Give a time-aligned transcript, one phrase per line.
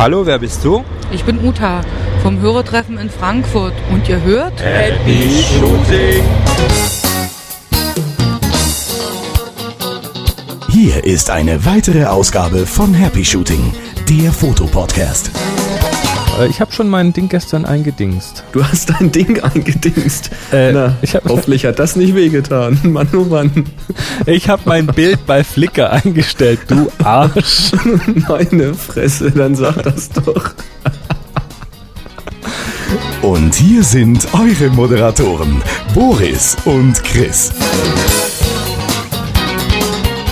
[0.00, 0.82] Hallo, wer bist du?
[1.12, 1.82] Ich bin Uta
[2.22, 6.24] vom Hörertreffen in Frankfurt und ihr hört Happy Shooting.
[10.70, 13.74] Hier ist eine weitere Ausgabe von Happy Shooting,
[14.08, 15.32] der Fotopodcast.
[16.38, 18.44] Äh, Ich habe schon mein Ding gestern eingedingst.
[18.52, 20.30] Du hast dein Ding eingedingst.
[20.52, 22.78] Äh, Na, ich hab- hoffentlich hat das nicht wehgetan.
[22.84, 23.66] Mann, oh Mann.
[24.26, 27.72] Ich habe mein Bild bei Flickr eingestellt, du Arsch.
[28.28, 30.50] Meine Fresse, dann sag das doch.
[33.22, 35.62] Und hier sind eure Moderatoren,
[35.94, 37.52] Boris und Chris.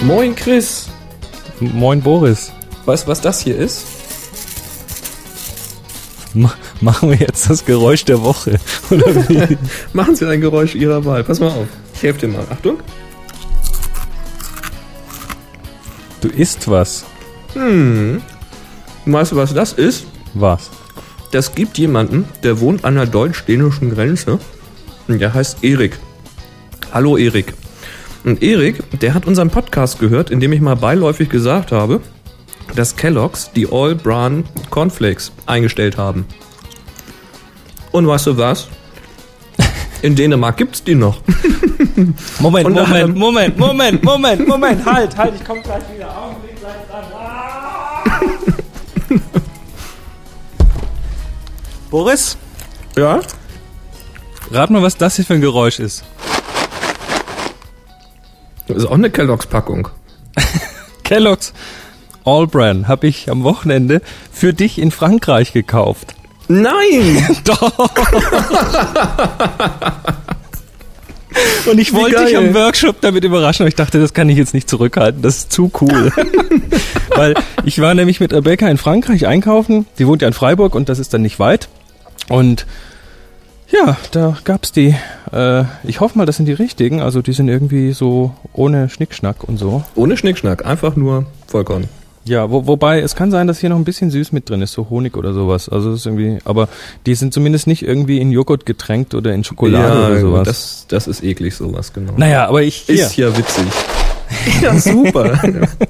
[0.03, 0.89] Moin, Chris.
[1.61, 2.51] Moin Boris.
[2.87, 3.85] Weißt du, was das hier ist?
[6.39, 8.61] Ma machen wir jetzt das Geräusch der Woche.
[9.93, 11.25] Machen Sie ein Geräusch Ihrer Wahl.
[11.25, 11.67] Pass mal auf.
[11.95, 12.45] Ich helfe dir mal.
[12.49, 12.79] Achtung.
[16.21, 17.05] Du isst was.
[17.55, 18.23] Hm.
[19.07, 20.07] Weißt du, was das ist?
[20.35, 20.71] Was?
[21.33, 24.39] Das gibt jemanden, der wohnt an der deutsch-dänischen Grenze.
[25.09, 25.99] Und der heißt Erik.
[26.93, 27.53] Hallo Erik.
[28.25, 32.01] Und Erik, der hat unseren Podcast gehört, in dem ich mal beiläufig gesagt habe,
[32.75, 36.27] dass Kellogg's die All Bran Cornflakes eingestellt haben.
[37.93, 38.69] Und weißt du was?
[40.03, 41.21] In Dänemark gibt's die noch.
[42.39, 46.17] Moment, Und Moment, daher- Moment, Moment, Moment, Moment, halt, halt, ich komm gleich wieder.
[46.17, 47.05] Augenblick, gleich dran.
[47.15, 48.05] Ah!
[51.91, 52.37] Boris,
[52.97, 53.21] Ja?
[54.51, 56.05] rat mal, was das hier für ein Geräusch ist.
[58.67, 59.89] Das ist auch eine Kellogg's Packung.
[61.03, 61.53] Kellogg's
[62.29, 66.15] All Bran habe ich am Wochenende für dich in Frankreich gekauft.
[66.47, 67.27] Nein!
[67.45, 67.91] Doch.
[71.71, 74.53] Und ich wollte dich am Workshop damit überraschen, aber ich dachte, das kann ich jetzt
[74.53, 75.23] nicht zurückhalten.
[75.23, 76.13] Das ist zu cool.
[77.17, 77.35] Weil
[77.65, 79.87] ich war nämlich mit Rebecca in Frankreich einkaufen.
[79.99, 81.69] Die wohnt ja in Freiburg und das ist dann nicht weit.
[82.29, 82.67] Und
[83.71, 84.95] ja, da gab's die.
[85.33, 87.01] Äh, ich hoffe mal, das sind die richtigen.
[87.01, 89.83] Also die sind irgendwie so ohne Schnickschnack und so.
[89.95, 91.89] Ohne Schnickschnack, einfach nur Vollkorn.
[92.29, 94.73] Ja, wo, wobei es kann sein, dass hier noch ein bisschen süß mit drin ist,
[94.73, 95.69] so Honig oder sowas.
[95.69, 96.69] Also das ist irgendwie, aber
[97.07, 100.47] die sind zumindest nicht irgendwie in Joghurt getränkt oder in Schokolade oder sowas.
[100.47, 102.13] Das, das ist eklig, sowas, genau.
[102.17, 102.95] naja, aber ich hier.
[103.07, 103.65] Ist ja witzig.
[104.61, 105.41] Ja, super.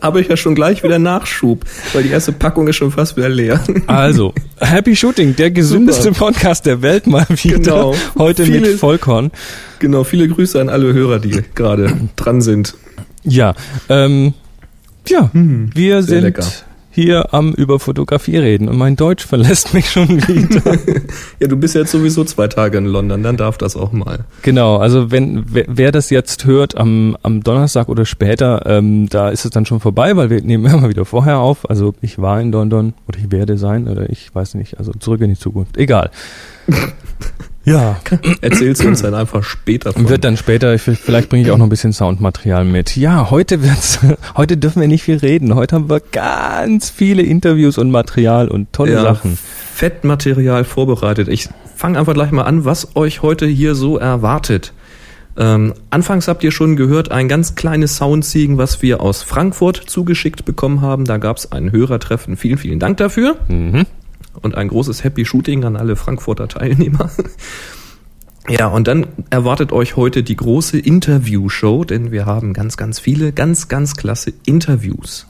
[0.00, 3.28] Habe ich ja schon gleich wieder Nachschub, weil die erste Packung ist schon fast wieder
[3.28, 3.60] leer.
[3.88, 7.58] Also, Happy Shooting, der gesündeste Podcast der Welt mal wieder.
[7.58, 7.94] Genau.
[8.16, 9.32] Heute mit Viele- Vollkorn.
[9.80, 12.74] Genau, viele Grüße an alle Hörer, die gerade dran sind.
[13.24, 13.54] Ja,
[13.88, 14.34] ähm,
[15.10, 16.44] ja, wir Hm, sehr sind lecker.
[16.90, 20.78] hier am über Fotografie reden und mein Deutsch verlässt mich schon wieder.
[21.40, 24.24] Ja, du bist jetzt sowieso zwei Tage in London, dann darf das auch mal.
[24.42, 29.28] genau, also wenn wer, wer das jetzt hört am, am Donnerstag oder später, ähm, da
[29.28, 31.70] ist es dann schon vorbei, weil wir nehmen immer wieder vorher auf.
[31.70, 35.20] Also ich war in London oder ich werde sein oder ich weiß nicht, also zurück
[35.20, 35.76] in die Zukunft.
[35.76, 36.10] Egal.
[37.68, 38.00] ja,
[38.40, 40.08] Erzählst du uns dann einfach später von.
[40.08, 42.96] Wird dann später, ich- vielleicht bringe ich auch noch ein bisschen Soundmaterial mit.
[42.96, 43.98] Ja, heute wird's,
[44.36, 45.54] heute dürfen wir nicht viel reden.
[45.54, 49.38] Heute haben wir ganz viele Interviews und Material und tolle ja, Sachen.
[49.74, 51.28] Fettmaterial vorbereitet.
[51.28, 54.72] Ich fange einfach gleich mal an, was euch heute hier so erwartet.
[55.36, 60.44] Ähm, anfangs habt ihr schon gehört, ein ganz kleines Soundziegen, was wir aus Frankfurt zugeschickt
[60.44, 61.04] bekommen haben.
[61.04, 62.36] Da gab es ein Hörertreffen.
[62.36, 63.36] Vielen, vielen Dank dafür.
[63.46, 63.86] Mhm.
[64.42, 67.10] Und ein großes Happy Shooting an alle Frankfurter Teilnehmer.
[68.50, 73.32] Ja, und dann erwartet euch heute die große Interview-Show, denn wir haben ganz, ganz viele,
[73.32, 75.26] ganz, ganz klasse Interviews.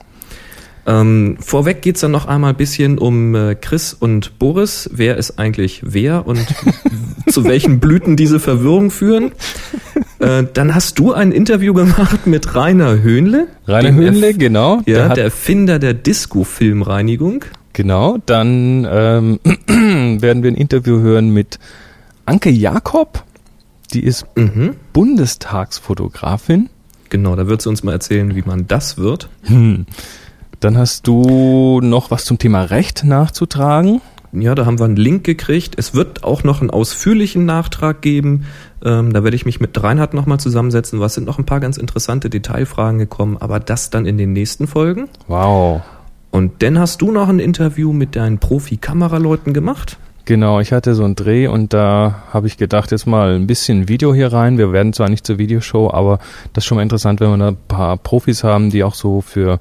[0.86, 4.88] Ähm, vorweg geht's dann noch einmal ein bisschen um äh, Chris und Boris.
[4.92, 6.46] Wer ist eigentlich wer und
[7.28, 9.32] zu welchen Blüten diese Verwirrung führen?
[10.20, 13.48] Äh, dann hast du ein Interview gemacht mit Rainer Höhnle.
[13.66, 14.80] Rainer Höhnle, Erf- genau.
[14.86, 17.44] Ja, der der Erfinder der Disco-Filmreinigung.
[17.78, 18.18] Genau.
[18.26, 19.38] Dann ähm,
[20.20, 21.58] werden wir ein Interview hören mit
[22.26, 23.22] Anke Jakob.
[23.94, 24.74] Die ist Mhm.
[24.92, 26.68] Bundestagsfotografin.
[27.08, 29.30] Genau, da wird sie uns mal erzählen, wie man das wird.
[29.44, 29.86] Hm.
[30.60, 34.02] Dann hast du noch was zum Thema Recht nachzutragen.
[34.32, 35.76] Ja, da haben wir einen Link gekriegt.
[35.78, 38.44] Es wird auch noch einen ausführlichen Nachtrag geben.
[38.84, 41.00] Ähm, da werde ich mich mit Reinhard nochmal zusammensetzen.
[41.00, 44.66] Was sind noch ein paar ganz interessante Detailfragen gekommen, aber das dann in den nächsten
[44.66, 45.08] Folgen.
[45.28, 45.80] Wow.
[46.30, 49.98] Und dann hast du noch ein Interview mit deinen Profi-Kameraleuten gemacht.
[50.28, 53.88] Genau, ich hatte so einen Dreh und da habe ich gedacht, jetzt mal ein bisschen
[53.88, 54.58] Video hier rein.
[54.58, 56.18] Wir werden zwar nicht zur Videoshow, aber
[56.52, 59.22] das ist schon mal interessant, wenn wir da ein paar Profis haben, die auch so
[59.22, 59.58] für,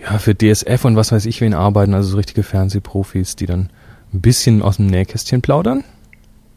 [0.00, 3.70] ja, für DSF und was weiß ich wen arbeiten, also so richtige Fernsehprofis, die dann
[4.12, 5.84] ein bisschen aus dem Nähkästchen plaudern.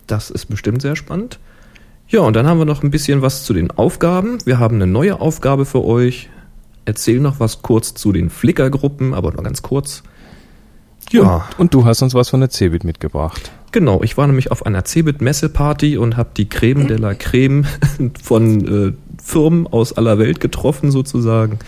[0.07, 1.37] Das ist bestimmt sehr spannend.
[2.07, 4.39] Ja, und dann haben wir noch ein bisschen was zu den Aufgaben.
[4.45, 6.29] Wir haben eine neue Aufgabe für euch.
[6.85, 10.03] Erzähl noch was kurz zu den Flickr-Gruppen, aber nur ganz kurz.
[11.11, 13.51] Ja, Und, und du hast uns was von der Cebit mitgebracht.
[13.71, 14.01] genau.
[14.03, 17.65] Ich war nämlich auf einer Cebit-Messeparty und habe die Creme de la Creme
[18.23, 21.59] von äh, Firmen aus aller Welt getroffen sozusagen.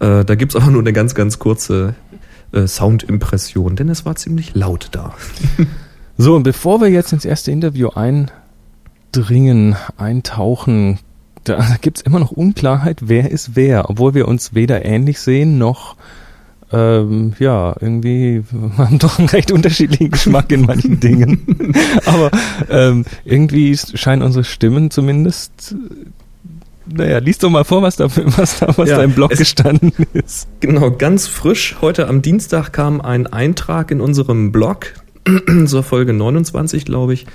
[0.00, 1.94] Äh, da gibt's aber nur eine ganz, ganz kurze
[2.52, 5.14] äh, Soundimpression, denn es war ziemlich laut da.
[6.18, 10.98] So, und bevor wir jetzt ins erste Interview eindringen, eintauchen,
[11.44, 15.96] da gibt's immer noch Unklarheit, wer ist wer, obwohl wir uns weder ähnlich sehen noch
[16.72, 18.42] ähm, ja, irgendwie
[18.78, 21.74] haben doch einen recht unterschiedlichen Geschmack in manchen Dingen.
[22.06, 22.30] Aber
[22.70, 25.74] ähm, irgendwie scheinen unsere Stimmen zumindest.
[26.86, 28.06] Naja, lies doch mal vor, was da,
[28.38, 30.48] was da, was Ja, da im Blog es- gestanden ist.
[30.60, 31.76] Genau, ganz frisch.
[31.82, 34.94] Heute am Dienstag kam ein Eintrag in unserem Blog
[35.66, 37.26] zur Folge 29, glaube ich.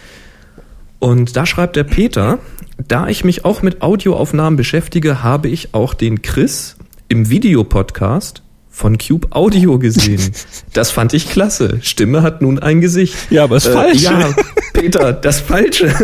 [0.99, 2.39] Und da schreibt der Peter,
[2.87, 6.75] da ich mich auch mit Audioaufnahmen beschäftige, habe ich auch den Chris
[7.09, 10.21] im Videopodcast von Cube Audio gesehen.
[10.73, 11.79] Das fand ich klasse.
[11.81, 13.15] Stimme hat nun ein Gesicht.
[13.31, 14.01] Ja, aber ist Äh, falsch.
[14.03, 14.29] Ja,
[14.73, 15.91] Peter, das Falsche.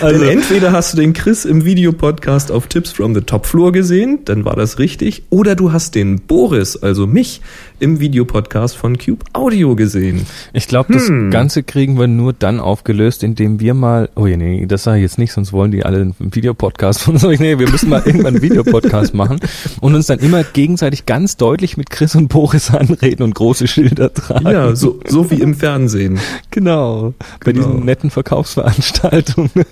[0.00, 3.72] Also- Denn entweder hast du den Chris im Videopodcast auf Tips from the Top Floor
[3.72, 7.40] gesehen, dann war das richtig, oder du hast den Boris, also mich,
[7.84, 10.26] im Videopodcast von Cube Audio gesehen.
[10.52, 11.30] Ich glaube, das Hm.
[11.30, 15.02] Ganze kriegen wir nur dann aufgelöst, indem wir mal, oh ja, nee, das sage ich
[15.02, 17.22] jetzt nicht, sonst wollen die alle einen Videopodcast von uns.
[17.44, 19.38] Nee, wir müssen mal irgendwann einen Videopodcast machen
[19.80, 24.12] und uns dann immer gegenseitig ganz deutlich mit Chris und Boris anreden und große Schilder
[24.14, 24.46] tragen.
[24.46, 26.18] Ja, so, so wie im Fernsehen.
[26.50, 27.12] genau.
[27.44, 27.66] Bei Genau.
[27.68, 29.50] diesen netten Verkaufsveranstaltungen.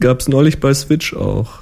[0.00, 1.60] Gab's neulich bei Switch auch.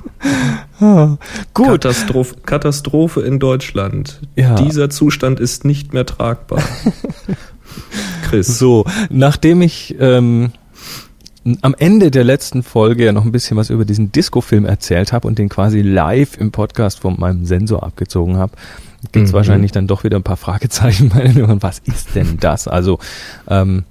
[0.80, 1.16] Ah,
[1.54, 1.66] Gut.
[1.68, 4.20] Katastrophe, Katastrophe in Deutschland.
[4.36, 4.56] Ja.
[4.56, 6.62] Dieser Zustand ist nicht mehr tragbar.
[8.28, 8.58] Chris.
[8.58, 10.52] So, nachdem ich ähm,
[11.62, 15.26] am Ende der letzten Folge ja noch ein bisschen was über diesen Disco-Film erzählt habe
[15.28, 18.52] und den quasi live im Podcast von meinem Sensor abgezogen habe,
[19.12, 19.36] gibt es Mhm.
[19.36, 21.62] wahrscheinlich dann doch wieder ein paar Fragezeichen bei den Hörern.
[21.62, 22.66] Was ist denn das?
[22.68, 22.98] Also,
[23.48, 23.84] ähm,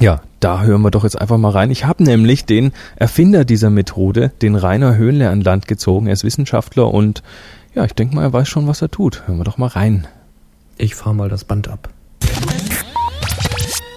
[0.00, 1.70] ja, da hören wir doch jetzt einfach mal rein.
[1.70, 6.06] Ich habe nämlich den Erfinder dieser Methode, den Rainer Höhnle, an Land gezogen.
[6.06, 7.22] Er ist Wissenschaftler und
[7.74, 9.22] ja, ich denke mal, er weiß schon, was er tut.
[9.26, 10.06] Hören wir doch mal rein.
[10.76, 11.88] Ich fahr mal das Band ab.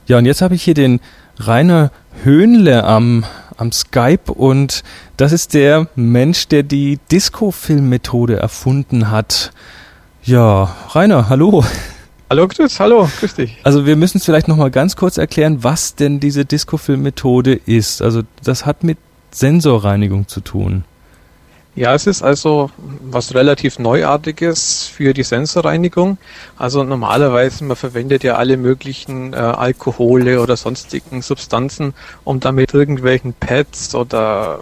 [0.08, 1.00] Ja, und jetzt habe ich hier den
[1.38, 1.92] Rainer
[2.24, 3.26] Höhnle am,
[3.58, 4.84] am Skype und
[5.18, 9.52] das ist der Mensch, der die Disco-Film-Methode erfunden hat.
[10.24, 11.64] Ja, Rainer, hallo.
[12.30, 13.58] Hallo Chris, hallo, grüß dich.
[13.64, 18.02] Also wir müssen es vielleicht nochmal ganz kurz erklären, was denn diese Disco-Film-Methode ist.
[18.02, 18.98] Also das hat mit
[19.32, 20.84] Sensorreinigung zu tun.
[21.78, 22.70] Ja, es ist also
[23.02, 26.18] was relativ Neuartiges für die Sensorreinigung.
[26.58, 31.94] Also normalerweise, man verwendet ja alle möglichen äh, Alkohole oder sonstigen Substanzen,
[32.26, 34.60] um damit irgendwelchen Pads oder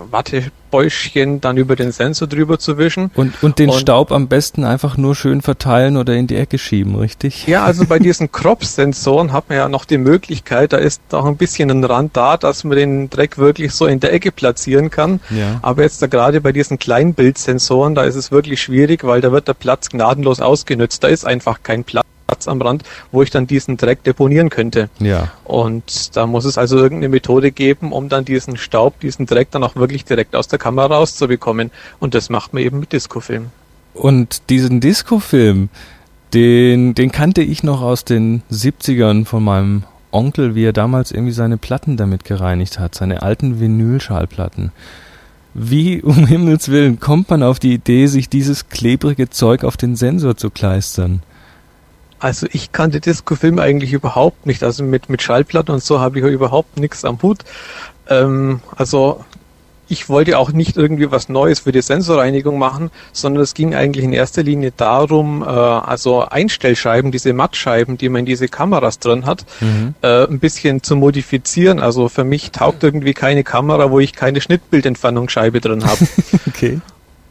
[0.76, 3.12] Wattebäuschen dann über den Sensor drüber zu wischen.
[3.16, 6.58] Und, und den Und- Staub am besten einfach nur schön verteilen oder in die Ecke
[6.58, 7.48] schieben, richtig?
[7.48, 11.38] Ja, also bei diesen Crop-Sensoren hat man ja noch die Möglichkeit, da ist auch ein
[11.38, 15.20] bisschen ein Rand da, dass man den Dreck wirklich so in der Ecke platzieren kann.
[15.30, 15.60] Ja.
[15.62, 19.48] Aber jetzt da gerade bei diesen Kleinbildsensoren, da ist es wirklich schwierig, weil da wird
[19.48, 21.04] der Platz gnadenlos ausgenutzt.
[21.04, 22.06] Da ist einfach kein Platz
[22.48, 24.90] am Rand, wo ich dann diesen Dreck deponieren könnte.
[25.00, 25.32] Ja.
[25.44, 29.64] Und da muss es also irgendeine Methode geben, um dann diesen Staub, diesen Dreck dann
[29.64, 31.72] auch wirklich direkt aus der Kamera rauszubekommen.
[32.00, 33.48] Und das macht man eben mit Discofilm.
[33.94, 35.70] Und diesen Disco-Film,
[36.34, 41.32] den, den kannte ich noch aus den 70ern von meinem Onkel, wie er damals irgendwie
[41.34, 44.72] seine Platten damit gereinigt hat, seine alten Vinylschallplatten.
[45.54, 49.96] Wie um Himmels Willen kommt man auf die Idee, sich dieses klebrige Zeug auf den
[49.96, 51.22] Sensor zu kleistern?
[52.26, 54.64] Also ich kannte Discofilm eigentlich überhaupt nicht.
[54.64, 57.44] Also mit, mit Schallplatten und so habe ich ja überhaupt nichts am Hut.
[58.10, 59.24] Ähm, also
[59.88, 64.04] ich wollte auch nicht irgendwie was Neues für die Sensorreinigung machen, sondern es ging eigentlich
[64.04, 69.28] in erster Linie darum, äh, also Einstellscheiben, diese Mattscheiben, die man in diese Kameras drin
[69.28, 69.46] hat,
[70.02, 71.80] äh, ein bisschen zu modifizieren.
[71.80, 76.08] Also für mich taugt irgendwie keine Kamera, wo ich keine Schnittbildentfernungsscheibe drin habe.
[76.48, 76.80] Okay.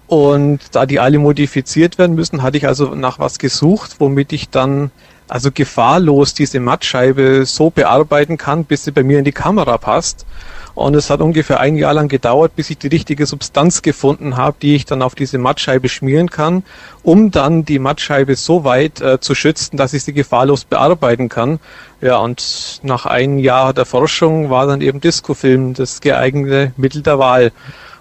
[0.07, 4.51] Und da die alle modifiziert werden müssen, hatte ich also nach was gesucht, womit ich
[4.51, 4.91] dann
[5.29, 10.27] also gefahrlos diese Mattscheibe so bearbeiten kann, bis sie bei mir in die Kamera passt.
[10.75, 14.57] Und es hat ungefähr ein Jahr lang gedauert, bis ich die richtige Substanz gefunden habe,
[14.61, 16.65] die ich dann auf diese Mattscheibe schmieren kann,
[17.05, 21.61] um dann die Mattscheibe so weit äh, zu schützen, dass ich sie gefahrlos bearbeiten kann.
[22.01, 27.21] Ja, und nach einem Jahr der Forschung war dann eben Discofilm das geeignete Mittel der
[27.21, 27.53] Wahl.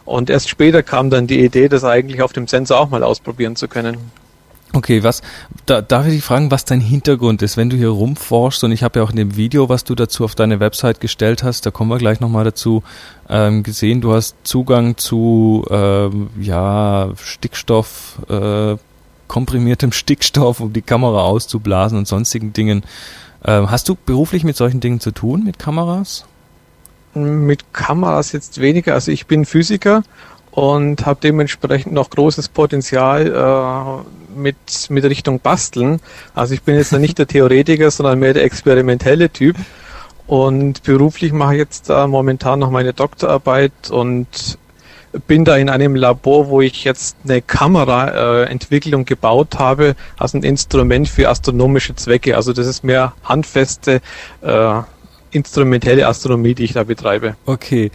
[0.06, 3.56] Und erst später kam dann die Idee, das eigentlich auf dem Sensor auch mal ausprobieren
[3.56, 3.98] zu können.
[4.76, 5.22] Okay, was,
[5.68, 8.82] da, darf ich dich fragen, was dein Hintergrund ist, wenn du hier rumforschst und ich
[8.82, 11.72] habe ja auch in dem Video, was du dazu auf deine Website gestellt hast, da
[11.72, 12.82] kommen wir gleich nochmal dazu,
[13.30, 18.76] ähm, gesehen, du hast Zugang zu, ähm, ja, Stickstoff, äh,
[19.28, 22.84] komprimiertem Stickstoff, um die Kamera auszublasen und sonstigen Dingen.
[23.46, 26.26] Ähm, hast du beruflich mit solchen Dingen zu tun, mit Kameras?
[27.14, 28.94] Mit Kameras jetzt weniger.
[28.94, 30.04] Also ich bin Physiker
[30.52, 34.56] und habe dementsprechend noch großes Potenzial äh, mit,
[34.90, 36.00] mit Richtung Basteln.
[36.36, 39.56] Also ich bin jetzt nicht der Theoretiker, sondern mehr der experimentelle Typ.
[40.28, 44.58] Und beruflich mache ich jetzt äh, momentan noch meine Doktorarbeit und
[45.28, 50.34] bin da in einem Labor, wo ich jetzt eine Kamera äh, entwickelt gebaut habe, als
[50.34, 52.36] ein Instrument für astronomische Zwecke.
[52.36, 54.02] Also das ist mehr handfeste
[54.42, 54.82] äh,
[55.34, 57.36] instrumentelle Astronomie, die ich da betreibe.
[57.46, 57.92] Okay,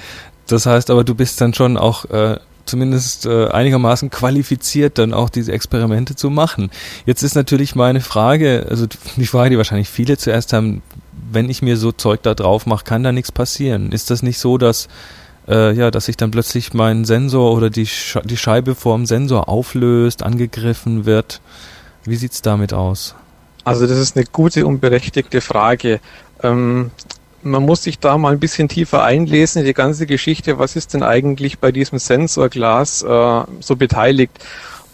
[0.46, 5.30] das heißt aber, du bist dann schon auch äh, zumindest äh, einigermaßen qualifiziert, dann auch
[5.30, 6.70] diese Experimente zu machen.
[7.06, 10.82] Jetzt ist natürlich meine Frage, also die Frage, die wahrscheinlich viele zuerst haben,
[11.30, 13.92] wenn ich mir so Zeug da drauf mache, kann da nichts passieren.
[13.92, 14.88] Ist das nicht so, dass
[15.48, 19.48] äh, ja, dass sich dann plötzlich mein Sensor oder die, Sch die Scheibe vorm Sensor
[19.48, 21.40] auflöst, angegriffen wird?
[22.04, 23.14] Wie sieht's damit aus?
[23.64, 26.00] Also das ist eine gute und berechtigte Frage.
[26.42, 26.90] Ähm,
[27.42, 30.58] man muss sich da mal ein bisschen tiefer einlesen in die ganze Geschichte.
[30.58, 34.32] Was ist denn eigentlich bei diesem Sensorglas äh, so beteiligt?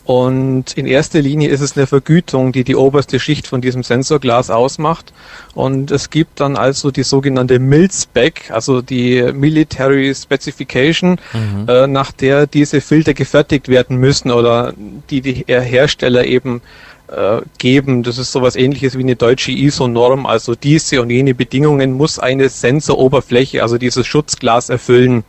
[0.05, 4.51] Und in erster Linie ist es eine Vergütung, die die oberste Schicht von diesem Sensorglas
[4.51, 5.15] ausmacht.
[5.55, 11.69] Und es gibt dann also die sogenannte MIL-Spec, also die Military Specification, mhm.
[11.69, 14.75] äh, nach der diese Filter gefertigt werden müssen oder
[15.09, 16.61] die die Hersteller eben
[17.09, 18.03] äh, geben.
[18.03, 20.27] Das ist sowas ähnliches wie eine deutsche ISO-Norm.
[20.27, 25.25] Also diese und jene Bedingungen muss eine Sensoroberfläche, also dieses Schutzglas erfüllen.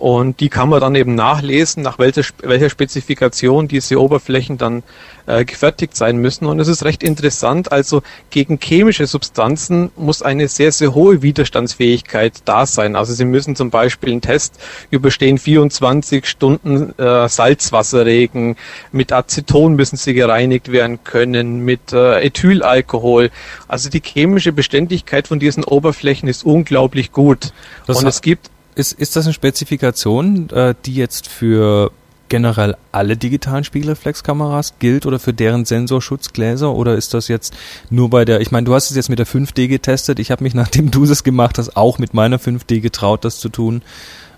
[0.00, 4.82] Und die kann man dann eben nachlesen, nach welcher, welcher Spezifikation diese Oberflächen dann
[5.26, 6.46] äh, gefertigt sein müssen.
[6.46, 7.70] Und es ist recht interessant.
[7.70, 12.96] Also gegen chemische Substanzen muss eine sehr, sehr hohe Widerstandsfähigkeit da sein.
[12.96, 14.58] Also sie müssen zum Beispiel einen Test
[14.90, 18.56] überstehen, 24 Stunden äh, Salzwasserregen.
[18.92, 23.30] Mit Aceton müssen sie gereinigt werden können, mit äh, Ethylalkohol.
[23.68, 27.52] Also die chemische Beständigkeit von diesen Oberflächen ist unglaublich gut.
[27.86, 28.50] Das Und es gibt
[28.80, 31.92] ist, ist das eine Spezifikation, äh, die jetzt für
[32.30, 37.54] generell alle digitalen Spiegelreflexkameras gilt oder für deren Sensorschutzgläser oder ist das jetzt
[37.90, 40.42] nur bei der, ich meine, du hast es jetzt mit der 5D getestet, ich habe
[40.44, 43.82] mich, nachdem du es gemacht hast, auch mit meiner 5D getraut, das zu tun.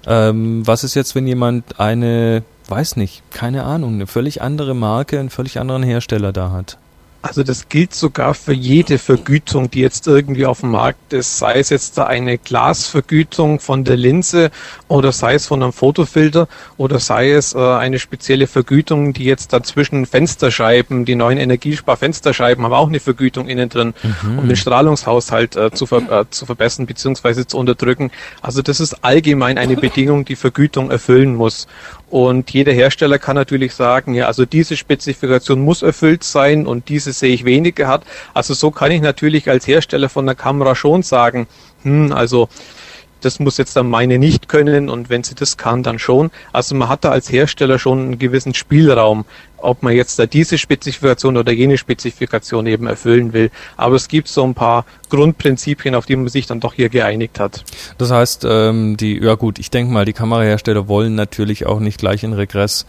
[0.04, 5.20] Ähm, was ist jetzt, wenn jemand eine, weiß nicht, keine Ahnung, eine völlig andere Marke,
[5.20, 6.78] einen völlig anderen Hersteller da hat?
[7.22, 11.60] Also das gilt sogar für jede Vergütung, die jetzt irgendwie auf dem Markt ist, sei
[11.60, 14.50] es jetzt da eine Glasvergütung von der Linse
[14.88, 19.52] oder sei es von einem Fotofilter oder sei es äh, eine spezielle Vergütung, die jetzt
[19.52, 24.40] dazwischen Fensterscheiben, die neuen Energiesparfensterscheiben haben auch eine Vergütung innen drin, mhm.
[24.40, 27.46] um den Strahlungshaushalt äh, zu, ver äh, zu verbessern bzw.
[27.46, 28.10] zu unterdrücken.
[28.40, 31.68] Also das ist allgemein eine Bedingung, die Vergütung erfüllen muss.
[32.12, 37.10] Und jeder Hersteller kann natürlich sagen, ja, also diese Spezifikation muss erfüllt sein und diese
[37.14, 38.04] sehe ich weniger hat.
[38.34, 41.46] Also so kann ich natürlich als Hersteller von der Kamera schon sagen,
[41.84, 42.50] hm, also
[43.24, 46.30] das muss jetzt dann meine nicht können und wenn sie das kann, dann schon.
[46.52, 49.24] Also man hat da als Hersteller schon einen gewissen Spielraum,
[49.58, 53.50] ob man jetzt da diese Spezifikation oder jene Spezifikation eben erfüllen will.
[53.76, 57.40] Aber es gibt so ein paar Grundprinzipien, auf die man sich dann doch hier geeinigt
[57.40, 57.64] hat.
[57.98, 61.98] Das heißt, ähm, die, ja gut, ich denke mal, die Kamerahersteller wollen natürlich auch nicht
[61.98, 62.86] gleich in Regress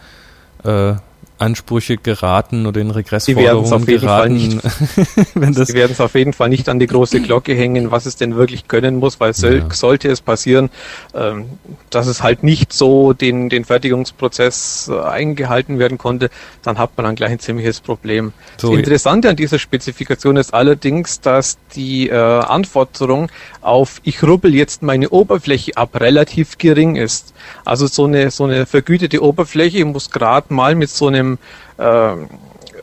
[0.64, 0.94] äh,
[1.38, 4.34] Ansprüche geraten oder in Regressforderungen geraten.
[4.34, 4.60] Nicht,
[5.34, 8.06] wenn das Sie werden es auf jeden Fall nicht an die große Glocke hängen, was
[8.06, 9.74] es denn wirklich können muss, weil soll, ja.
[9.74, 10.70] sollte es passieren,
[11.12, 11.46] ähm,
[11.90, 16.30] dass es halt nicht so den, den Fertigungsprozess äh, eingehalten werden konnte,
[16.62, 18.32] dann hat man dann gleich ein ziemliches Problem.
[18.56, 23.28] So, das Interessante an dieser Spezifikation ist allerdings, dass die äh, Anforderung
[23.60, 27.33] auf ich rubbel jetzt meine Oberfläche ab relativ gering ist.
[27.64, 31.38] Also so eine, so eine vergütete Oberfläche muss gerade mal mit so einem
[31.78, 32.28] ähm,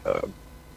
[0.03, 0.27] äh,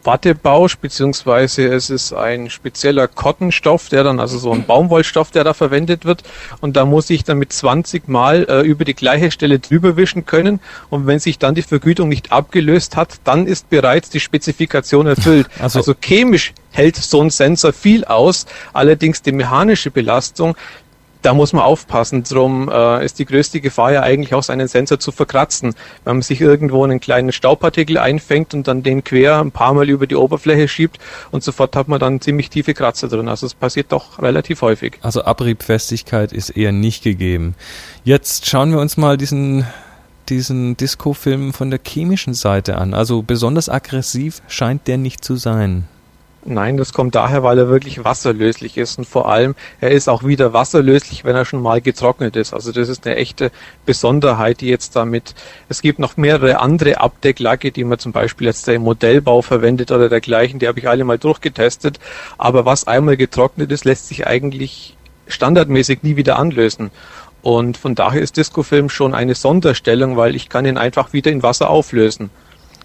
[0.05, 5.53] Wattebausch, beziehungsweise es ist ein spezieller Kottenstoff, der dann, also so ein Baumwollstoff, der da
[5.53, 6.23] verwendet wird.
[6.61, 10.25] Und da muss ich dann mit 20 Mal äh, über die gleiche Stelle drüber wischen
[10.25, 10.59] können.
[10.89, 15.47] Und wenn sich dann die Vergütung nicht abgelöst hat, dann ist bereits die Spezifikation erfüllt.
[15.65, 18.45] Also, also chemisch hält so ein Sensor viel aus.
[18.73, 20.55] Allerdings die mechanische Belastung,
[21.25, 22.23] da muss man aufpassen.
[22.23, 25.73] Drum äh, ist die größte Gefahr ja eigentlich auch seinen Sensor zu verkratzen.
[26.03, 29.89] Wenn man sich irgendwo einen kleinen Staubpartikel einfängt und dann den quer ein paar Mal
[29.89, 30.99] über die Oberfläche schiebt
[31.31, 33.27] und sofort hat man dann ziemlich tiefe Kratzer drin.
[33.27, 34.99] Also es passiert doch relativ häufig.
[35.01, 37.55] Also Abriebfestigkeit ist eher nicht gegeben.
[38.03, 39.65] Jetzt schauen wir uns mal diesen
[40.29, 42.93] diesen Disco-Film von der chemischen Seite an.
[42.93, 45.85] Also besonders aggressiv scheint der nicht zu sein.
[46.47, 50.23] Nein, das kommt daher, weil er wirklich wasserlöslich ist und vor allem, er ist auch
[50.23, 52.53] wieder wasserlöslich, wenn er schon mal getrocknet ist.
[52.53, 53.51] Also das ist eine echte
[53.87, 55.33] Besonderheit, die jetzt damit,
[55.69, 60.07] es gibt noch mehrere andere Abdecklacke, die man zum Beispiel jetzt im Modellbau verwendet oder
[60.07, 61.99] dergleichen, die habe ich alle mal durchgetestet,
[62.37, 66.91] aber was einmal getrocknet ist, lässt sich eigentlich standardmäßig nie wieder anlösen.
[67.41, 71.41] Und von daher ist Discofilm schon eine Sonderstellung, weil ich kann ihn einfach wieder in
[71.41, 72.29] Wasser auflösen.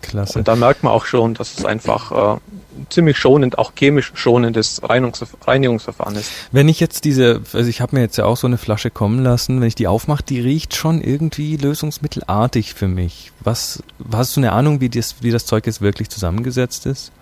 [0.01, 0.39] Klasse.
[0.39, 2.41] Und da merkt man auch schon, dass es einfach äh,
[2.89, 6.31] ziemlich schonend, auch chemisch schonendes Reinungs Reinigungsverfahren ist.
[6.53, 9.23] Wenn ich jetzt diese, also ich habe mir jetzt ja auch so eine Flasche kommen
[9.23, 13.33] lassen, wenn ich die aufmache, die riecht schon irgendwie lösungsmittelartig für mich.
[13.41, 17.13] Was, hast du eine Ahnung, wie das, wie das Zeug jetzt wirklich zusammengesetzt ist?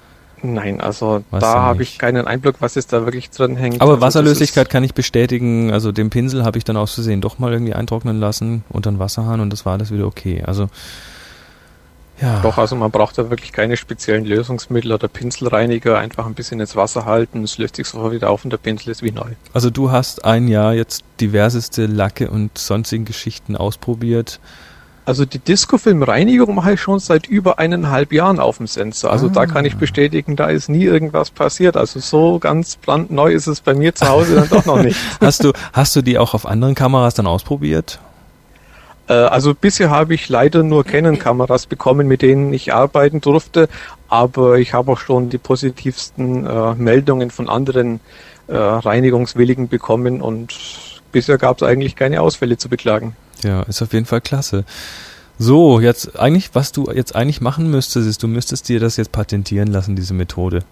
[0.43, 3.81] Nein, also Weißt da habe ich keinen Einblick, was jetzt da wirklich drin hängt.
[3.81, 5.73] Aber also Wasserlöslichkeit kann ich bestätigen.
[5.73, 8.99] Also den Pinsel habe ich dann aus Versehen doch mal irgendwie eintrocknen lassen unter den
[8.99, 10.43] Wasserhahn und das war alles wieder okay.
[10.47, 10.69] Also
[12.21, 12.41] ja.
[12.41, 16.75] Doch, also man braucht da wirklich keine speziellen Lösungsmittel oder Pinselreiniger, einfach ein bisschen ins
[16.77, 19.31] Wasser halten, es löst sich sofort wieder auf und der Pinsel ist wie neu.
[19.53, 24.41] Also du hast ein Jahr jetzt diverseste Lacke und sonstigen Geschichten ausprobiert.
[25.07, 29.11] Also die Discofilm-Reinigung mache ich schon seit über eineinhalb Jahren auf dem Sensor.
[29.11, 29.79] Also da kann ich Ah.
[29.79, 31.79] bestätigen, da ist nie irgendwas passiert.
[31.79, 34.99] Also so ganz brandneu ist es bei mir zu Hause dann doch noch nicht.
[35.23, 38.01] Hast du, hast du die auch auf anderen Kameras dann ausprobiert?
[39.09, 43.69] Äh, Also bisher habe ich leider nur Canon-Kameras bekommen, mit denen ich arbeiten durfte,
[44.09, 48.01] aber ich habe auch schon die positivsten äh, Meldungen von anderen
[48.47, 50.55] äh, Reinigungswilligen bekommen und
[51.13, 53.17] bisher gab es eigentlich keine Ausfälle zu beklagen.
[53.43, 54.65] Ja, ist auf jeden Fall klasse.
[55.41, 59.13] So, jetzt eigentlich, was du jetzt eigentlich machen müsstest, ist, du müsstest dir das jetzt
[59.13, 60.65] patentieren lassen, diese Methode.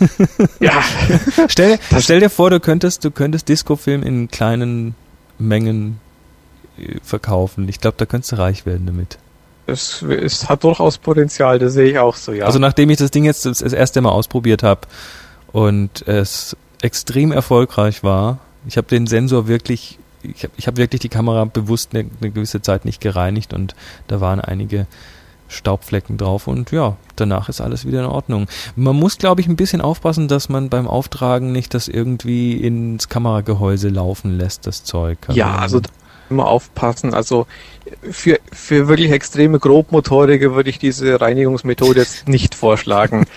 [0.60, 0.72] Ja,
[1.48, 4.96] Stell, stell dir vor, du könntest, du könntest Discofilm in kleinen
[5.38, 6.00] Mengen
[7.02, 7.68] verkaufen.
[7.68, 9.18] Ich glaube, da könntest du reich werden damit.
[9.68, 12.46] es, es hat durchaus Potenzial, das sehe ich auch so, ja.
[12.46, 14.80] Also nachdem ich das Ding jetzt das, das erste Mal ausprobiert habe
[15.52, 21.00] und es extrem erfolgreich war, ich habe den Sensor wirklich, ich habe ich hab wirklich
[21.00, 23.74] die Kamera bewusst eine, eine gewisse Zeit nicht gereinigt und
[24.08, 24.86] da waren einige
[25.48, 28.46] Staubflecken drauf und ja, danach ist alles wieder in Ordnung.
[28.76, 33.08] Man muss, glaube ich, ein bisschen aufpassen, dass man beim Auftragen nicht das irgendwie ins
[33.08, 35.18] Kameragehäuse laufen lässt, das Zeug.
[35.30, 35.80] Ja, also
[36.30, 37.14] immer aufpassen.
[37.14, 37.46] Also
[38.10, 43.26] für, für wirklich extreme Grobmotoriker würde ich diese Reinigungsmethode jetzt nicht vorschlagen.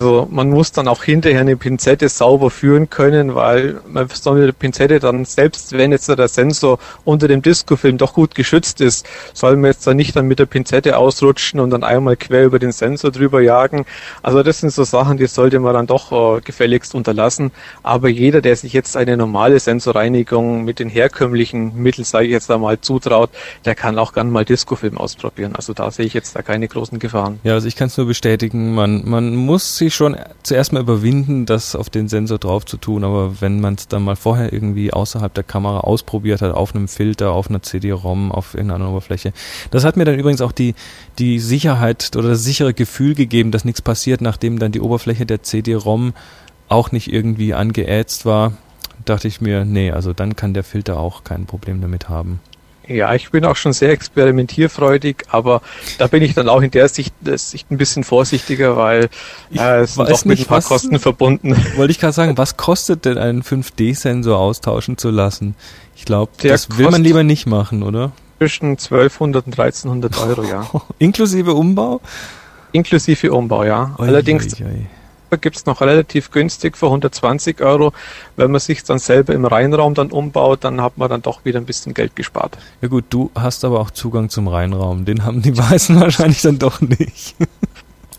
[0.00, 4.48] Also man muss dann auch hinterher eine Pinzette sauber führen können, weil man soll mit
[4.48, 9.06] der Pinzette dann, selbst wenn jetzt der Sensor unter dem Discofilm doch gut geschützt ist,
[9.34, 12.58] soll man jetzt dann nicht dann mit der Pinzette ausrutschen und dann einmal quer über
[12.58, 13.84] den Sensor drüber jagen.
[14.22, 17.50] Also das sind so Sachen, die sollte man dann doch äh, gefälligst unterlassen.
[17.82, 22.50] Aber jeder, der sich jetzt eine normale Sensorreinigung mit den herkömmlichen Mitteln, sage ich jetzt
[22.50, 23.28] einmal, zutraut,
[23.66, 25.54] der kann auch gern mal Discofilm ausprobieren.
[25.56, 27.38] Also da sehe ich jetzt da keine großen Gefahren.
[27.42, 31.46] Ja, also ich kann es nur bestätigen, man, man muss sich schon zuerst mal überwinden,
[31.46, 34.92] das auf den Sensor drauf zu tun, aber wenn man es dann mal vorher irgendwie
[34.92, 39.32] außerhalb der Kamera ausprobiert hat, auf einem Filter, auf einer CD-ROM, auf irgendeiner Oberfläche,
[39.70, 40.74] das hat mir dann übrigens auch die,
[41.18, 45.42] die Sicherheit oder das sichere Gefühl gegeben, dass nichts passiert, nachdem dann die Oberfläche der
[45.42, 46.14] CD-ROM
[46.68, 48.52] auch nicht irgendwie angeätzt war,
[49.04, 52.40] dachte ich mir, nee, also dann kann der Filter auch kein Problem damit haben.
[52.90, 55.62] Ja, ich bin auch schon sehr experimentierfreudig, aber
[55.98, 59.08] da bin ich dann auch in der Sicht, der Sicht ein bisschen vorsichtiger, weil
[59.54, 61.54] äh, es sind doch mit ein paar was- Kosten verbunden.
[61.76, 65.54] Wollte ich gerade sagen, was kostet denn einen 5D-Sensor austauschen zu lassen?
[65.94, 68.10] Ich glaube, das will man lieber nicht machen, oder?
[68.38, 70.66] Zwischen 1200 und 1300 Euro, ja.
[70.98, 72.00] Inklusive Umbau?
[72.72, 73.94] Inklusive Umbau, ja.
[73.98, 74.86] Ui, Allerdings ui,
[75.32, 75.38] ui.
[75.38, 77.92] gibt's noch relativ günstig für 120 Euro.
[78.36, 81.58] Wenn man sich dann selber im Reinraum dann umbaut, dann hat man dann doch wieder
[81.58, 82.56] ein bisschen Geld gespart.
[82.80, 85.04] Ja gut, du hast aber auch Zugang zum Reinraum.
[85.04, 87.36] Den haben die Weißen wahrscheinlich dann doch nicht.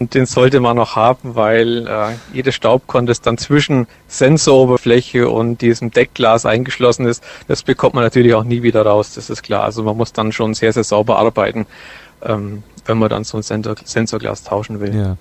[0.02, 5.62] Und den sollte man noch haben, weil äh, jede Staubkorn, das dann zwischen Sensoroberfläche und
[5.62, 9.64] diesem Deckglas eingeschlossen ist, das bekommt man natürlich auch nie wieder raus, das ist klar.
[9.64, 11.68] Also man muss dann schon sehr, sehr sauber arbeiten,
[12.24, 14.96] ähm, wenn man dann so ein Sensor Sensorglas tauschen will.
[14.96, 15.18] Ja.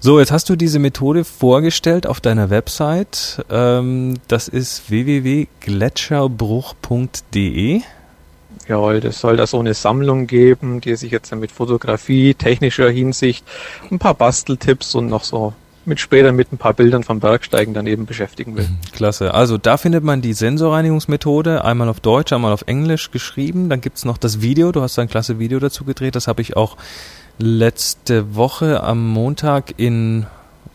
[0.00, 3.44] So, jetzt hast du diese Methode vorgestellt auf deiner Website.
[3.50, 7.82] Ähm, das ist www.gletscherbruch.de.
[8.68, 13.44] Jawohl, das soll da so eine Sammlung geben, die sich jetzt mit Fotografie, technischer Hinsicht,
[13.90, 15.52] ein paar Basteltipps und noch so
[15.86, 18.68] mit später mit ein paar Bildern vom Bergsteigen daneben beschäftigen will.
[18.92, 19.34] Klasse.
[19.34, 23.68] Also da findet man die Sensorreinigungsmethode, einmal auf Deutsch, einmal auf Englisch geschrieben.
[23.68, 26.14] Dann gibt's noch das Video, du hast ein klasse Video dazu gedreht.
[26.14, 26.76] Das habe ich auch
[27.38, 30.26] letzte Woche am Montag in,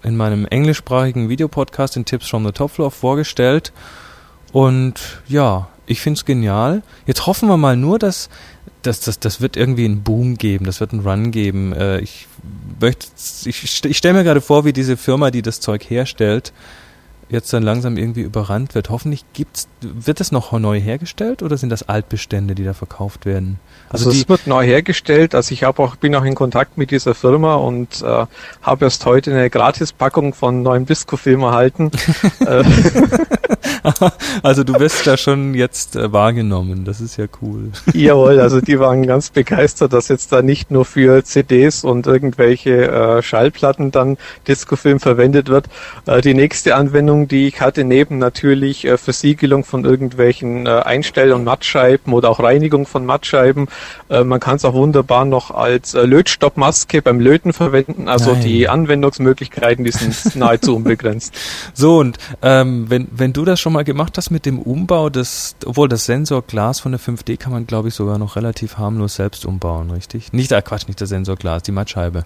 [0.03, 3.71] in meinem englischsprachigen Videopodcast in Tips from the Top Floor vorgestellt.
[4.51, 6.83] Und ja, ich find's genial.
[7.05, 8.29] Jetzt hoffen wir mal nur, dass
[8.81, 11.73] das, das, das wird irgendwie einen Boom geben, das wird einen Run geben.
[11.73, 12.27] Äh, ich
[12.79, 13.07] möchte,
[13.45, 16.53] ich, ich stelle mir gerade vor, wie diese Firma, die das Zeug herstellt,
[17.29, 18.89] jetzt dann langsam irgendwie überrannt wird.
[18.89, 23.59] Hoffentlich gibt's, wird es noch neu hergestellt oder sind das Altbestände, die da verkauft werden?
[23.89, 25.35] Also, also es wird neu hergestellt.
[25.35, 28.25] Also ich habe auch bin auch in Kontakt mit dieser Firma und äh,
[28.61, 31.91] habe erst heute eine Gratispackung von neuem Disco-Film erhalten.
[32.39, 32.63] Äh,
[34.43, 36.85] also du wirst da schon jetzt äh, wahrgenommen.
[36.85, 37.71] Das ist ja cool.
[37.93, 42.87] Jawohl, also die waren ganz begeistert, dass jetzt da nicht nur für CDs und irgendwelche
[42.87, 45.67] äh, Schallplatten dann Disco-Film verwendet wird.
[46.05, 51.33] Äh, die nächste Anwendung, die ich hatte, neben natürlich äh, Versiegelung von irgendwelchen äh, Einstell-
[51.33, 53.67] und Mattscheiben oder auch Reinigung von Mattscheiben,
[54.09, 58.07] äh, man kann es auch wunderbar noch als äh, Lötstoppmaske beim Löten verwenden.
[58.07, 58.41] Also Nein.
[58.41, 61.33] die Anwendungsmöglichkeiten, die sind nahezu unbegrenzt.
[61.73, 65.55] So, und ähm, wenn, wenn du das schon mal gemacht hast mit dem Umbau des,
[65.65, 69.45] obwohl das Sensorglas von der 5D kann man, glaube ich, sogar noch relativ harmlos selbst
[69.45, 70.33] umbauen, richtig?
[70.33, 72.25] Nicht, äh, Quatsch, nicht das Sensorglas, die Mattscheibe.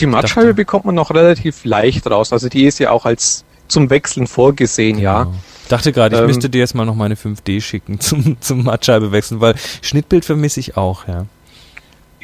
[0.00, 2.32] Die Mattscheibe bekommt man noch relativ leicht raus.
[2.32, 5.10] Also die ist ja auch als zum Wechseln vorgesehen, genau.
[5.10, 5.32] ja.
[5.68, 9.12] Dachte gerade, ich ähm, müsste dir jetzt mal noch meine 5D schicken zum, zum Mattscheibe
[9.12, 11.26] wechseln, weil Schnittbild vermisse ich auch, ja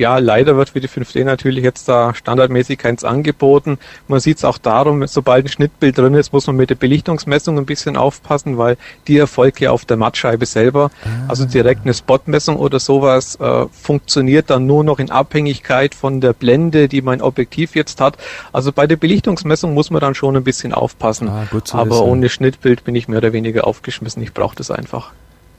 [0.01, 3.79] ja, leider wird für die 5D natürlich jetzt da standardmäßig keins angeboten.
[4.09, 7.59] Man sieht es auch darum, sobald ein Schnittbild drin ist, muss man mit der Belichtungsmessung
[7.59, 10.91] ein bisschen aufpassen, weil die erfolgt ja auf der Mattscheibe selber.
[11.05, 11.29] Ah.
[11.29, 16.33] Also direkt eine Spotmessung oder sowas äh, funktioniert dann nur noch in Abhängigkeit von der
[16.33, 18.17] Blende, die mein Objektiv jetzt hat.
[18.53, 21.29] Also bei der Belichtungsmessung muss man dann schon ein bisschen aufpassen.
[21.29, 22.03] Ah, Aber wissen.
[22.03, 24.23] ohne Schnittbild bin ich mehr oder weniger aufgeschmissen.
[24.23, 25.13] Ich brauche das einfach.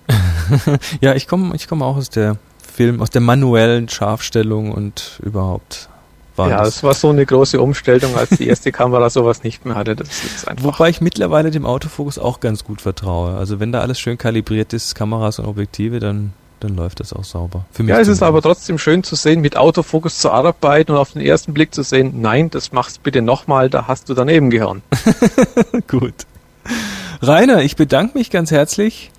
[1.01, 2.37] ja, ich komme ich komm auch aus der
[2.71, 5.89] Film, aus der manuellen Scharfstellung und überhaupt.
[6.35, 9.75] War ja, es war so eine große Umstellung, als die erste Kamera sowas nicht mehr
[9.75, 9.95] hatte.
[9.95, 10.63] Das ist einfach.
[10.63, 13.35] Wobei ich mittlerweile dem Autofokus auch ganz gut vertraue.
[13.35, 17.23] Also wenn da alles schön kalibriert ist, Kameras und Objektive, dann dann läuft das auch
[17.23, 17.65] sauber.
[17.71, 20.97] Für mich ja, es ist aber trotzdem schön zu sehen, mit Autofokus zu arbeiten und
[20.97, 24.49] auf den ersten Blick zu sehen, nein, das machst bitte nochmal, da hast du daneben
[24.49, 24.83] gehauen.
[25.87, 26.13] Gut.
[27.21, 29.11] Rainer, ich bedanke mich ganz herzlich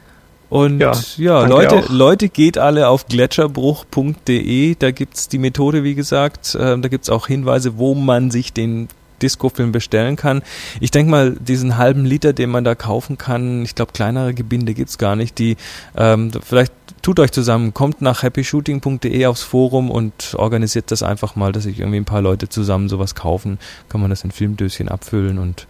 [0.53, 1.89] und ja, ja Leute, auch.
[1.89, 4.75] Leute, geht alle auf gletscherbruch.de.
[4.79, 6.55] Da gibt's die Methode, wie gesagt.
[6.55, 8.89] Äh, da gibt's auch Hinweise, wo man sich den
[9.23, 10.43] Disco-Film bestellen kann.
[10.79, 14.75] Ich denke mal, diesen halben Liter, den man da kaufen kann, ich glaube, kleinere Gebinde
[14.75, 15.57] gibt's gar nicht, die
[15.97, 21.53] ähm, vielleicht tut euch zusammen, kommt nach happyshooting.de aufs Forum und organisiert das einfach mal,
[21.53, 23.59] dass sich irgendwie ein paar Leute zusammen sowas kaufen.
[23.89, 25.67] Kann man das in Filmdöschen abfüllen und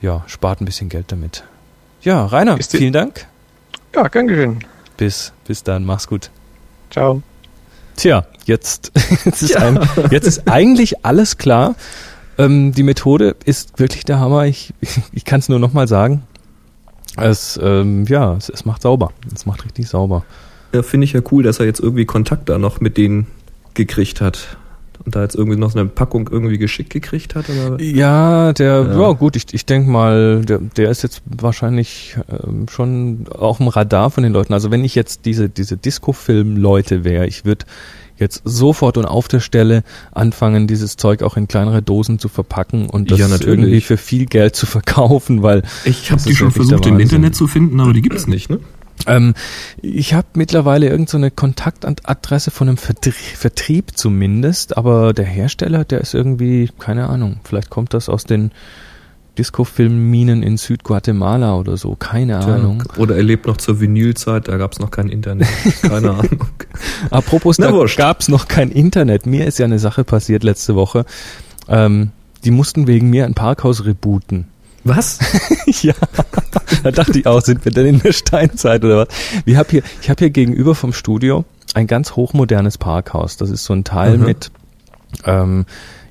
[0.00, 1.44] ja, spart ein bisschen Geld damit.
[2.00, 3.26] Ja, Rainer, vielen Dank.
[3.94, 4.58] Ja, gern geschehen.
[4.96, 6.30] Bis, bis dann, mach's gut.
[6.90, 7.22] Ciao.
[7.96, 8.92] Tja, jetzt,
[9.24, 9.78] jetzt, ist, ein,
[10.10, 11.74] jetzt ist eigentlich alles klar.
[12.38, 14.46] Ähm, die Methode ist wirklich der Hammer.
[14.46, 16.22] Ich, ich, ich kann es nur nochmal sagen.
[17.16, 19.12] Es, ähm, ja, es, es macht sauber.
[19.32, 20.24] Es macht richtig sauber.
[20.72, 23.28] Ja, finde ich ja cool, dass er jetzt irgendwie Kontakt da noch mit denen
[23.74, 24.56] gekriegt hat
[25.04, 27.46] und da jetzt irgendwie noch so eine Packung irgendwie geschickt gekriegt hat?
[27.48, 27.80] Oder?
[27.80, 32.66] Ja, der, ja, ja gut, ich, ich denke mal, der, der ist jetzt wahrscheinlich ähm,
[32.70, 34.54] schon auf dem Radar von den Leuten.
[34.54, 37.66] Also wenn ich jetzt diese, diese Disco-Film-Leute wäre, ich würde
[38.16, 42.88] jetzt sofort und auf der Stelle anfangen, dieses Zeug auch in kleinere Dosen zu verpacken
[42.88, 46.86] und das ja, irgendwie für viel Geld zu verkaufen, weil ich habe die schon versucht
[46.86, 48.60] im Internet zu finden, aber die gibt's nicht, ne?
[49.06, 49.34] Ähm,
[49.82, 56.00] ich habe mittlerweile irgendeine so Kontaktadresse von einem Vertrieb, Vertrieb zumindest, aber der Hersteller, der
[56.00, 58.50] ist irgendwie, keine Ahnung, vielleicht kommt das aus den
[59.36, 62.84] Disco-Filmminen in Südguatemala oder so, keine Tja, Ahnung.
[62.96, 65.48] Oder er lebt noch zur Vinylzeit, da gab's noch kein Internet,
[65.82, 66.46] keine Ahnung.
[67.10, 67.98] Apropos, Na, da wurscht.
[67.98, 69.26] gab's noch kein Internet.
[69.26, 71.04] Mir ist ja eine Sache passiert letzte Woche.
[71.68, 72.12] Ähm,
[72.44, 74.46] die mussten wegen mir ein Parkhaus rebooten.
[74.84, 75.18] Was?
[75.82, 75.94] ja.
[76.82, 79.08] Da dachte ich auch, sind wir denn in der Steinzeit oder was?
[79.44, 81.44] Wir hab hier, ich habe hier gegenüber vom Studio
[81.74, 83.36] ein ganz hochmodernes Parkhaus.
[83.36, 84.24] Das ist so ein Teil mhm.
[84.24, 84.50] mit,
[85.24, 85.64] ähm,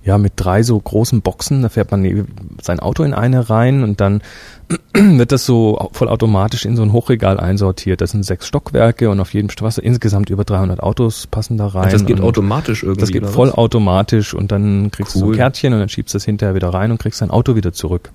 [0.04, 1.62] ja, mit drei so großen Boxen.
[1.62, 2.28] Da fährt man
[2.62, 4.22] sein Auto in eine rein und dann
[4.94, 8.02] wird das so vollautomatisch in so ein Hochregal einsortiert.
[8.02, 11.92] Das sind sechs Stockwerke und auf jedem Straße insgesamt über 300 Autos passen da rein.
[11.92, 13.02] das geht automatisch irgendwie.
[13.02, 15.22] Das geht vollautomatisch und dann kriegst cool.
[15.22, 17.30] du so ein Kärtchen und dann schiebst du das hinterher wieder rein und kriegst dein
[17.30, 18.12] Auto wieder zurück.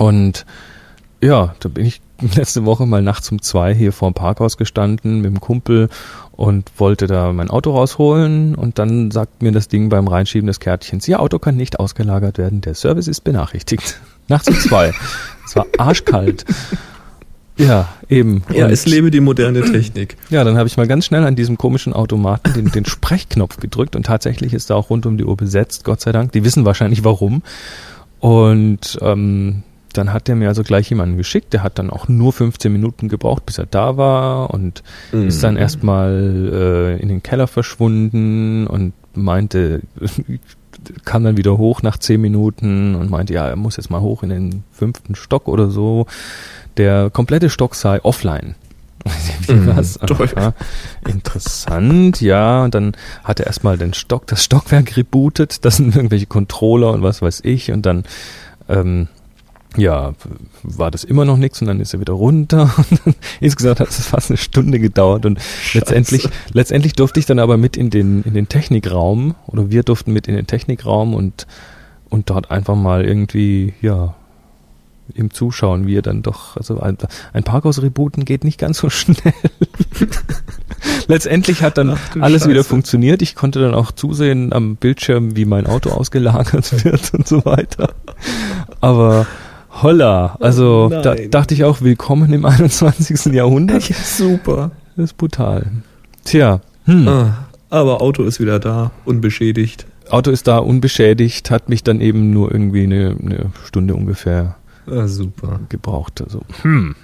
[0.00, 0.46] Und
[1.20, 2.00] ja, da bin ich
[2.34, 5.90] letzte Woche mal nachts um zwei hier vor dem Parkhaus gestanden mit dem Kumpel
[6.32, 10.58] und wollte da mein Auto rausholen und dann sagt mir das Ding beim Reinschieben des
[10.58, 14.00] Kärtchens, Ihr Auto kann nicht ausgelagert werden, der Service ist benachrichtigt.
[14.28, 14.94] Nachts um zwei.
[15.44, 16.46] es war arschkalt.
[17.58, 18.42] Ja, eben.
[18.50, 20.16] Ja, und es lebe die moderne Technik.
[20.30, 23.96] Ja, dann habe ich mal ganz schnell an diesem komischen Automaten den, den Sprechknopf gedrückt
[23.96, 26.32] und tatsächlich ist da auch rund um die Uhr besetzt, Gott sei Dank.
[26.32, 27.42] Die wissen wahrscheinlich warum.
[28.20, 32.32] Und ähm, dann hat er mir also gleich jemanden geschickt, der hat dann auch nur
[32.32, 35.28] 15 Minuten gebraucht, bis er da war und Mhm.
[35.28, 36.50] ist dann erstmal
[36.98, 39.80] äh, in den Keller verschwunden und meinte,
[41.04, 44.22] kam dann wieder hoch nach 10 Minuten und meinte, ja, er muss jetzt mal hoch
[44.22, 46.06] in den fünften Stock oder so.
[46.76, 48.54] Der komplette Stock sei offline.
[49.48, 49.98] Mhm, was?
[50.36, 50.52] Aha,
[51.08, 52.62] interessant, ja.
[52.64, 52.92] Und dann
[53.24, 57.40] hat er erstmal den Stock, das Stockwerk rebootet, das sind irgendwelche Controller und was weiß
[57.44, 57.72] ich.
[57.72, 58.04] Und dann
[58.68, 59.08] ähm,
[59.76, 60.14] ja,
[60.62, 62.72] war das immer noch nichts und dann ist er wieder runter.
[62.90, 65.38] Und dann, insgesamt hat es fast eine Stunde gedauert und
[65.74, 70.12] letztendlich, letztendlich durfte ich dann aber mit in den, in den Technikraum oder wir durften
[70.12, 71.46] mit in den Technikraum und,
[72.08, 74.14] und dort einfach mal irgendwie, ja,
[75.14, 76.96] ihm zuschauen, wie er dann doch, also ein,
[77.32, 79.34] ein Parkhaus rebooten geht nicht ganz so schnell.
[81.08, 82.68] Letztendlich hat dann du alles wieder Scheiße.
[82.68, 83.22] funktioniert.
[83.22, 87.94] Ich konnte dann auch zusehen am Bildschirm, wie mein Auto ausgelagert wird und so weiter.
[88.80, 89.26] Aber
[89.70, 93.26] holla, also Oh da dachte ich auch, willkommen im 21.
[93.32, 93.88] Jahrhundert.
[93.88, 94.70] Ja, super.
[94.96, 95.66] Das ist brutal.
[96.24, 97.08] Tja, hm.
[97.08, 99.86] Ah, aber Auto ist wieder da, unbeschädigt.
[100.10, 104.56] Auto ist da unbeschädigt, hat mich dann eben nur irgendwie eine, eine Stunde ungefähr
[104.90, 105.60] Ah, super.
[105.68, 106.20] gebraucht.
[106.20, 106.96] Also, hm.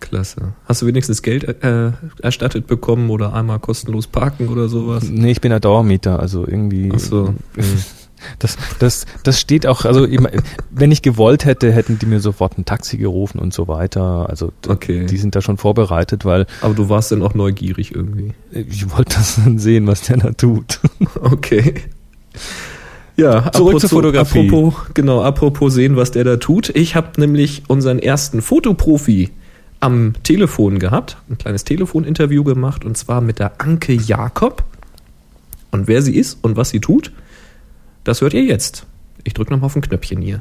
[0.00, 0.52] Klasse.
[0.66, 5.04] Hast du wenigstens Geld äh, erstattet bekommen oder einmal kostenlos parken oder sowas?
[5.10, 6.92] Nee, ich bin ja Dauermieter, also irgendwie.
[6.94, 7.34] Ach so.
[8.38, 10.06] Das, das, das steht auch, also
[10.70, 14.28] wenn ich gewollt hätte, hätten die mir sofort ein Taxi gerufen und so weiter.
[14.28, 15.06] Also Okay.
[15.06, 18.32] die sind da schon vorbereitet, weil Aber du warst dann auch neugierig irgendwie.
[18.52, 20.80] ich wollte das dann sehen, was der da tut.
[21.20, 21.74] Okay.
[23.16, 24.48] Ja, Zurück apropos- zur Fotografie.
[24.48, 26.70] Apropos, genau, apropos sehen, was der da tut.
[26.70, 29.30] Ich habe nämlich unseren ersten Fotoprofi
[29.80, 34.64] am Telefon gehabt, ein kleines Telefoninterview gemacht und zwar mit der Anke Jakob.
[35.70, 37.12] Und wer sie ist und was sie tut,
[38.04, 38.86] das hört ihr jetzt.
[39.24, 40.40] Ich drücke nochmal auf ein Knöpfchen hier.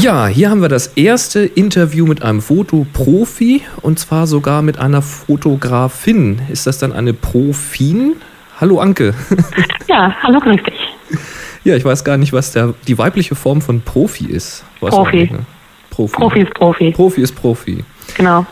[0.00, 5.00] Ja, hier haben wir das erste Interview mit einem Fotoprofi und zwar sogar mit einer
[5.00, 6.42] Fotografin.
[6.50, 8.16] Ist das dann eine Profin?
[8.60, 9.14] Hallo Anke.
[9.88, 11.20] Ja, hallo, grüß dich.
[11.62, 14.64] Ja, ich weiß gar nicht, was der, die weibliche Form von Profi ist.
[14.80, 15.16] Profi.
[15.16, 15.46] nicht, ne?
[15.90, 16.16] Profi.
[16.16, 17.84] Profi ist Profi, Profi ist Profi.
[18.16, 18.44] genau.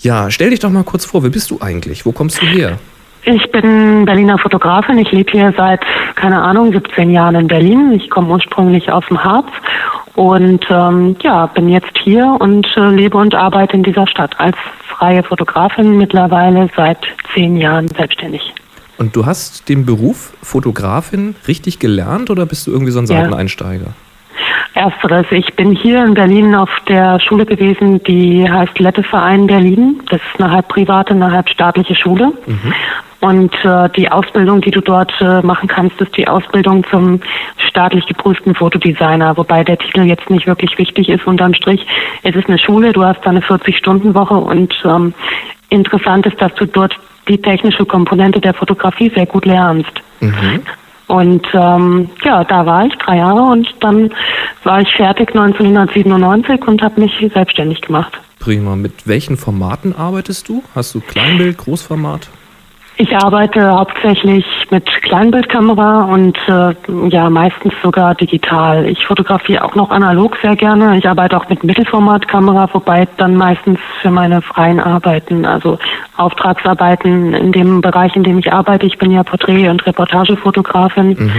[0.00, 2.06] Ja, stell dich doch mal kurz vor, wer bist du eigentlich?
[2.06, 2.78] Wo kommst du her?
[3.24, 4.98] Ich bin Berliner Fotografin.
[4.98, 5.80] Ich lebe hier seit,
[6.14, 7.92] keine Ahnung, 17 Jahren in Berlin.
[7.92, 9.48] Ich komme ursprünglich aus dem Harz
[10.14, 14.56] und ähm, ja, bin jetzt hier und äh, lebe und arbeite in dieser Stadt als
[14.86, 16.98] freie Fotografin mittlerweile seit
[17.34, 18.54] zehn Jahren selbstständig.
[18.96, 23.22] Und du hast den Beruf Fotografin richtig gelernt oder bist du irgendwie so ein Ja.
[23.22, 23.94] Seiteneinsteiger?
[24.74, 30.00] Ersteres, ich bin hier in Berlin auf der Schule gewesen, die heißt Letteverein Berlin.
[30.10, 32.32] Das ist eine halb private, eine halb staatliche Schule.
[33.20, 37.20] Und äh, die Ausbildung, die du dort äh, machen kannst, ist die Ausbildung zum
[37.68, 41.84] staatlich geprüften Fotodesigner, wobei der Titel jetzt nicht wirklich wichtig ist unterm Strich.
[42.22, 45.14] Es ist eine Schule, du hast da eine 40-Stunden-Woche und ähm,
[45.68, 46.96] interessant ist, dass du dort
[47.28, 49.92] die technische Komponente der Fotografie sehr gut lernst.
[51.08, 54.12] Und ähm, ja, da war ich drei Jahre und dann
[54.62, 58.12] war ich fertig 1997 und habe mich selbstständig gemacht.
[58.38, 58.76] Prima.
[58.76, 60.62] Mit welchen Formaten arbeitest du?
[60.74, 62.28] Hast du Kleinbild, Großformat?
[63.00, 66.74] Ich arbeite hauptsächlich mit Kleinbildkamera und äh,
[67.08, 68.86] ja meistens sogar digital.
[68.86, 70.98] Ich fotografiere auch noch analog sehr gerne.
[70.98, 75.78] Ich arbeite auch mit Mittelformatkamera, wobei dann meistens für meine freien Arbeiten, also
[76.16, 81.30] Auftragsarbeiten in dem Bereich, in dem ich arbeite, ich bin ja Porträt- und Reportagefotografin,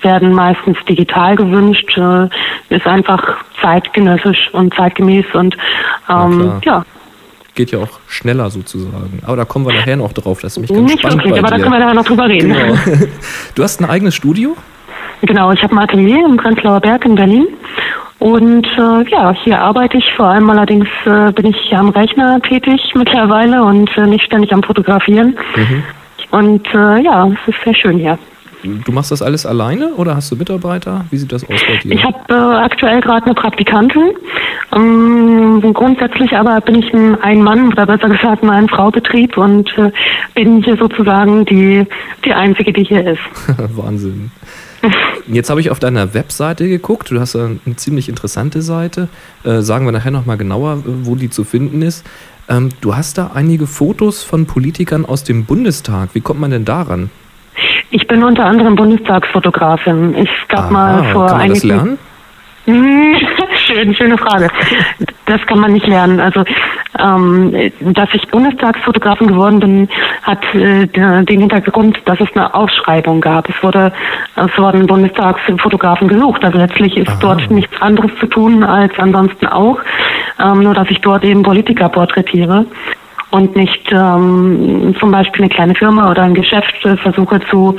[0.00, 1.96] werden meistens digital gewünscht.
[1.96, 2.28] Äh,
[2.74, 3.22] ist einfach
[3.60, 5.56] zeitgenössisch und zeitgemäß und
[6.10, 6.84] ähm, ja,
[7.56, 9.20] Geht ja auch schneller sozusagen.
[9.26, 10.40] Aber da kommen wir nachher noch drauf.
[10.42, 12.52] Das ist nämlich ganz nicht spannend wirklich, aber da können wir nachher noch drüber reden.
[12.52, 12.74] Genau.
[13.56, 14.56] Du hast ein eigenes Studio?
[15.22, 17.48] Genau, ich habe ein Atelier im Prenzlauer Berg in Berlin.
[18.18, 22.80] Und äh, ja, hier arbeite ich vor allem allerdings äh, bin ich am Rechner tätig
[22.94, 25.36] mittlerweile und äh, nicht ständig am Fotografieren.
[26.30, 28.18] Und äh, ja, es ist sehr schön hier.
[28.62, 31.04] Du machst das alles alleine oder hast du Mitarbeiter?
[31.10, 31.92] Wie sieht das aus bei dir?
[31.92, 34.12] Ich habe äh, aktuell gerade eine Praktikantin.
[34.74, 39.90] Ähm, grundsätzlich aber bin ich ein Ein-Mann oder besser gesagt ein Ein-Frau-Betrieb und äh,
[40.34, 41.86] bin hier sozusagen die,
[42.24, 43.20] die Einzige, die hier ist.
[43.76, 44.30] Wahnsinn.
[45.26, 47.10] Jetzt habe ich auf deiner Webseite geguckt.
[47.10, 49.08] Du hast eine ziemlich interessante Seite.
[49.44, 52.06] Äh, sagen wir nachher nochmal genauer, wo die zu finden ist.
[52.48, 56.10] Ähm, du hast da einige Fotos von Politikern aus dem Bundestag.
[56.14, 57.10] Wie kommt man denn daran?
[57.90, 60.16] Ich bin unter anderem Bundestagsfotografin.
[60.18, 61.98] Ich gab mal vor kann man das lernen?
[63.66, 64.48] Schön, schöne Frage.
[65.26, 66.18] das kann man nicht lernen.
[66.18, 66.44] Also,
[66.98, 69.88] ähm, dass ich Bundestagsfotografin geworden bin,
[70.22, 73.48] hat äh, den Hintergrund, dass es eine Ausschreibung gab.
[73.48, 73.92] Es wurde,
[74.34, 76.44] es wurden Bundestagsfotografen gesucht.
[76.44, 77.18] Also letztlich ist Aha.
[77.20, 79.78] dort nichts anderes zu tun als ansonsten auch,
[80.40, 82.66] ähm, nur dass ich dort eben Politiker porträtiere
[83.36, 87.76] und nicht ähm, zum Beispiel eine kleine Firma oder ein Geschäft äh, versuche zu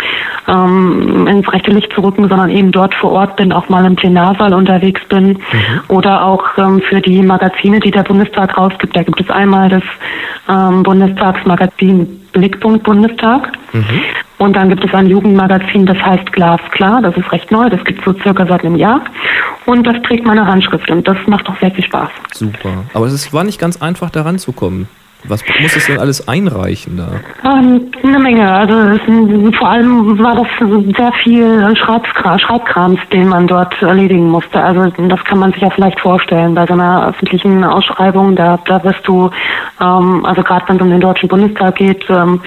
[0.47, 3.95] ähm, ins rechte Licht zu rücken, sondern eben dort vor Ort bin, auch mal im
[3.95, 5.37] Plenarsaal unterwegs bin mhm.
[5.87, 8.95] oder auch ähm, für die Magazine, die der Bundestag rausgibt.
[8.95, 9.83] Da gibt es einmal das
[10.47, 13.51] ähm, Bundestagsmagazin Blickpunkt Bundestag.
[13.73, 13.83] Mhm.
[14.37, 17.01] Und dann gibt es ein Jugendmagazin, das heißt Glasklar.
[17.01, 17.67] Das ist recht neu.
[17.67, 19.01] Das gibt es so circa seit einem Jahr.
[19.65, 20.91] Und das trägt meine Handschrift.
[20.91, 22.09] Und das macht auch sehr viel Spaß.
[22.33, 22.85] Super.
[22.93, 24.87] Aber es war nicht ganz einfach, da ranzukommen.
[25.27, 27.49] Was muss es denn alles einreichen da?
[27.49, 28.51] Ähm, eine Menge.
[28.51, 30.47] Also vor allem war das
[30.97, 34.61] sehr viel Schreibkram, Schreibkrams, den man dort erledigen musste.
[34.61, 38.35] Also das kann man sich ja vielleicht vorstellen bei so einer öffentlichen Ausschreibung.
[38.35, 39.29] Da, da wirst du,
[39.81, 42.41] ähm, also gerade wenn es um den Deutschen Bundestag geht, ähm,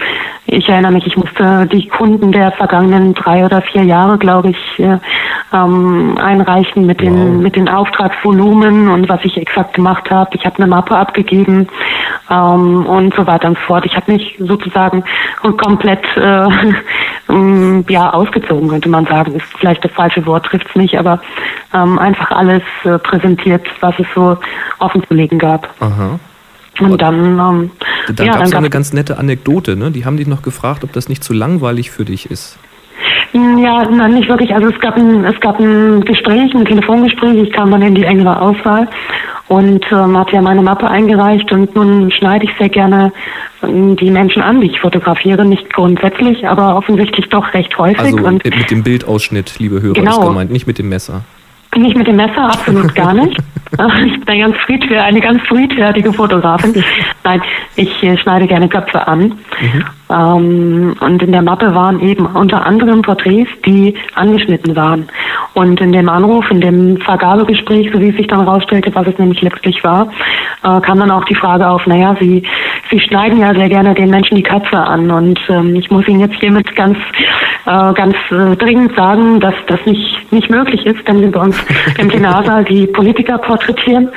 [0.52, 4.78] ich erinnere mich, ich musste die Kunden der vergangenen drei oder vier Jahre, glaube ich,
[4.80, 4.98] äh,
[5.52, 7.42] ähm, einreichen mit den wow.
[7.42, 10.30] mit den Auftragsvolumen und was ich exakt gemacht habe.
[10.34, 11.68] Ich habe eine Mappe abgegeben.
[12.30, 13.84] Ähm, ähm, und so weiter und so fort.
[13.86, 15.04] Ich habe mich sozusagen
[15.40, 16.46] komplett äh,
[17.28, 19.34] ähm, ja ausgezogen, könnte man sagen.
[19.34, 21.20] Ist vielleicht das falsche Wort, trifft es nicht, aber
[21.74, 24.38] ähm, einfach alles äh, präsentiert, was es so
[24.78, 25.68] offenzulegen gab.
[25.80, 26.18] Aha.
[26.78, 27.70] Und dann, ähm,
[28.14, 29.90] da ja, gab es eine ganz nette Anekdote, ne?
[29.90, 32.58] Die haben dich noch gefragt, ob das nicht zu langweilig für dich ist.
[33.32, 34.52] Ja, nein, nicht wirklich.
[34.52, 37.42] Also es gab ein, es gab ein Gespräch, ein Telefongespräch.
[37.42, 38.88] Ich kam dann in die engere Auswahl
[39.46, 43.12] und ähm, habe ja meine Mappe eingereicht und nun schneide ich sehr gerne
[43.62, 48.00] ähm, die Menschen an, die ich fotografiere, nicht grundsätzlich, aber offensichtlich doch recht häufig.
[48.00, 50.20] Also und mit dem Bildausschnitt, liebe Hörer, genau.
[50.20, 51.22] ist gemeint, nicht mit dem Messer.
[51.76, 53.36] Nicht mit dem Messer, absolut gar nicht.
[54.04, 56.84] Ich bin eine ganz, friedfer eine ganz friedfertige Fotografin.
[57.22, 57.40] Nein,
[57.76, 59.20] ich äh, schneide gerne Köpfe an.
[59.20, 59.84] Mhm.
[60.10, 65.08] Ähm, und in der Mappe waren eben unter anderem Porträts, die angeschnitten waren.
[65.54, 69.18] Und in dem Anruf, in dem Vergabegespräch, so wie es sich dann herausstellte, was es
[69.18, 70.08] nämlich letztlich war,
[70.64, 72.42] äh, kam dann auch die Frage auf, naja, Sie,
[72.90, 75.10] Sie schneiden ja sehr gerne den Menschen die Katze an.
[75.10, 76.98] Und ähm, ich muss Ihnen jetzt hiermit ganz,
[77.66, 81.56] äh, ganz äh, dringend sagen, dass das nicht, nicht möglich ist, denn wir bei uns
[81.98, 84.08] im Plenarsaal die Politiker porträtieren,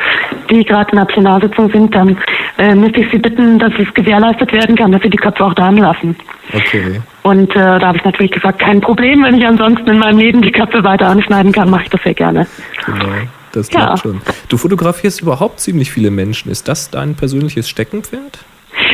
[0.49, 2.17] die gerade in der Plenarsitzung sind, dann
[2.57, 5.53] äh, müsste ich Sie bitten, dass es gewährleistet werden kann, dass Sie die Köpfe auch
[5.53, 6.15] da lassen.
[6.53, 7.01] Okay.
[7.21, 10.41] Und äh, da habe ich natürlich gesagt, kein Problem, wenn ich ansonsten in meinem Leben
[10.41, 12.47] die Köpfe weiter anschneiden kann, mache ich das sehr gerne.
[12.85, 13.05] Genau.
[13.51, 13.97] Das klappt ja.
[13.97, 14.21] schon.
[14.49, 16.51] Du fotografierst überhaupt ziemlich viele Menschen.
[16.51, 18.39] Ist das dein persönliches Steckenpferd?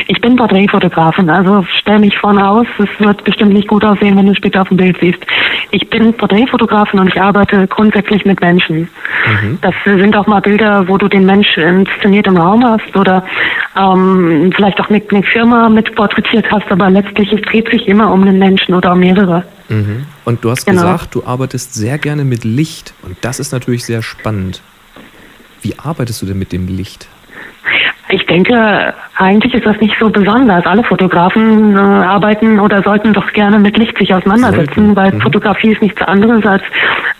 [0.06, 2.66] Ich bin Porträtfotografin, also stell mich vorne aus.
[2.78, 5.18] Es wird bestimmt nicht gut aussehen, wenn du später auf dem Bild siehst.
[5.70, 8.88] Ich bin Porträtfotografin und ich arbeite grundsätzlich mit Menschen.
[9.42, 9.58] Mhm.
[9.60, 13.24] Das sind auch mal Bilder, wo du den Mensch inszeniert im Raum hast oder
[13.76, 18.12] ähm, vielleicht auch eine, eine Firma mit porträtiert hast, aber letztlich es dreht sich immer
[18.12, 19.44] um einen Menschen oder um mehrere.
[19.68, 20.06] Mhm.
[20.24, 20.82] Und du hast genau.
[20.82, 24.62] gesagt, du arbeitest sehr gerne mit Licht und das ist natürlich sehr spannend.
[25.62, 27.08] Wie arbeitest du denn mit dem Licht?
[28.12, 30.66] Ich denke, eigentlich ist das nicht so besonders.
[30.66, 34.96] Alle Fotografen äh, arbeiten oder sollten doch gerne mit Licht sich auseinandersetzen, sollten.
[34.96, 35.20] weil mhm.
[35.20, 36.62] Fotografie ist nichts anderes als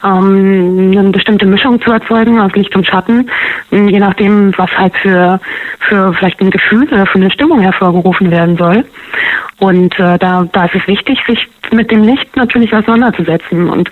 [0.04, 3.30] ähm, eine bestimmte Mischung zu erzeugen aus Licht und Schatten,
[3.70, 5.40] je nachdem, was halt für,
[5.80, 8.84] für vielleicht ein Gefühl oder für eine Stimmung hervorgerufen werden soll.
[9.58, 13.68] Und äh, da, da ist es wichtig, sich mit dem Licht natürlich auseinanderzusetzen.
[13.68, 13.90] Und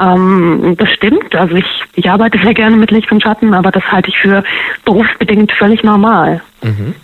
[0.00, 1.34] ähm, das stimmt.
[1.34, 4.44] Also ich, ich arbeite sehr gerne mit Licht und Schatten, aber das halte ich für
[4.84, 6.40] berufsbedingt völlig normal.
[6.62, 6.94] Mhm.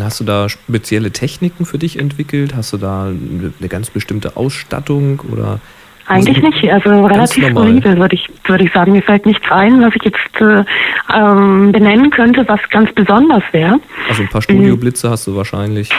[0.00, 2.54] Hast du da spezielle Techniken für dich entwickelt?
[2.56, 5.60] Hast du da eine ganz bestimmte Ausstattung oder?
[6.06, 8.92] Eigentlich nicht, also relativ solide, würde ich, würde ich sagen.
[8.92, 10.64] Mir fällt nichts ein, was ich jetzt äh,
[11.14, 13.78] ähm, benennen könnte, was ganz besonders wäre.
[14.08, 15.90] Also ein paar Studioblitze hast du wahrscheinlich.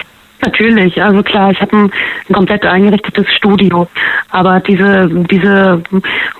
[0.45, 1.91] Natürlich, also klar, ich habe ein,
[2.29, 3.87] ein, komplett eingerichtetes Studio,
[4.29, 5.81] aber diese diese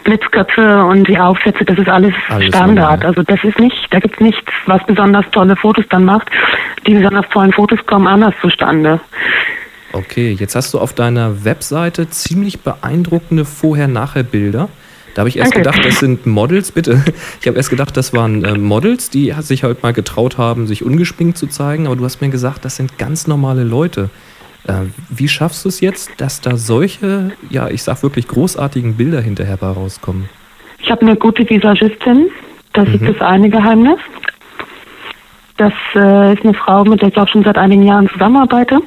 [0.04, 3.02] Blitzköpfe und die Aufsätze, das ist alles, alles Standard.
[3.02, 3.06] Normal.
[3.06, 6.30] Also das ist nicht, da gibt's nichts, was besonders tolle Fotos dann macht.
[6.86, 8.99] Die besonders tollen Fotos kommen anders zustande.
[9.93, 14.67] Okay, jetzt hast du auf deiner Webseite ziemlich beeindruckende Vorher-Nachher-Bilder.
[15.13, 15.69] Da habe ich erst Danke.
[15.69, 17.03] gedacht, das sind Models, bitte.
[17.41, 20.84] Ich habe erst gedacht, das waren äh, Models, die sich halt mal getraut haben, sich
[20.84, 21.86] ungeschminkt zu zeigen.
[21.86, 24.10] Aber du hast mir gesagt, das sind ganz normale Leute.
[24.67, 24.73] Äh,
[25.10, 29.58] wie schaffst du es jetzt, dass da solche, ja, ich sag wirklich großartigen Bilder hinterher
[29.58, 30.27] bei rauskommen?
[30.79, 32.29] Ich habe eine gute Visagistin.
[32.73, 32.95] Das mhm.
[32.95, 33.99] ist das eine Geheimnis.
[35.58, 38.82] Das äh, ist eine Frau, mit der ich auch schon seit einigen Jahren zusammenarbeite.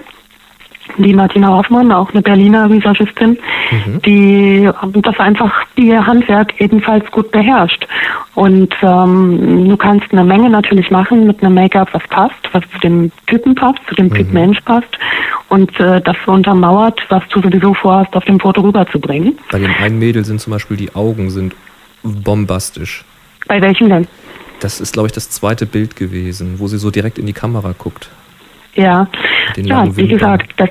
[0.98, 3.38] Die Martina Hoffmann, auch eine Berliner Visagistin,
[3.70, 4.02] mhm.
[4.02, 4.68] die
[5.02, 7.86] das einfach ihr Handwerk ebenfalls gut beherrscht.
[8.34, 12.78] Und ähm, du kannst eine Menge natürlich machen mit einem Make-up, was passt, was zu
[12.80, 14.34] dem Typen passt, zu dem Typ mhm.
[14.34, 14.98] Mensch passt
[15.48, 19.38] und äh, das untermauert, was du sowieso vorhast, auf dem Foto rüberzubringen.
[19.50, 21.54] Bei dem einen Mädel sind zum Beispiel die Augen sind
[22.02, 23.04] bombastisch.
[23.46, 24.08] Bei welchem denn?
[24.60, 27.74] Das ist, glaube ich, das zweite Bild gewesen, wo sie so direkt in die Kamera
[27.76, 28.10] guckt.
[28.76, 29.08] Ja,
[29.56, 30.68] ja wie gesagt, das,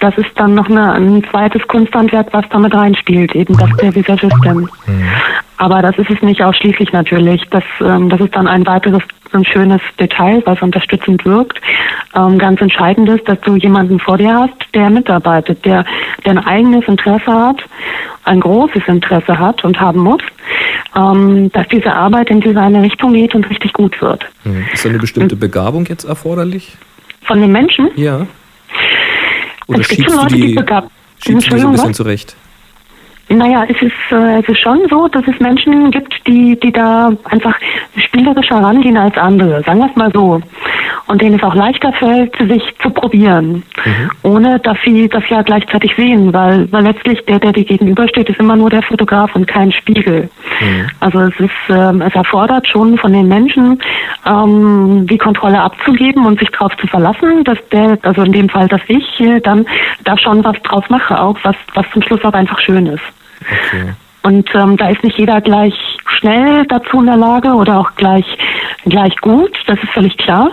[0.00, 4.68] das ist dann noch eine, ein zweites Kunsthandwerk, was damit reinspielt, eben das der Visagistin.
[4.86, 5.08] Mhm.
[5.56, 7.42] Aber das ist es nicht ausschließlich natürlich.
[7.50, 9.02] Das, ähm, das ist dann ein weiteres
[9.32, 11.60] ein schönes Detail, was unterstützend wirkt.
[12.14, 15.84] Ähm, ganz entscheidend ist, dass du jemanden vor dir hast, der mitarbeitet, der,
[16.24, 17.62] der ein eigenes Interesse hat,
[18.24, 20.22] ein großes Interesse hat und haben muss,
[20.96, 24.24] ähm, dass diese Arbeit in diese eine Richtung geht und richtig gut wird.
[24.44, 24.64] Mhm.
[24.72, 26.76] Ist eine bestimmte Begabung jetzt erforderlich?
[27.28, 27.90] Von den Menschen?
[27.96, 28.26] Ja.
[29.66, 30.90] Oder es gibt schon Leute, die, die begabt
[31.22, 31.42] sind.
[31.42, 31.96] so ein bisschen was?
[31.96, 32.36] zurecht?
[33.28, 37.12] Naja, es ist, äh, es ist schon so, dass es Menschen gibt, die, die da
[37.24, 37.54] einfach
[37.96, 40.40] spielerischer rangehen als andere, sagen wir es mal so.
[41.06, 44.10] Und denen es auch leichter fällt, sich zu probieren, mhm.
[44.22, 48.40] ohne dass sie das ja gleichzeitig sehen, weil, weil letztlich der, der dir gegenübersteht, ist
[48.40, 50.30] immer nur der Fotograf und kein Spiegel.
[50.60, 50.90] Mhm.
[51.00, 53.78] Also es ist, ähm, es erfordert schon von den Menschen,
[54.26, 58.68] ähm, die Kontrolle abzugeben und sich darauf zu verlassen, dass der, also in dem Fall,
[58.68, 59.66] dass ich äh, dann
[60.04, 63.02] da schon was draus mache, auch was, was zum Schluss auch einfach schön ist.
[63.40, 63.94] Okay.
[64.22, 65.74] Und ähm, da ist nicht jeder gleich
[66.18, 68.26] schnell dazu in der Lage oder auch gleich
[68.84, 70.50] gleich gut, das ist völlig klar.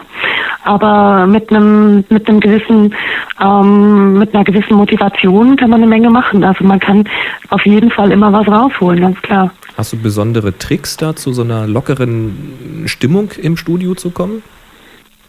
[0.64, 2.94] Aber mit einem mit einem gewissen
[3.42, 6.44] ähm, mit einer gewissen Motivation kann man eine Menge machen.
[6.44, 7.10] Also man kann
[7.50, 9.52] auf jeden Fall immer was rausholen, ganz klar.
[9.78, 14.42] Hast du besondere Tricks da zu so einer lockeren Stimmung im Studio zu kommen?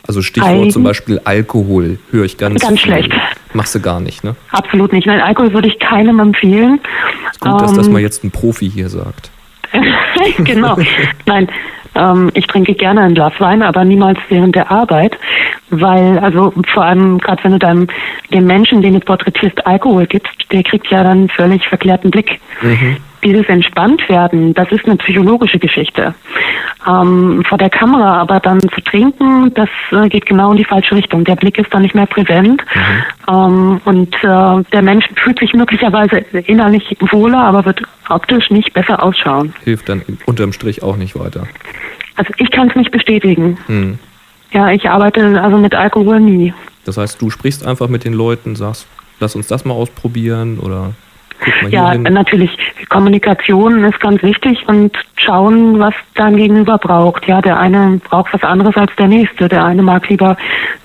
[0.09, 0.71] Also Stichwort Eigen.
[0.71, 2.93] zum Beispiel Alkohol höre ich ganz Ganz viel.
[2.93, 3.13] schlecht.
[3.55, 4.37] Machst du gar nicht, ne?
[4.51, 5.07] Absolut nicht.
[5.07, 6.81] Nein, Alkohol würde ich keinem empfehlen.
[7.31, 9.31] Ist gut, ähm, dass das ähm, mal jetzt ein Profi hier sagt.
[10.39, 10.77] genau.
[11.27, 11.49] Nein,
[11.97, 15.19] ähm, ich trinke gerne ein Glas Wein, aber niemals während der Arbeit,
[15.71, 17.87] weil, also vor allem gerade wenn du deinem
[18.33, 22.41] dem Menschen, den du porträtierst, Alkohol gibst, der kriegt ja dann einen völlig verklärten Blick.
[22.63, 26.15] Mhm dieses Entspanntwerden, das ist eine psychologische Geschichte.
[26.87, 30.95] Ähm, vor der Kamera aber dann zu trinken, das äh, geht genau in die falsche
[30.95, 31.25] Richtung.
[31.25, 33.35] Der Blick ist dann nicht mehr präsent mhm.
[33.35, 39.03] ähm, und äh, der Mensch fühlt sich möglicherweise innerlich wohler, aber wird optisch nicht besser
[39.03, 39.55] ausschauen.
[39.65, 41.47] Hilft dann unterm Strich auch nicht weiter.
[42.17, 43.59] Also ich kann es nicht bestätigen.
[43.69, 43.99] Mhm.
[44.53, 46.55] Ja, ich arbeite also mit Alkohol nie.
[46.85, 48.87] Das heißt, du sprichst einfach mit den Leuten, sagst,
[49.21, 50.95] lass uns das mal ausprobieren oder
[51.69, 52.03] ja, hin.
[52.05, 52.51] natürlich.
[52.89, 57.27] Kommunikation ist ganz wichtig und schauen, was dein Gegenüber braucht.
[57.27, 59.49] Ja, der eine braucht was anderes als der nächste.
[59.49, 60.37] Der eine mag lieber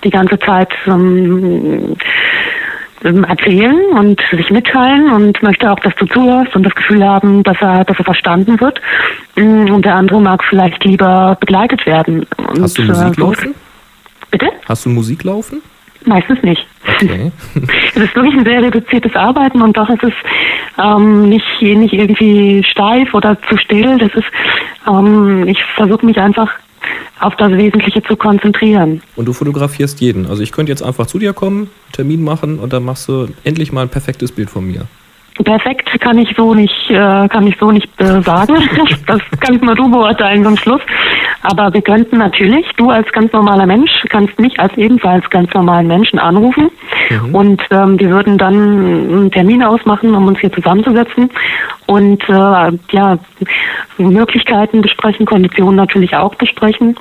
[0.04, 1.96] die ganze Zeit ähm,
[3.04, 7.58] erzählen und sich mitteilen und möchte auch, dass du zuhörst und das Gefühl haben, dass
[7.60, 8.80] er, dass er verstanden wird.
[9.36, 12.26] Mm, und der andere mag vielleicht lieber begleitet werden.
[12.38, 13.56] Und, Hast du Musik äh, laufen?
[14.30, 14.48] Bitte?
[14.68, 15.62] Hast du Musik laufen?
[16.06, 16.66] Meistens nicht.
[16.88, 17.32] Okay.
[17.96, 20.14] es ist wirklich ein sehr reduziertes Arbeiten und doch ist es
[20.78, 23.98] ähm, nicht, nicht irgendwie steif oder zu still.
[23.98, 24.32] Das ist,
[24.88, 26.52] ähm, ich versuche mich einfach
[27.20, 29.02] auf das Wesentliche zu konzentrieren.
[29.16, 30.26] Und du fotografierst jeden.
[30.26, 33.72] Also ich könnte jetzt einfach zu dir kommen, Termin machen und dann machst du endlich
[33.72, 34.88] mal ein perfektes Bild von mir.
[35.44, 38.56] Perfekt kann ich so nicht, äh, kann ich so nicht äh, sagen.
[39.08, 40.82] das kannst nur du beurteilen zum Schluss.
[41.44, 45.88] Aber wir könnten natürlich, du als ganz normaler Mensch, kannst mich als ebenfalls ganz normalen
[45.88, 46.70] Menschen anrufen
[47.10, 47.36] mhm.
[47.36, 51.30] und ähm, wir würden dann einen Termin ausmachen, um uns hier zusammenzusetzen
[51.88, 53.18] und äh, ja
[53.98, 56.96] Möglichkeiten besprechen, Konditionen natürlich auch besprechen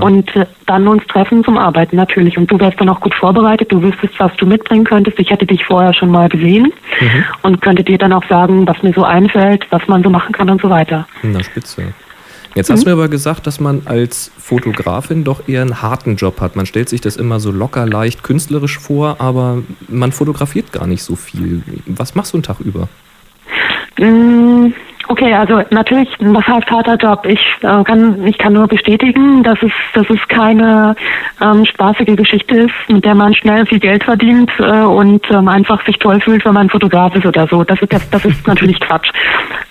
[0.00, 2.38] und äh, dann uns treffen zum Arbeiten natürlich.
[2.38, 5.18] Und du wärst dann auch gut vorbereitet, du wüsstest, was du mitbringen könntest.
[5.18, 7.24] Ich hätte dich vorher schon mal gesehen mhm.
[7.42, 10.50] und könnte dir dann auch sagen, was mir so einfällt, was man so machen kann
[10.50, 11.06] und so weiter.
[11.22, 11.94] Na, spitze.
[12.56, 16.40] Jetzt hast du mir aber gesagt, dass man als Fotografin doch eher einen harten Job
[16.40, 16.56] hat.
[16.56, 21.02] Man stellt sich das immer so locker, leicht, künstlerisch vor, aber man fotografiert gar nicht
[21.02, 21.62] so viel.
[21.84, 22.88] Was machst du einen Tag über?
[23.98, 24.72] Mm,
[25.08, 27.26] okay, also natürlich, was heißt harter Job?
[27.26, 30.94] Ich äh, kann, ich kann nur bestätigen, dass es, dass es keine
[31.40, 35.84] ähm, spaßige Geschichte ist, mit der man schnell viel Geld verdient äh, und ähm, einfach
[35.86, 37.64] sich toll fühlt, wenn man Fotograf ist oder so.
[37.64, 39.10] Das ist, das, das ist natürlich Quatsch.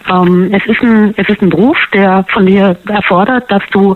[0.10, 3.96] Ähm, es ist ein, es ist ein Beruf, der von dir erfordert, dass du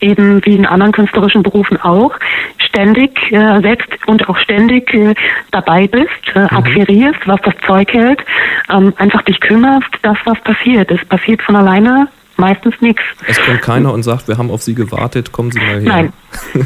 [0.00, 2.12] eben wie in anderen künstlerischen Berufen auch
[2.58, 5.14] ständig äh, selbst und auch ständig äh,
[5.50, 6.48] dabei bist, äh, mhm.
[6.58, 8.24] akquirierst, was das Zeug hält,
[8.70, 10.90] ähm, einfach dich kümmerst, dass was passiert.
[10.90, 13.02] Es passiert von alleine meistens nichts.
[13.26, 15.82] Es kommt keiner und sagt, wir haben auf Sie gewartet, kommen Sie mal her.
[15.82, 16.12] Nein,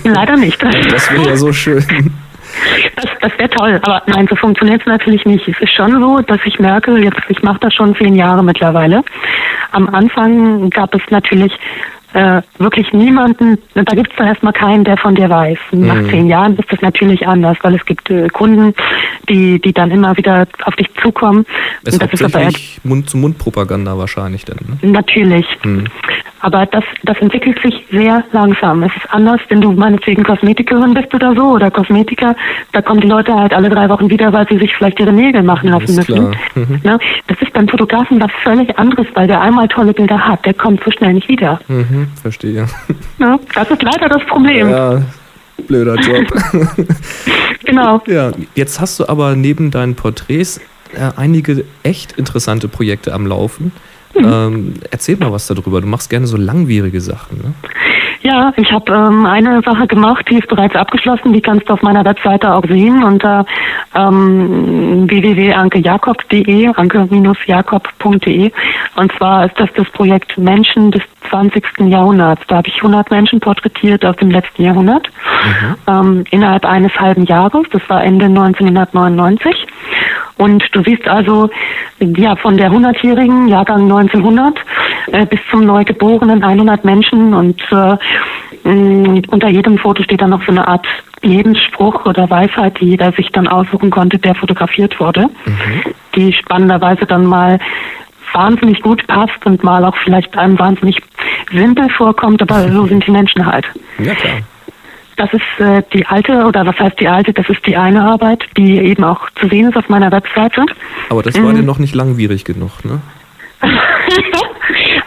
[0.05, 0.62] leider nicht.
[0.91, 1.84] das wäre ja so schön.
[2.97, 5.47] Das, das wäre toll, aber nein, so funktioniert es natürlich nicht.
[5.49, 9.03] Es ist schon so, dass ich merke, jetzt ich mache das schon zehn Jahre mittlerweile.
[9.73, 11.53] Am Anfang gab es natürlich
[12.15, 15.59] äh, wirklich niemanden, da gibt es da erstmal keinen, der von dir weiß.
[15.73, 16.09] Nach Mhm.
[16.11, 18.75] zehn Jahren ist das natürlich anders, weil es gibt äh, Kunden,
[19.29, 21.45] die, die dann immer wieder auf dich zukommen.
[21.85, 24.59] Es ist Und das ist aber hauptsächlich Mund-zu-Mund-Propaganda wahrscheinlich dann.
[24.81, 24.91] Ne?
[24.91, 25.47] Natürlich.
[25.63, 25.85] Hm.
[26.41, 28.85] Aber das, das entwickelt sich sehr langsam.
[28.85, 32.37] Es ist anders, wenn du meinetwegen Kosmetikerin bist oder so oder Kosmetiker.
[32.71, 35.43] Da kommen die Leute halt alle drei Wochen wieder, weil sie sich vielleicht ihre Nägel
[35.43, 36.37] machen lassen müssen.
[36.55, 36.81] Mhm.
[36.85, 36.99] Ne?
[37.27, 40.47] Das ist beim Fotografen was völlig anderes, weil der einmal tolle Bilder hat.
[40.47, 41.59] Der kommt so schnell nicht wieder.
[41.67, 42.66] Mhm, verstehe.
[43.18, 43.38] Ne?
[43.55, 44.70] Das ist leider das Problem.
[44.70, 45.03] Ja,
[45.66, 46.26] blöder Job.
[47.64, 48.01] Genau.
[48.07, 50.59] ja, jetzt hast du aber neben deinen Porträts
[50.94, 53.72] äh, einige echt interessante Projekte am Laufen.
[54.14, 54.24] Mhm.
[54.24, 55.82] Ähm, erzähl mal was darüber.
[55.82, 57.38] Du machst gerne so langwierige Sachen.
[57.38, 57.55] Ne?
[58.23, 61.83] Ja, ich habe ähm, eine Sache gemacht, die ist bereits abgeschlossen, die kannst du auf
[61.83, 63.47] meiner Webseite auch sehen unter
[63.95, 68.51] ähm, www.ankejakob.de, anke-jakob.de
[68.97, 71.64] und zwar ist das das Projekt Menschen des 20.
[71.87, 72.43] Jahrhunderts.
[72.49, 75.09] Da habe ich 100 Menschen porträtiert aus dem letzten Jahrhundert
[75.87, 79.66] ähm, innerhalb eines halben Jahres, das war Ende 1999
[80.39, 81.51] und du siehst also
[81.99, 84.57] ja von der 100-jährigen Jahrgang 1900
[85.09, 87.97] äh, bis zum Neugeborenen 100 Menschen und äh,
[88.65, 90.87] unter jedem Foto steht dann noch so eine Art
[91.23, 95.27] Lebensspruch oder Weisheit, die jeder sich dann aussuchen konnte, der fotografiert wurde,
[96.15, 97.59] die spannenderweise dann mal
[98.33, 101.01] wahnsinnig gut passt und mal auch vielleicht einem wahnsinnig
[101.51, 103.67] simpel vorkommt, aber so sind die Menschen halt.
[103.99, 104.35] Ja, klar.
[105.17, 107.33] Das ist äh, die alte, oder was heißt die alte?
[107.33, 110.65] Das ist die eine Arbeit, die eben auch zu sehen ist auf meiner Webseite.
[111.09, 111.45] Aber das Mhm.
[111.45, 113.01] war dir noch nicht langwierig genug, ne?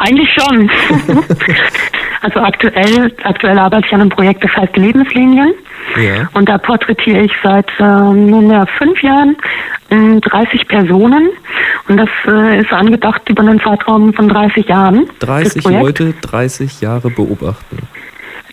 [0.02, 0.70] Eigentlich schon.
[2.22, 5.54] also aktuell, aktuell arbeite ich an einem Projekt, das heißt Lebenslinien.
[5.96, 6.28] Ja.
[6.34, 9.36] Und da porträtiere ich seit äh, nunmehr fünf Jahren
[9.90, 11.30] äh, 30 Personen.
[11.88, 15.08] Und das äh, ist angedacht über einen Zeitraum von 30 Jahren.
[15.20, 15.84] das 30 Projekt.
[15.84, 17.78] Leute, 30 Jahre beobachten.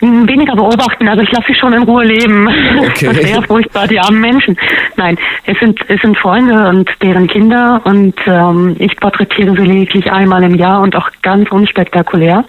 [0.01, 2.47] Weniger beobachten, also ich lasse sie schon in Ruhe leben.
[2.79, 3.07] Okay.
[3.07, 4.57] Das ist eher furchtbar, die armen Menschen.
[4.95, 10.11] Nein, es sind, es sind Freunde und deren Kinder und ähm, ich porträtiere sie lediglich
[10.11, 12.45] einmal im Jahr und auch ganz unspektakulär.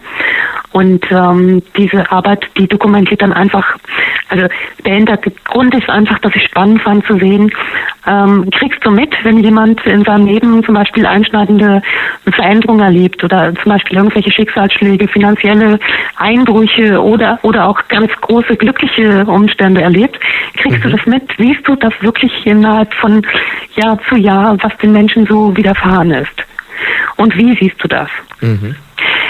[0.72, 3.76] Und ähm, diese Arbeit, die dokumentiert dann einfach,
[4.28, 4.46] also
[4.84, 7.50] der Hintergrund ist einfach, dass ich spannend fand zu sehen,
[8.06, 11.82] ähm, kriegst du mit, wenn jemand in seinem Leben zum Beispiel einschneidende
[12.30, 15.80] Veränderungen erlebt oder zum Beispiel irgendwelche Schicksalsschläge, finanzielle
[16.16, 20.18] Einbrüche oder, oder auch ganz große glückliche Umstände erlebt,
[20.56, 23.22] kriegst du das mit, siehst du das wirklich innerhalb von
[23.76, 26.44] Jahr zu Jahr, was den Menschen so widerfahren ist.
[27.16, 28.08] Und wie siehst du das?
[28.40, 28.74] Mhm.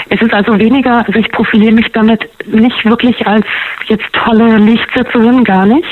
[0.09, 3.45] Es ist also weniger, also ich profiliere mich damit nicht wirklich als
[3.87, 5.87] jetzt tolle Lichtsetzerin, gar nicht.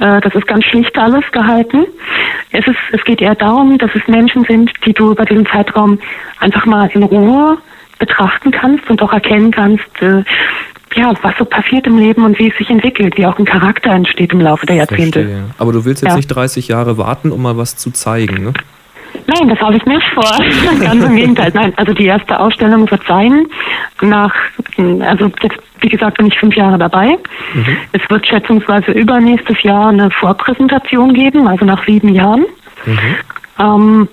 [0.00, 1.86] Äh, Das ist ganz schlicht alles gehalten.
[2.50, 6.00] Es, ist, es geht eher darum, dass es Menschen sind, die du über diesen Zeitraum
[6.40, 7.58] einfach mal in Ruhe
[7.98, 10.24] betrachten kannst und auch erkennen kannst, äh,
[10.96, 13.90] ja, was so passiert im Leben und wie es sich entwickelt, wie auch ein Charakter
[13.90, 15.20] entsteht im Laufe der Jahrzehnte.
[15.24, 15.44] Verstehe.
[15.58, 16.16] Aber du willst jetzt Ja.
[16.16, 18.52] nicht 30 Jahre warten, um mal was zu zeigen, ne?
[19.26, 20.24] Nein, das habe ich nicht vor.
[20.80, 21.52] Ganz im Gegenteil.
[21.54, 23.46] Nein, also die erste Ausstellung wird sein.
[24.02, 24.34] Nach,
[24.76, 27.16] also jetzt, wie gesagt, bin ich fünf Jahre dabei.
[27.92, 32.44] Es wird schätzungsweise übernächstes Jahr eine Vorpräsentation geben, also nach sieben Jahren.
[33.58, 34.08] Ähm,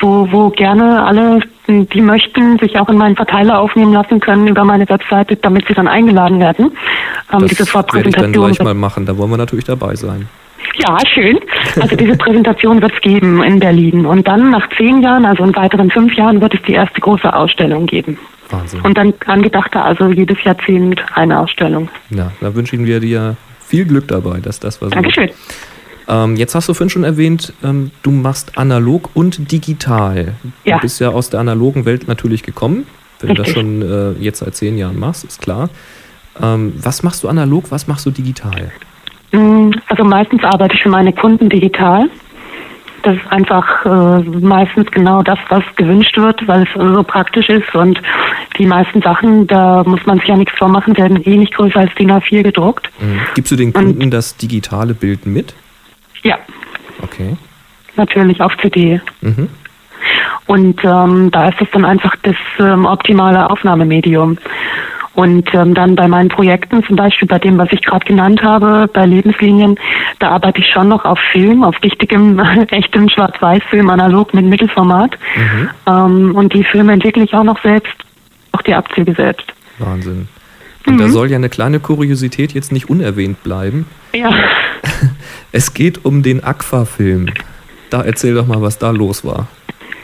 [0.00, 4.64] wo, wo gerne alle, die möchten, sich auch in meinen Verteiler aufnehmen lassen können über
[4.64, 6.66] meine Webseite, damit sie dann eingeladen werden.
[7.32, 9.06] Ähm, Das diese werde ich dann gleich mal machen.
[9.06, 10.28] Da wollen wir natürlich dabei sein.
[10.76, 11.38] ja, schön.
[11.80, 14.06] Also diese Präsentation wird es geben in Berlin.
[14.06, 17.32] Und dann nach zehn Jahren, also in weiteren fünf Jahren, wird es die erste große
[17.32, 18.18] Ausstellung geben.
[18.50, 18.80] Wahnsinn.
[18.82, 21.88] Und dann angedachte also jedes Jahrzehnt eine Ausstellung.
[22.10, 23.36] Ja, da wünschen wir dir
[23.66, 25.34] viel Glück dabei, dass das was wird.
[26.08, 30.34] Ähm, jetzt hast du vorhin schon erwähnt, ähm, du machst analog und digital.
[30.64, 30.76] Ja.
[30.76, 32.86] Du bist ja aus der analogen Welt natürlich gekommen.
[33.20, 33.62] Wenn du das Richtig.
[33.62, 35.70] schon äh, jetzt seit zehn Jahren machst, ist klar.
[36.42, 38.70] Ähm, was machst du analog, was machst du digital?
[39.32, 42.10] Mm, Also meistens arbeite ich für meine Kunden digital.
[43.02, 47.74] Das ist einfach äh, meistens genau das, was gewünscht wird, weil es so praktisch ist
[47.74, 48.00] und
[48.58, 51.94] die meisten Sachen, da muss man sich ja nichts vormachen, werden eh nicht größer als
[51.96, 52.88] DIN A4 gedruckt.
[53.00, 53.20] Mhm.
[53.34, 55.54] Gibst du den Kunden das digitale Bild mit?
[56.24, 56.38] Ja,
[57.02, 57.36] Okay.
[57.96, 59.00] natürlich auf CD.
[59.20, 59.48] Mhm.
[60.46, 64.36] Und ähm, da ist es dann einfach das ähm, optimale Aufnahmemedium.
[65.14, 68.88] Und ähm, dann bei meinen Projekten, zum Beispiel bei dem, was ich gerade genannt habe,
[68.92, 69.78] bei Lebenslinien,
[70.18, 72.38] da arbeite ich schon noch auf Film, auf richtigem,
[72.70, 75.16] echtem Schwarz-Weiß-Film, analog mit Mittelformat.
[75.86, 77.94] Ähm, und die Filme entwickle ich auch noch selbst,
[78.52, 79.46] auch die Abzüge selbst.
[79.78, 80.26] Wahnsinn.
[80.86, 80.98] Und Mhm.
[80.98, 83.86] da soll ja eine kleine Kuriosität jetzt nicht unerwähnt bleiben.
[84.14, 84.30] Ja,
[85.52, 87.28] Es geht um den Aqua-Film.
[87.90, 89.46] Da erzähl doch mal, was da los war.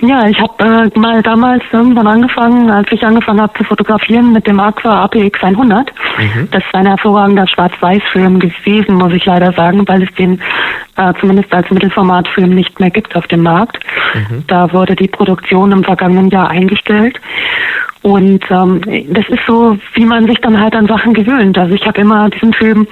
[0.01, 4.47] Ja, ich habe äh, mal damals irgendwann angefangen, als ich angefangen habe zu fotografieren mit
[4.47, 5.93] dem Aqua APX 100.
[6.18, 6.49] Mhm.
[6.53, 10.41] Das ist ein hervorragender Schwarz-Weiß-Film gewesen, muss ich leider sagen, weil es den
[11.01, 13.79] äh, zumindest als Mittelformatfilm nicht mehr gibt auf dem Markt.
[14.15, 14.45] Mhm.
[14.47, 17.19] Da wurde die Produktion im vergangenen Jahr eingestellt.
[18.03, 18.81] Und ähm,
[19.11, 21.59] das ist so, wie man sich dann halt an Sachen gewöhnt.
[21.59, 22.87] Also ich habe immer diesen Film,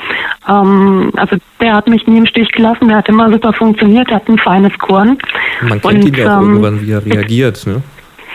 [0.47, 4.17] ähm, also der hat mich nie im Stich gelassen, der hat immer super funktioniert, der
[4.17, 5.17] hat ein feines Korn.
[5.63, 7.83] Man kennt und, ihn ja auch ähm, irgendwann, wie er reagiert, ne?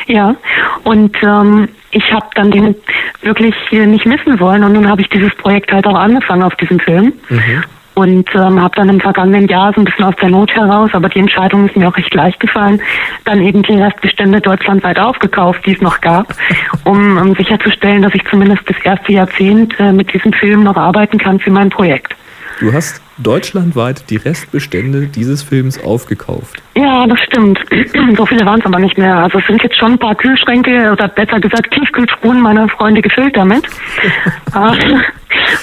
[0.07, 0.35] Ja,
[0.83, 2.75] und ähm, ich habe dann den
[3.21, 6.79] wirklich nicht missen wollen und nun habe ich dieses Projekt halt auch angefangen auf diesem
[6.79, 7.13] Film.
[7.29, 7.63] Mhm
[7.95, 11.09] und ähm, habe dann im vergangenen Jahr so ein bisschen aus der Not heraus, aber
[11.09, 12.81] die Entscheidung ist mir auch recht leicht gefallen,
[13.25, 16.33] dann eben die Restbestände deutschlandweit aufgekauft, die es noch gab,
[16.83, 21.17] um, um sicherzustellen, dass ich zumindest das erste Jahrzehnt äh, mit diesem Film noch arbeiten
[21.17, 22.15] kann für mein Projekt.
[22.59, 26.61] Du hast deutschlandweit die Restbestände dieses Films aufgekauft.
[26.75, 27.59] Ja, das stimmt.
[28.17, 29.15] so viele waren es aber nicht mehr.
[29.17, 33.35] Also es sind jetzt schon ein paar Kühlschränke oder besser gesagt Tiefkühltruhen meiner Freunde gefüllt
[33.35, 33.65] damit.
[34.55, 34.75] Ah,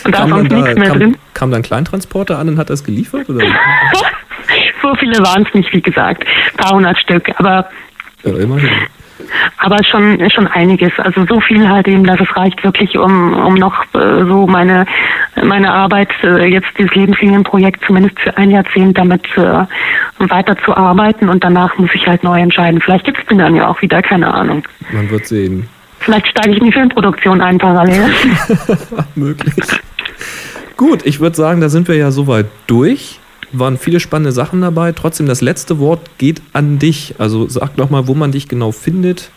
[0.05, 1.17] und da ist sonst nichts mehr kam, drin.
[1.33, 3.29] Kam dann Kleintransporter an und hat das geliefert?
[3.29, 3.47] Oder?
[4.83, 6.25] so viele waren es nicht, wie gesagt.
[6.25, 7.31] Ein paar hundert Stück.
[7.37, 7.69] Aber
[8.25, 8.69] ja, immerhin.
[9.59, 10.93] Aber schon, schon einiges.
[10.99, 14.87] Also so viel halt eben, dass es reicht wirklich, um, um noch äh, so meine,
[15.43, 19.65] meine Arbeit, äh, jetzt dieses Lebenslinienprojekt zumindest für ein Jahrzehnt damit äh,
[20.19, 22.81] weiterzuarbeiten und danach muss ich halt neu entscheiden.
[22.81, 24.63] Vielleicht gibt es den dann ja auch wieder, keine Ahnung.
[24.93, 25.69] Man wird sehen.
[26.01, 28.07] Vielleicht steige ich in die Filmproduktion ein parallel.
[29.15, 29.55] Möglich.
[30.77, 33.20] Gut, ich würde sagen, da sind wir ja soweit durch
[33.53, 34.93] waren viele spannende Sachen dabei.
[34.93, 37.15] Trotzdem, das letzte Wort geht an dich.
[37.19, 39.31] Also sag doch mal, wo man dich genau findet.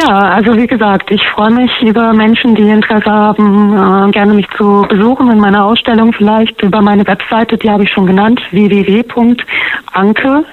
[0.00, 4.48] Ja, also wie gesagt, ich freue mich über Menschen, die Interesse haben, äh, gerne mich
[4.56, 10.44] zu besuchen in meiner Ausstellung vielleicht über meine Webseite, die habe ich schon genannt, www.anke-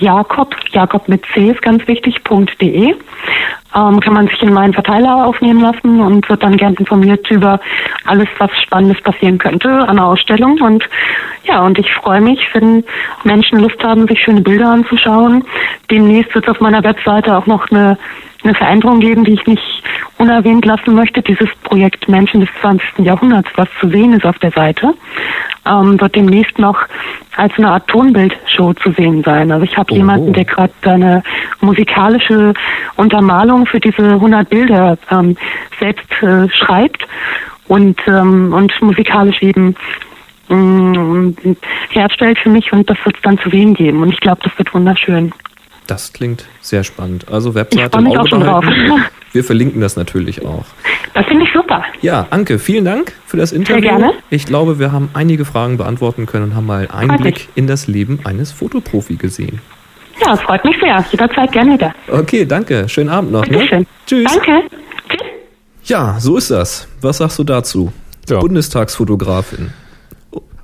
[0.00, 2.16] Jakob, Jakob mit C ist ganz wichtig,
[2.60, 2.94] .de.
[3.72, 7.60] Ähm, kann man sich in meinen Verteiler aufnehmen lassen und wird dann gern informiert über
[8.06, 10.60] alles, was Spannendes passieren könnte an der Ausstellung.
[10.60, 10.88] Und
[11.44, 12.82] ja, und ich freue mich, wenn
[13.22, 15.44] Menschen Lust haben, sich schöne Bilder anzuschauen.
[15.90, 17.96] Demnächst wird es auf meiner Webseite auch noch eine
[18.44, 19.82] eine Veränderung geben, die ich nicht
[20.18, 21.22] unerwähnt lassen möchte.
[21.22, 23.00] Dieses Projekt Menschen des 20.
[23.00, 24.94] Jahrhunderts, was zu sehen ist auf der Seite,
[25.66, 26.78] ähm, wird demnächst noch
[27.36, 29.50] als eine Art Tonbildshow zu sehen sein.
[29.50, 31.22] Also ich habe jemanden, der gerade eine
[31.60, 32.54] musikalische
[32.96, 35.36] Untermalung für diese 100 Bilder ähm,
[35.78, 37.06] selbst äh, schreibt
[37.68, 39.74] und, ähm, und musikalisch eben
[40.48, 41.30] mm,
[41.90, 44.02] herstellt für mich und das wird es dann zu sehen geben.
[44.02, 45.32] Und ich glaube, das wird wunderschön.
[45.90, 47.26] Das klingt sehr spannend.
[47.32, 49.02] Also Webseite im Auge behalten.
[49.32, 50.64] Wir verlinken das natürlich auch.
[51.14, 51.82] Das finde ich super.
[52.00, 53.80] Ja, Anke, vielen Dank für das Interview.
[53.82, 54.12] Sehr gerne.
[54.30, 58.20] Ich glaube, wir haben einige Fragen beantworten können und haben mal Einblick in das Leben
[58.22, 59.60] eines Fotoprofi gesehen.
[60.24, 61.04] Ja, freut mich sehr.
[61.10, 61.92] Jederzeit gerne wieder.
[62.06, 62.88] Okay, danke.
[62.88, 63.44] Schönen Abend noch.
[63.48, 63.66] Ne?
[63.66, 63.84] Schön.
[64.06, 64.32] Tschüss.
[64.32, 64.62] Danke.
[65.08, 65.26] Tschüss.
[65.86, 66.86] Ja, so ist das.
[67.00, 67.92] Was sagst du dazu?
[68.28, 68.38] Ja.
[68.38, 69.72] Bundestagsfotografin.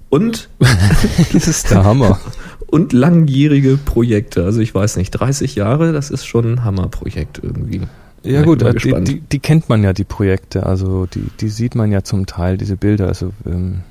[0.09, 0.49] Und?
[1.33, 2.21] das ist der Hammer
[2.67, 4.45] und langjährige Projekte.
[4.45, 7.83] Also ich weiß nicht, 30 Jahre, das ist schon ein Hammerprojekt irgendwie.
[8.23, 10.67] Ja gut, die, die, die, kennt man ja, die Projekte.
[10.67, 13.07] Also die, die sieht man ja zum Teil, diese Bilder.
[13.07, 13.83] Also ähm,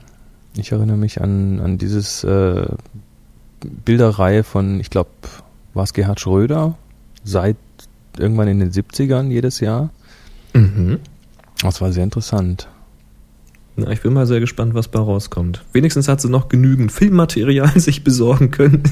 [0.57, 2.65] ich erinnere mich an, an dieses äh,
[3.85, 5.09] Bilderreihe von, ich glaube,
[5.73, 6.77] war es Gerhard Schröder,
[7.23, 7.57] seit
[8.17, 9.89] irgendwann in den 70ern jedes Jahr.
[10.53, 10.99] Mhm.
[11.61, 12.67] Das war sehr interessant.
[13.77, 15.63] Na, ich bin mal sehr gespannt, was bei rauskommt.
[15.73, 18.83] Wenigstens hat sie noch genügend Filmmaterial sich besorgen können.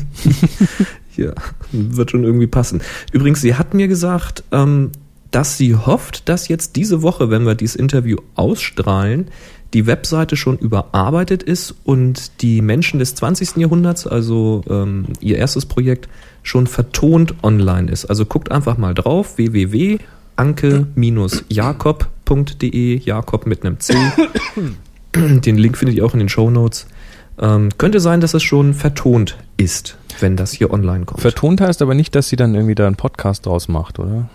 [1.15, 1.33] ja,
[1.71, 2.81] wird schon irgendwie passen.
[3.11, 4.91] Übrigens, sie hat mir gesagt, ähm,
[5.31, 9.29] dass sie hofft, dass jetzt diese Woche, wenn wir dieses Interview ausstrahlen,
[9.73, 13.57] die Webseite schon überarbeitet ist und die Menschen des 20.
[13.57, 16.07] Jahrhunderts, also ähm, ihr erstes Projekt,
[16.43, 18.05] schon vertont online ist.
[18.05, 23.95] Also guckt einfach mal drauf, www.anke-jakob jakob.de, Jakob mit einem C.
[25.15, 26.87] Den Link findet ihr auch in den Show Notes.
[27.39, 31.21] Ähm, könnte sein, dass es schon vertont ist, wenn das hier online kommt.
[31.21, 34.29] Vertont heißt aber nicht, dass sie dann irgendwie da einen Podcast draus macht, oder?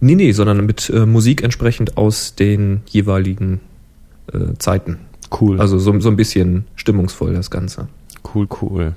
[0.00, 3.60] Nee, nee, sondern mit äh, Musik entsprechend aus den jeweiligen
[4.32, 4.98] äh, Zeiten.
[5.40, 5.60] Cool.
[5.60, 7.88] Also so, so ein bisschen stimmungsvoll das Ganze.
[8.34, 8.94] Cool, cool.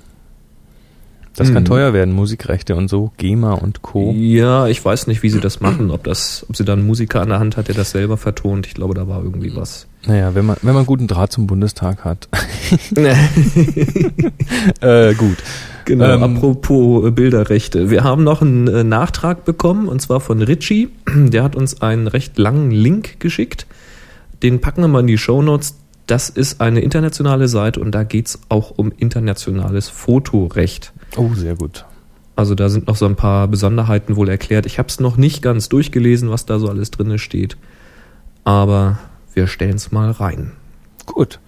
[1.35, 1.53] Das hm.
[1.55, 4.13] kann teuer werden, Musikrechte und so, GEMA und Co.
[4.17, 7.21] Ja, ich weiß nicht, wie sie das machen, ob das, ob sie da einen Musiker
[7.21, 8.67] an der Hand hat, der das selber vertont.
[8.67, 9.87] Ich glaube, da war irgendwie was.
[10.05, 12.27] Naja, wenn man, wenn man guten Draht zum Bundestag hat.
[14.81, 15.37] äh, gut.
[15.85, 17.89] Genau, ähm, apropos äh, Bilderrechte.
[17.89, 20.89] Wir haben noch einen äh, Nachtrag bekommen, und zwar von Richie.
[21.15, 23.67] Der hat uns einen recht langen Link geschickt.
[24.43, 25.75] Den packen wir mal in die Show Notes
[26.11, 30.91] das ist eine internationale Seite und da geht's auch um internationales Fotorecht.
[31.15, 31.85] Oh, sehr gut.
[32.35, 34.65] Also da sind noch so ein paar Besonderheiten wohl erklärt.
[34.65, 37.55] Ich habe es noch nicht ganz durchgelesen, was da so alles drinne steht.
[38.43, 38.99] Aber
[39.33, 40.51] wir stellen es mal rein.
[41.05, 41.39] Gut.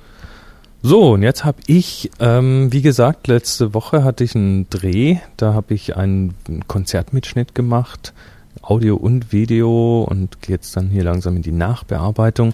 [0.81, 5.53] So, und jetzt habe ich, ähm, wie gesagt, letzte Woche hatte ich einen Dreh, da
[5.53, 6.35] habe ich einen
[6.67, 8.13] Konzertmitschnitt gemacht,
[8.61, 12.53] Audio und Video und gehe jetzt dann hier langsam in die Nachbearbeitung.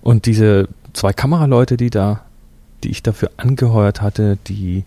[0.00, 2.22] Und diese zwei Kameraleute, die da,
[2.82, 4.84] die ich dafür angeheuert hatte, die,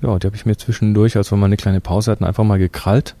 [0.00, 2.58] ja, die habe ich mir zwischendurch, als wir mal eine kleine Pause hatten, einfach mal
[2.58, 3.16] gekrallt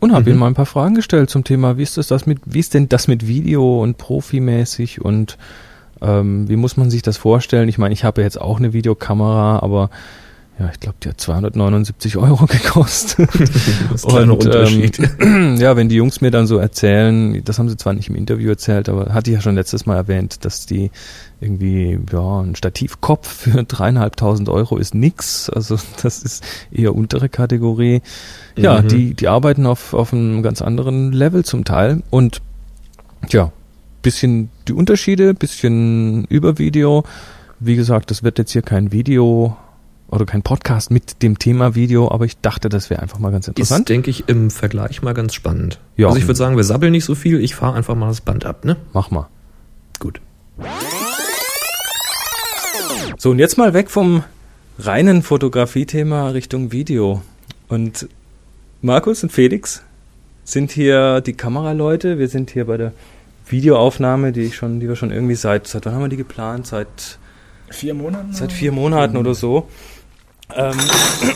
[0.00, 0.28] und habe Mhm.
[0.28, 2.74] ihnen mal ein paar Fragen gestellt zum Thema, wie ist das, das mit, wie ist
[2.74, 5.36] denn das mit Video und profimäßig und
[6.02, 7.68] ähm, wie muss man sich das vorstellen?
[7.68, 9.90] Ich meine, ich habe jetzt auch eine Videokamera, aber
[10.60, 13.30] ja, ich glaube, die hat 279 Euro gekostet.
[13.32, 13.48] Das
[13.94, 14.98] ist ein kleiner Unterschied.
[15.18, 18.14] Ähm, ja, wenn die Jungs mir dann so erzählen, das haben sie zwar nicht im
[18.14, 20.90] Interview erzählt, aber hatte ich ja schon letztes Mal erwähnt, dass die
[21.40, 25.48] irgendwie, ja, ein Stativkopf für dreieinhalbtausend Euro ist nix.
[25.48, 28.02] Also das ist eher untere Kategorie.
[28.56, 28.88] Ja, Mhm.
[28.88, 32.42] die, die arbeiten auf, auf einem ganz anderen Level zum Teil und
[33.30, 33.50] ja,
[34.02, 37.04] bisschen die Unterschiede, bisschen über Video.
[37.60, 39.56] Wie gesagt, das wird jetzt hier kein Video
[40.10, 43.46] oder kein Podcast mit dem Thema Video, aber ich dachte, das wäre einfach mal ganz
[43.46, 43.88] Ist, interessant.
[43.88, 45.78] denke ich, im Vergleich mal ganz spannend.
[45.96, 46.08] Ja.
[46.08, 47.40] Also ich würde sagen, wir sabbeln nicht so viel.
[47.40, 48.76] Ich fahre einfach mal das Band ab, ne?
[48.92, 49.28] Mach mal.
[49.98, 50.20] Gut.
[53.18, 54.24] So, und jetzt mal weg vom
[54.78, 57.22] reinen Fotografie-Thema Richtung Video.
[57.68, 58.08] Und
[58.82, 59.82] Markus und Felix
[60.44, 62.18] sind hier die Kameraleute.
[62.18, 62.92] Wir sind hier bei der
[63.46, 66.66] Videoaufnahme, die ich schon, die wir schon irgendwie seit, seit wann haben wir die geplant?
[66.66, 67.18] Seit,
[67.68, 68.32] Vier Monaten?
[68.32, 69.68] seit vier Monaten oder so.
[70.56, 70.78] Ähm,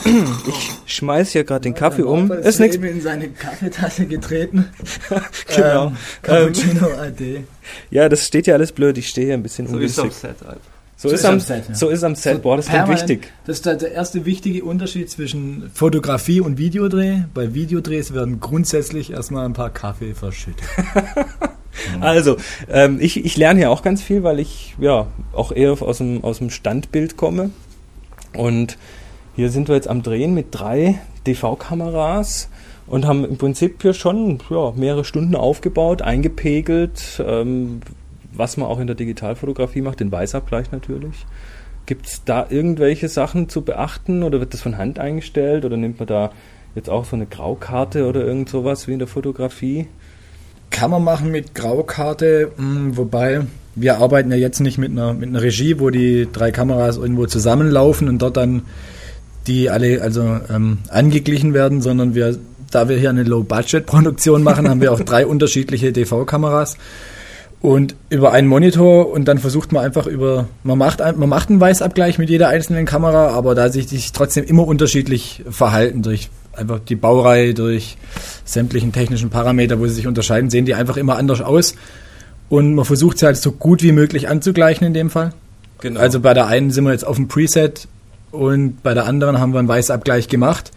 [0.49, 2.31] ich schmeiß hier gerade den Kaffee um.
[2.31, 2.77] Ist nichts.
[2.77, 4.67] eben in seine Kaffeetasse getreten.
[5.55, 5.89] Genau.
[5.89, 7.45] Ähm, Cappuccino AD.
[7.91, 8.99] Ja, das steht ja alles blöd.
[8.99, 9.97] Ich stehe hier ein bisschen So ist.
[9.97, 10.59] Set halt.
[10.97, 11.65] So, ist am Set.
[11.77, 12.43] So ist am Set.
[12.43, 13.31] Boah, das ist wichtig.
[13.47, 17.25] Das ist der, der erste wichtige Unterschied zwischen Fotografie und Videodreh.
[17.35, 20.65] Bei Videodrehs werden grundsätzlich erstmal ein paar Kaffee verschüttet.
[22.01, 22.37] Also,
[22.71, 26.23] ähm, ich, ich lerne hier auch ganz viel, weil ich ja auch eher aus dem,
[26.23, 27.51] aus dem Standbild komme.
[28.37, 28.79] Und
[29.37, 32.49] hier sind wir jetzt am Drehen mit drei DV-Kameras
[32.87, 37.81] und haben im Prinzip hier schon ja, mehrere Stunden aufgebaut, eingepegelt, ähm,
[38.33, 41.27] was man auch in der Digitalfotografie macht, den Weißabgleich natürlich.
[41.87, 45.99] Gibt es da irgendwelche Sachen zu beachten oder wird das von Hand eingestellt oder nimmt
[45.99, 46.31] man da
[46.75, 49.87] jetzt auch so eine Graukarte oder irgend sowas wie in der Fotografie?
[50.71, 53.43] Kann man machen mit Graukarte, mh, wobei
[53.77, 57.27] wir arbeiten ja jetzt nicht mit einer, mit einer Regie, wo die drei Kameras irgendwo
[57.27, 58.63] zusammenlaufen und dort dann
[59.47, 62.37] die alle also ähm, angeglichen werden, sondern wir,
[62.71, 66.77] da wir hier eine Low-Budget-Produktion machen, haben wir auch drei unterschiedliche DV-Kameras
[67.65, 71.49] und über einen Monitor und dann versucht man einfach über, man macht, ein, man macht
[71.49, 76.03] einen Weißabgleich mit jeder einzelnen Kamera, aber da sich die sich trotzdem immer unterschiedlich verhalten
[76.03, 77.97] durch einfach die Baureihe, durch
[78.45, 81.75] sämtlichen technischen Parameter, wo sie sich unterscheiden, sehen die einfach immer anders aus.
[82.51, 85.33] Und man versucht sie halt so gut wie möglich anzugleichen in dem Fall.
[85.81, 86.01] Genau.
[86.01, 87.89] Also bei der einen sind wir jetzt auf dem Preset
[88.35, 90.73] und bei der anderen haben wir einen Weißabgleich gemacht.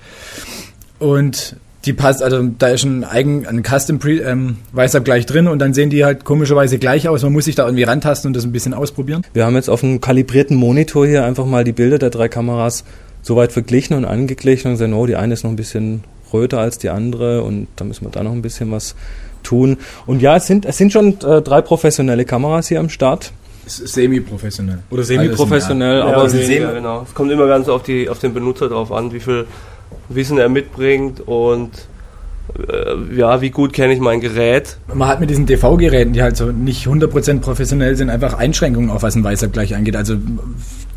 [1.00, 5.60] Und die passt, also da ist ein eigen, ein Custom Pre, ähm, Weißabgleich drin und
[5.60, 7.24] dann sehen die halt komischerweise gleich aus.
[7.24, 9.24] Man muss sich da irgendwie rantasten und das ein bisschen ausprobieren.
[9.34, 12.84] Wir haben jetzt auf einem kalibrierten Monitor hier einfach mal die Bilder der drei Kameras
[13.22, 16.04] soweit verglichen und angeglichen und gesagt, oh, die eine ist noch ein bisschen
[16.34, 18.96] röter als die andere und da müssen wir da noch ein bisschen was
[19.44, 19.78] tun.
[20.06, 23.32] Und ja, es sind, es sind schon äh, drei professionelle Kameras hier am Start.
[23.68, 24.80] Semi-professionell.
[24.90, 27.06] Oder semi-professionell, Ja, aber aber sie, weniger, genau.
[27.08, 29.46] Es kommt immer ganz auf, die, auf den Benutzer drauf an, wie viel
[30.10, 31.72] Wissen er mitbringt und
[32.58, 34.78] äh, ja, wie gut kenne ich mein Gerät.
[34.94, 39.04] Man hat mit diesen DV-Geräten, die halt so nicht 100% professionell sind, einfach Einschränkungen auf
[39.04, 39.96] was ein Weißabgleich angeht.
[39.96, 40.16] Also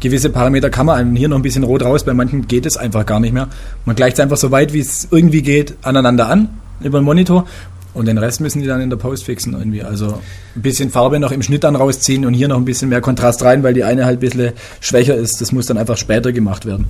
[0.00, 3.04] gewisse Parameter kann man hier noch ein bisschen rot raus, bei manchen geht es einfach
[3.04, 3.48] gar nicht mehr.
[3.84, 6.48] Man gleicht es einfach so weit, wie es irgendwie geht, aneinander an,
[6.82, 7.46] über den Monitor.
[7.92, 9.82] Und den Rest müssen die dann in der Post fixen irgendwie.
[9.82, 10.20] Also
[10.54, 13.42] ein bisschen Farbe noch im Schnitt dann rausziehen und hier noch ein bisschen mehr Kontrast
[13.42, 15.40] rein, weil die eine halt ein bisschen schwächer ist.
[15.40, 16.86] Das muss dann einfach später gemacht werden.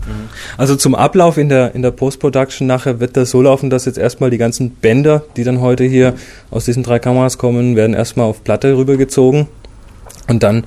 [0.59, 3.99] Also zum Ablauf in der, in der Post-Production nachher wird das so laufen, dass jetzt
[3.99, 6.15] erstmal die ganzen Bänder, die dann heute hier
[6.51, 9.47] aus diesen drei Kameras kommen, werden erstmal auf Platte rübergezogen
[10.29, 10.65] und dann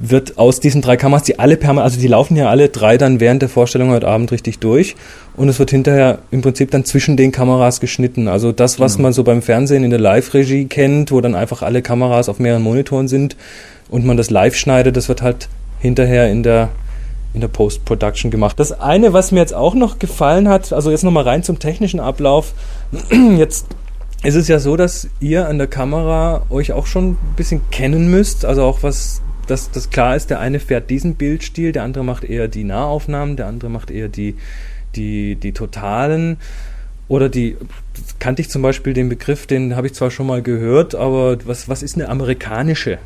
[0.00, 3.20] wird aus diesen drei Kameras, die alle permanent, also die laufen ja alle drei dann
[3.20, 4.96] während der Vorstellung heute Abend richtig durch
[5.36, 8.28] und es wird hinterher im Prinzip dann zwischen den Kameras geschnitten.
[8.28, 11.82] Also das, was man so beim Fernsehen in der Live-Regie kennt, wo dann einfach alle
[11.82, 13.36] Kameras auf mehreren Monitoren sind
[13.88, 15.48] und man das live schneidet, das wird halt
[15.80, 16.68] hinterher in der
[17.34, 18.58] in der Post-Production gemacht.
[18.58, 22.00] Das eine, was mir jetzt auch noch gefallen hat, also jetzt nochmal rein zum technischen
[22.00, 22.54] Ablauf.
[23.36, 23.66] Jetzt
[24.24, 28.10] ist es ja so, dass ihr an der Kamera euch auch schon ein bisschen kennen
[28.10, 32.04] müsst, also auch was dass das klar ist, der eine fährt diesen Bildstil, der andere
[32.04, 34.36] macht eher die Nahaufnahmen, der andere macht eher die,
[34.94, 36.38] die, die totalen.
[37.08, 37.56] Oder die,
[38.18, 41.68] kannte ich zum Beispiel den Begriff, den habe ich zwar schon mal gehört, aber was,
[41.68, 42.98] was ist eine amerikanische?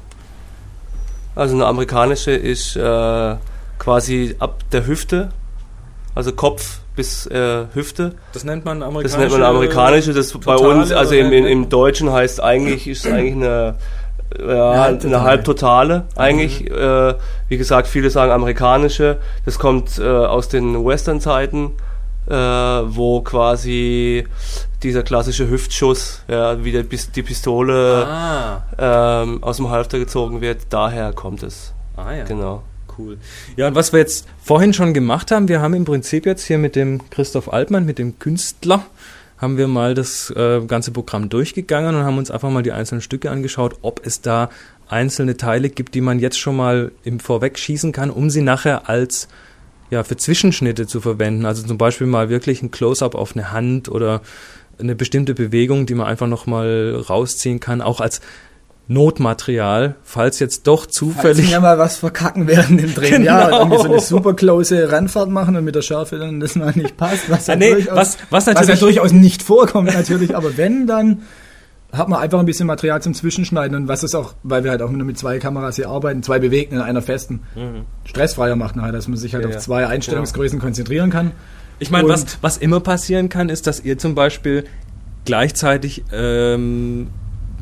[1.34, 3.36] Also eine amerikanische ist äh,
[3.78, 5.30] quasi ab der Hüfte,
[6.14, 8.14] also Kopf bis äh, Hüfte.
[8.32, 9.18] Das nennt man Das amerikanische.
[9.18, 10.12] nennt man amerikanische.
[10.12, 13.76] Das bei uns, also im, im, im Deutschen heißt eigentlich, ist eigentlich eine,
[14.38, 15.22] ja, eine Halbtotale.
[15.22, 16.70] halbtotale eigentlich.
[16.70, 17.14] Äh,
[17.48, 19.18] wie gesagt, viele sagen amerikanische.
[19.44, 21.72] Das kommt äh, aus den Western-Zeiten,
[22.28, 24.26] äh, wo quasi
[24.82, 28.62] dieser klassische Hüftschuss, ja, wie der, Pis- die Pistole Ah,
[29.22, 30.58] ähm, aus dem Halfter gezogen wird.
[30.70, 31.72] Daher kommt es.
[31.96, 32.24] ah ja.
[32.24, 32.62] Genau.
[32.98, 33.16] Cool.
[33.56, 36.58] Ja, und was wir jetzt vorhin schon gemacht haben, wir haben im Prinzip jetzt hier
[36.58, 38.82] mit dem Christoph Altmann, mit dem Künstler,
[39.42, 43.02] haben wir mal das äh, ganze Programm durchgegangen und haben uns einfach mal die einzelnen
[43.02, 44.50] Stücke angeschaut, ob es da
[44.88, 48.88] einzelne Teile gibt, die man jetzt schon mal im Vorweg schießen kann, um sie nachher
[48.88, 49.26] als
[49.90, 51.44] ja, für Zwischenschnitte zu verwenden.
[51.44, 54.22] Also zum Beispiel mal wirklich ein Close-up auf eine Hand oder
[54.78, 58.20] eine bestimmte Bewegung, die man einfach nochmal rausziehen kann, auch als
[58.92, 63.24] Notmaterial, falls jetzt doch Falls wir zufällig ja mal was verkacken während dem Drehen.
[63.24, 63.58] Ja, Genau.
[63.60, 66.96] irgendwie so eine super close Rennfahrt machen und mit der Schärfe dann das mal nicht
[66.96, 67.30] passt.
[67.30, 70.86] Was ja, nee, durchaus, was- was was ja natürlich- durchaus nicht vorkommt natürlich, aber wenn,
[70.86, 71.22] dann
[71.92, 74.80] hat man einfach ein bisschen Material zum Zwischenschneiden und was ist auch, weil wir halt
[74.80, 77.40] auch nur mit zwei Kameras hier arbeiten, zwei bewegten in einer festen,
[78.04, 79.60] stressfreier macht nachher, dass man sich halt Ja, auf ja.
[79.60, 81.32] zwei Einstellungsgrößen konzentrieren kann.
[81.78, 84.64] Ich meine, was, was immer passieren kann, ist, dass ihr zum Beispiel
[85.26, 87.08] gleichzeitig ähm,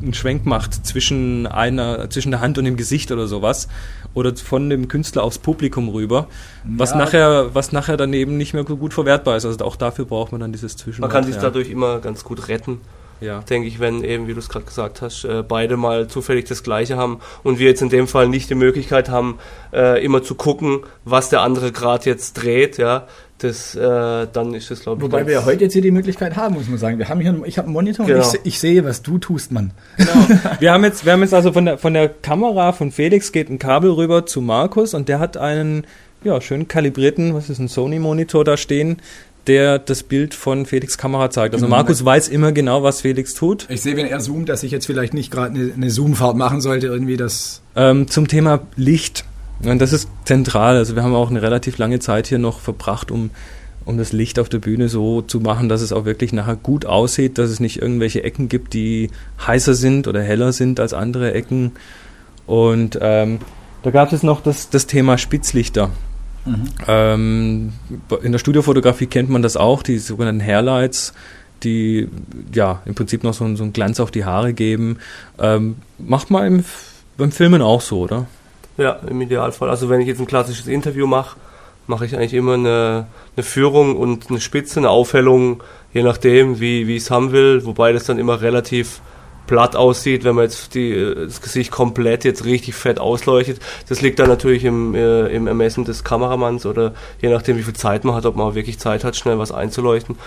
[0.01, 3.67] einen Schwenk macht zwischen einer, zwischen der Hand und dem Gesicht oder sowas.
[4.13, 6.27] Oder von dem Künstler aufs Publikum rüber,
[6.65, 6.97] was Ja.
[6.97, 9.45] nachher, was nachher dann eben nicht mehr so gut verwertbar ist.
[9.45, 11.21] Also auch dafür braucht man dann dieses Man Zwischenmaterial.
[11.23, 12.81] kann sich dadurch immer ganz gut retten.
[13.21, 13.39] ja.
[13.41, 16.63] denke ich, wenn eben, wie du es gerade gesagt hast, äh, beide mal zufällig das
[16.63, 19.37] Gleiche haben und wir jetzt in dem Fall nicht die Möglichkeit haben,
[19.71, 23.05] äh, immer zu gucken, was der andere gerade jetzt dreht, ja,
[23.43, 26.35] das, äh, dann ist das, glaube ich, Wobei wir ja heute jetzt hier die Möglichkeit
[26.35, 26.97] haben, muss man sagen.
[26.99, 28.19] Wir haben hier, einen- ich habe einen Monitor Genau.
[28.19, 29.71] und ich, se- ich sehe, was du tust, Mann.
[30.59, 33.49] Wir haben jetzt, wir haben jetzt also von der, von der Kamera von Felix geht
[33.49, 35.85] ein Kabel rüber zu Markus und der hat einen,
[36.23, 38.97] ja, schön kalibrierten, was ist ein Sony-Monitor da stehen,
[39.47, 41.55] der das Bild von Felix Kamera zeigt.
[41.55, 41.75] Also Genau.
[41.77, 43.65] Markus weiß immer genau, was Felix tut.
[43.69, 46.61] Ich sehe, wenn er zoomt, dass ich jetzt vielleicht nicht gerade eine, eine Zoomfahrt machen
[46.61, 47.61] sollte, irgendwie das.
[47.75, 49.25] Ähm, zum Thema Licht.
[49.63, 50.75] Und das ist zentral.
[50.77, 53.29] Also wir haben auch eine relativ lange Zeit hier noch verbracht, um,
[53.85, 56.85] um das Licht auf der Bühne so zu machen, dass es auch wirklich nachher gut
[56.85, 59.09] aussieht, dass es nicht irgendwelche Ecken gibt, die
[59.45, 61.73] heißer sind oder heller sind als andere Ecken.
[62.47, 63.39] Und ähm,
[63.83, 65.91] da gab es noch das, das Thema Spitzlichter.
[66.87, 67.73] Ähm,
[68.23, 71.13] in der Studiofotografie kennt man das auch, die sogenannten Hairlights,
[71.63, 72.07] die
[72.53, 74.97] ja im Prinzip noch so, einen- so einen Glanz auf die Haare geben.
[75.39, 76.65] Ähm, macht man im,
[77.17, 78.25] beim Filmen auch so, oder?
[78.81, 79.69] Ja, im Idealfall.
[79.69, 81.37] Also wenn ich jetzt ein klassisches Interview mache,
[81.87, 85.61] mache ich eigentlich immer eine, eine Führung und eine Spitze, eine Aufhellung,
[85.93, 89.01] je nachdem, wie, wie ich es haben will, wobei das dann immer relativ
[89.47, 93.59] platt aussieht, wenn man jetzt die, das Gesicht komplett jetzt richtig fett ausleuchtet.
[93.89, 97.73] Das liegt dann natürlich im, äh, im Ermessen des Kameramanns oder je nachdem, wie viel
[97.73, 100.17] Zeit man hat, ob man auch wirklich Zeit hat, schnell was einzuleuchten.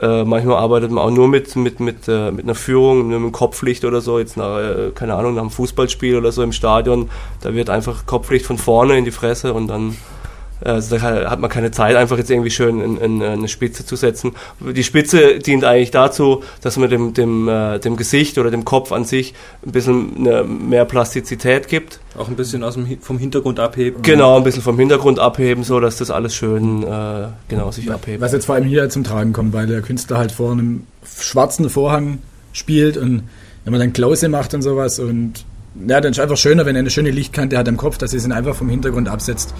[0.00, 3.32] Äh, manchmal arbeitet man auch nur mit, mit, mit, äh, mit einer Führung, mit dem
[3.32, 7.10] Kopflicht oder so, jetzt nach, äh, keine Ahnung, nach einem Fußballspiel oder so im Stadion,
[7.42, 9.96] da wird einfach Kopflicht von vorne in die Fresse und dann
[10.62, 13.96] also da hat man keine Zeit, einfach jetzt irgendwie schön in, in, eine Spitze zu
[13.96, 14.32] setzen.
[14.60, 18.92] Die Spitze dient eigentlich dazu, dass man dem, dem, äh, dem Gesicht oder dem Kopf
[18.92, 19.34] an sich
[19.64, 22.00] ein bisschen eine, mehr Plastizität gibt.
[22.18, 24.02] Auch ein bisschen aus dem, vom Hintergrund abheben.
[24.02, 28.20] Genau, ein bisschen vom Hintergrund abheben, so dass das alles schön äh, genau sich abhebt.
[28.20, 31.70] Was jetzt vor allem hier zum Tragen kommt, weil der Künstler halt vor einem schwarzen
[31.70, 32.18] Vorhang
[32.52, 33.22] spielt und
[33.64, 35.44] wenn man dann Klause macht und sowas und
[35.86, 38.24] ja, dann ist einfach schöner, wenn er eine schöne Lichtkante hat am Kopf, dass es
[38.24, 39.54] ihn einfach vom Hintergrund absetzt.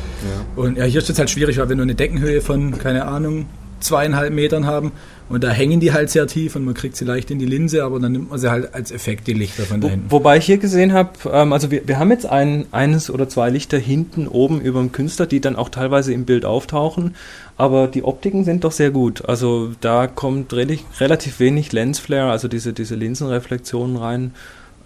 [0.56, 3.46] Und ja, hier ist es halt schwierig, weil wir nur eine Deckenhöhe von, keine Ahnung,
[3.80, 4.92] zweieinhalb Metern haben
[5.28, 7.84] und da hängen die halt sehr tief und man kriegt sie leicht in die Linse,
[7.84, 10.10] aber dann nimmt man sie halt als Effekt, die Lichter von da Wo, hinten.
[10.10, 13.48] wobei ich hier gesehen habe, ähm, also wir, wir haben jetzt ein, eines oder zwei
[13.50, 17.14] Lichter hinten oben über dem Künstler, die dann auch teilweise im Bild auftauchen,
[17.56, 19.28] aber die Optiken sind doch sehr gut.
[19.28, 24.34] Also da kommt relativ, relativ wenig Lensflare, also diese, diese Linsenreflexionen rein.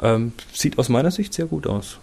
[0.02, 1.98] Ähm, sieht aus meiner Sicht sehr gut aus.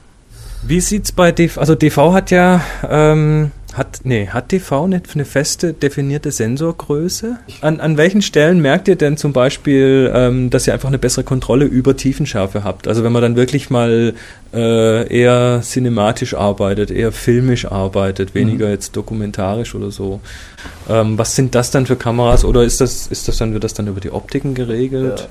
[0.64, 5.26] Wie sieht's bei DV, also DV hat ja, ähm, hat, nee, hat DV eine, eine
[5.26, 7.38] feste definierte Sensorgröße?
[7.62, 11.24] An, an welchen Stellen merkt ihr denn zum Beispiel, ähm, dass ihr einfach eine bessere
[11.24, 12.88] Kontrolle über Tiefenschärfe habt?
[12.88, 14.14] Also wenn man dann wirklich mal
[14.54, 20.20] äh, eher cinematisch arbeitet, eher filmisch arbeitet, weniger jetzt dokumentarisch oder so.
[20.88, 23.74] Ähm, was sind das dann für Kameras oder ist das, ist das dann, wird das
[23.74, 25.28] dann über die Optiken geregelt?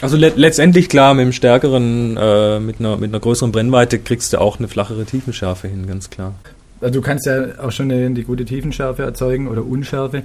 [0.00, 4.32] Also le letztendlich klar, mit einem stärkeren, äh, mit, einer, mit einer größeren Brennweite kriegst
[4.32, 6.34] du auch eine flachere Tiefenschärfe hin, ganz klar.
[6.80, 10.24] Also du kannst ja auch schon eine, die gute Tiefenschärfe erzeugen oder Unschärfe,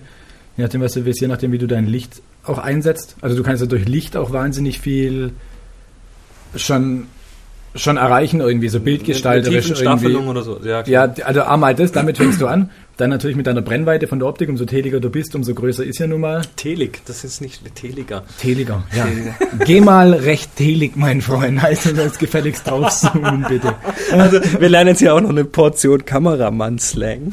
[0.57, 3.15] je nachdem, was du willst, je nachdem, wie du dein Licht auch einsetzt.
[3.21, 5.31] Also du kannst ja durch Licht auch wahnsinnig viel
[6.55, 7.07] schon
[7.75, 9.69] schon erreichen, irgendwie so bildgestalterisch.
[9.81, 10.15] Irgendwie.
[10.15, 10.59] oder so.
[10.63, 12.71] Ja, ja, also einmal das, damit fängst du an.
[12.99, 15.99] Dann natürlich mit deiner Brennweite von der Optik, umso teliger du bist, umso größer ist
[15.99, 16.41] ja nun mal.
[16.57, 18.25] Telig, das ist nicht Teliger.
[18.41, 19.07] Teliger, ja.
[19.65, 21.61] Geh mal recht telig, mein Freund.
[21.61, 23.73] Heißt das gefälligst draufzoomen, bitte.
[24.11, 27.31] Also, wir lernen jetzt hier auch noch eine Portion Kameramann-Slang.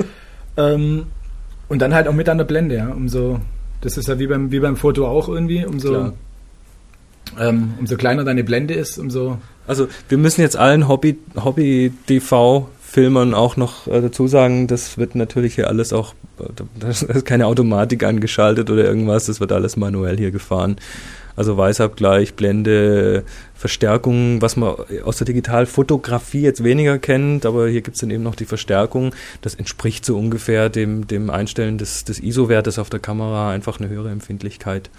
[0.56, 1.04] ähm,
[1.68, 2.88] und dann halt auch mit deiner Blende, ja.
[2.88, 3.38] Umso,
[3.82, 6.14] das ist ja wie beim, wie beim Foto auch irgendwie, umso,
[7.38, 9.36] ähm, umso kleiner deine Blende ist, umso
[9.66, 11.92] also wir müssen jetzt allen Hobby,
[12.92, 16.14] Hobby-TV-Filmern auch noch äh, dazu sagen, das wird natürlich hier alles auch,
[16.78, 20.76] da ist keine Automatik angeschaltet oder irgendwas, das wird alles manuell hier gefahren.
[21.34, 23.24] Also Weißabgleich, Blende,
[23.54, 28.22] Verstärkung, was man aus der Digitalfotografie jetzt weniger kennt, aber hier gibt es dann eben
[28.22, 29.14] noch die Verstärkung.
[29.40, 33.88] Das entspricht so ungefähr dem, dem Einstellen des, des ISO-Wertes auf der Kamera, einfach eine
[33.88, 34.90] höhere Empfindlichkeit.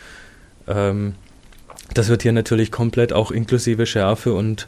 [0.67, 1.13] Ähm,
[1.93, 4.67] das wird hier natürlich komplett auch inklusive Schärfe und,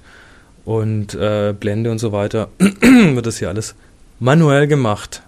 [0.65, 3.75] und äh, Blende und so weiter, wird das hier alles
[4.19, 5.21] manuell gemacht.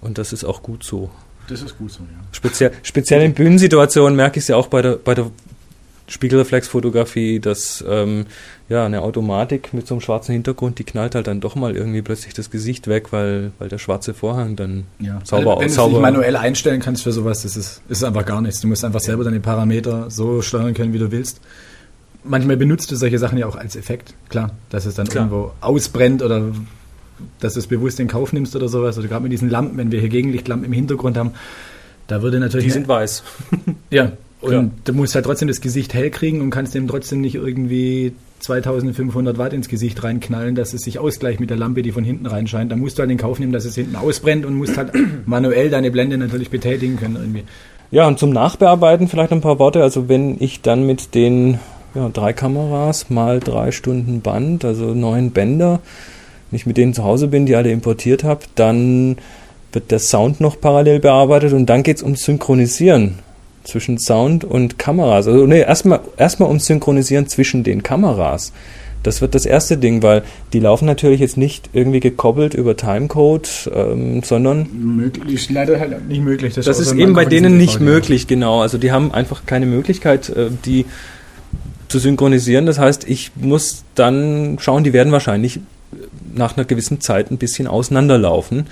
[0.00, 1.10] Und das ist auch gut so.
[1.48, 2.20] Das ist gut so, ja.
[2.32, 5.30] Speziell, speziell in Bühnensituationen merke ich es ja auch bei der, bei der
[6.06, 8.26] Spiegelreflexfotografie, dass ähm,
[8.68, 12.02] ja eine Automatik mit so einem schwarzen Hintergrund, die knallt halt dann doch mal irgendwie
[12.02, 15.20] plötzlich das Gesicht weg, weil, weil der schwarze Vorhang dann ja.
[15.24, 18.60] sauber Wenn du dich manuell einstellen kannst für sowas, das ist, ist einfach gar nichts.
[18.60, 21.40] Du musst einfach selber deine Parameter so steuern können, wie du willst.
[22.24, 25.24] Manchmal benutzt du solche Sachen ja auch als Effekt, klar, dass es dann klar.
[25.24, 26.52] irgendwo ausbrennt oder
[27.40, 28.98] dass du es bewusst in Kauf nimmst oder sowas.
[28.98, 31.32] Oder gerade mit diesen Lampen, wenn wir hier Gegenlichtlampen im Hintergrund haben,
[32.06, 32.66] da würde natürlich.
[32.66, 33.22] Die sind weiß.
[33.90, 34.70] ja, und ja.
[34.84, 39.38] du musst halt trotzdem das Gesicht hell kriegen und kannst dem trotzdem nicht irgendwie 2500
[39.38, 42.70] Watt ins Gesicht reinknallen, dass es sich ausgleicht mit der Lampe, die von hinten reinscheint.
[42.70, 44.92] Da musst du halt in Kauf nehmen, dass es hinten ausbrennt und musst halt
[45.26, 47.44] manuell deine Blende natürlich betätigen können irgendwie.
[47.90, 49.82] Ja, und zum Nachbearbeiten vielleicht ein paar Worte.
[49.82, 51.58] Also wenn ich dann mit den
[51.94, 55.80] ja, drei Kameras mal drei Stunden Band, also neun Bänder,
[56.50, 59.16] wenn ich mit denen zu Hause bin, die alle importiert habe, dann
[59.72, 63.18] wird der Sound noch parallel bearbeitet und dann geht es ums Synchronisieren
[63.64, 65.26] zwischen Sound und Kameras.
[65.26, 68.52] Also nee, erstmal erstmal ums Synchronisieren zwischen den Kameras.
[69.02, 70.22] Das wird das erste Ding, weil
[70.54, 76.22] die laufen natürlich jetzt nicht irgendwie gekoppelt über Timecode, ähm, sondern möglich, leider halt nicht
[76.22, 76.54] möglich.
[76.54, 78.62] Das, das ist eben bei denen nicht möglich, genau.
[78.62, 80.86] Also die haben einfach keine Möglichkeit, äh, die
[81.88, 82.66] zu synchronisieren.
[82.66, 85.60] Das heißt, ich muss dann schauen, die werden wahrscheinlich
[86.34, 88.66] nach einer gewissen Zeit ein bisschen auseinanderlaufen,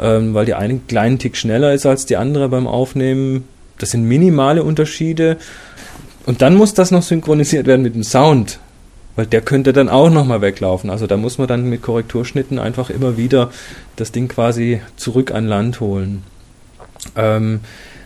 [0.00, 3.44] ähm, weil die eine kleinen Tick schneller ist als die andere beim Aufnehmen
[3.78, 5.36] das sind minimale Unterschiede.
[6.26, 8.58] Und dann muss das noch synchronisiert werden mit dem Sound,
[9.16, 10.90] weil der könnte dann auch nochmal weglaufen.
[10.90, 13.50] Also da muss man dann mit Korrekturschnitten einfach immer wieder
[13.96, 16.22] das Ding quasi zurück an Land holen.
[17.16, 17.60] Ähm,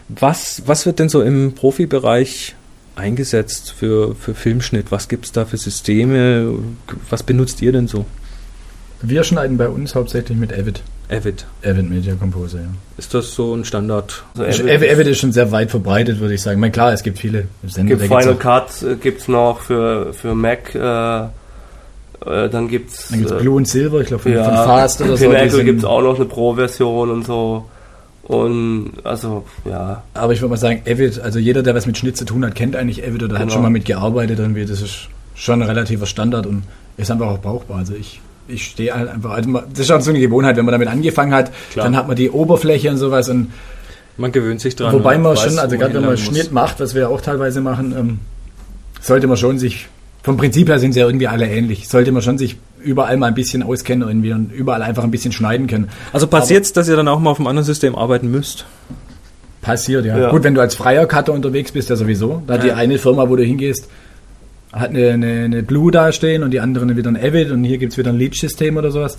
[0.09, 2.55] was, was wird denn so im Profibereich
[2.97, 4.91] eingesetzt für, für Filmschnitt?
[4.91, 6.55] Was gibt es da für Systeme?
[7.11, 8.07] Was benutzt ihr denn so?
[9.03, 10.83] Wir schneiden bei uns hauptsächlich mit Avid.
[11.11, 11.45] Avid.
[11.65, 12.69] Avid Media Composer, ja.
[12.97, 14.23] Ist das so ein Standard?
[14.39, 16.59] Also Avid, Avid, ist schon sehr weit verbreitet, würde ich sagen.
[16.59, 17.97] Ich meine, klar, es gibt viele Sender.
[17.97, 20.75] Gibt Final Cut äh, gibt es noch für, für Mac.
[20.75, 20.79] Äh,
[22.25, 23.09] dann gibt es.
[23.09, 25.29] Dann gibt's äh, Blue und Silver, ich glaube, von, ja, von Fast oder so.
[25.29, 27.67] Pinnacle gibt es auch noch eine Pro-Version und so.
[28.25, 30.03] Und also, ja.
[30.15, 32.55] Aber ich würde mal sagen, Avid, also jeder, der was mit Schnitt zu tun hat,
[32.55, 33.41] kennt eigentlich Avid oder genau.
[33.41, 34.39] hat schon mal mit gearbeitet.
[34.39, 34.65] Irgendwie.
[34.65, 36.63] Das ist schon ein relativer Standard und
[36.97, 37.79] ist einfach auch brauchbar.
[37.79, 40.73] Also ich ich stehe halt einfach, also das ist auch so eine Gewohnheit, wenn man
[40.73, 41.87] damit angefangen hat, Klar.
[41.87, 43.53] dann hat man die Oberfläche und sowas und
[44.17, 44.93] man gewöhnt sich dran.
[44.93, 46.53] Wobei man weiß, schon, also gerade wenn man Schnitt muss.
[46.53, 48.19] macht, was wir auch teilweise machen, ähm,
[49.01, 49.87] sollte man schon sich,
[50.23, 53.27] vom Prinzip her sind sie ja irgendwie alle ähnlich, sollte man schon sich überall mal
[53.27, 55.89] ein bisschen auskennen irgendwie und überall einfach ein bisschen schneiden können.
[56.13, 58.67] Also passiert es, dass ihr dann auch mal auf einem anderen System arbeiten müsst?
[59.61, 60.19] Passiert, ja.
[60.19, 60.31] ja.
[60.31, 62.43] Gut, wenn du als freier Cutter unterwegs bist, ja sowieso.
[62.47, 62.63] Da ja.
[62.63, 63.89] die eine Firma, wo du hingehst,
[64.73, 67.93] hat eine, eine, eine Blue dastehen und die andere wieder ein Avid und hier gibt
[67.93, 69.19] es wieder ein Leech-System oder sowas.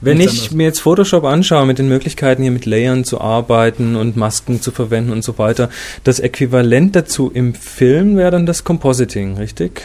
[0.00, 0.50] Wenn ich anderes.
[0.52, 4.70] mir jetzt Photoshop anschaue mit den Möglichkeiten hier mit Layern zu arbeiten und Masken zu
[4.70, 5.70] verwenden und so weiter,
[6.04, 9.82] das Äquivalent dazu im Film wäre dann das Compositing, richtig?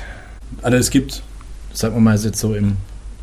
[0.62, 1.22] Also es gibt,
[1.74, 2.78] sagen wir mal jetzt so im,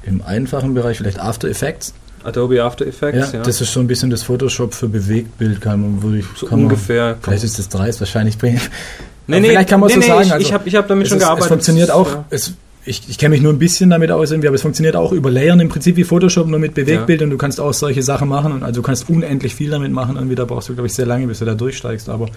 [0.06, 1.94] im einfachen Bereich vielleicht After Effects.
[2.24, 3.44] Adobe After Effects, ja, ja.
[3.44, 7.10] Das ist so ein bisschen das Photoshop für Bewegtbild, kann man, würde ich, so ungefähr.
[7.12, 10.32] Man, vielleicht ist das dreist, wahrscheinlich Nee, nee, vielleicht kann man nee, so nee, sagen.
[10.32, 11.44] Also, ich habe ich hab damit schon ist, gearbeitet.
[11.44, 12.08] Es funktioniert auch.
[12.08, 12.24] Ja.
[12.30, 12.54] Es
[12.86, 15.30] ich, ich kenne mich nur ein bisschen damit aus, irgendwie, aber es funktioniert auch über
[15.30, 18.52] Layern im Prinzip wie Photoshop, nur mit Bewegbild und du kannst auch solche Sachen machen
[18.52, 21.06] und also du kannst unendlich viel damit machen und wieder brauchst du, glaube ich, sehr
[21.06, 22.28] lange, bis du da durchsteigst, aber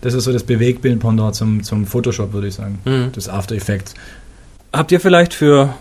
[0.00, 3.10] das ist so das Bewegbild-Pendant zum, zum Photoshop, würde ich sagen, Mhm.
[3.14, 3.94] das After Effects.
[4.72, 5.74] Habt ihr vielleicht für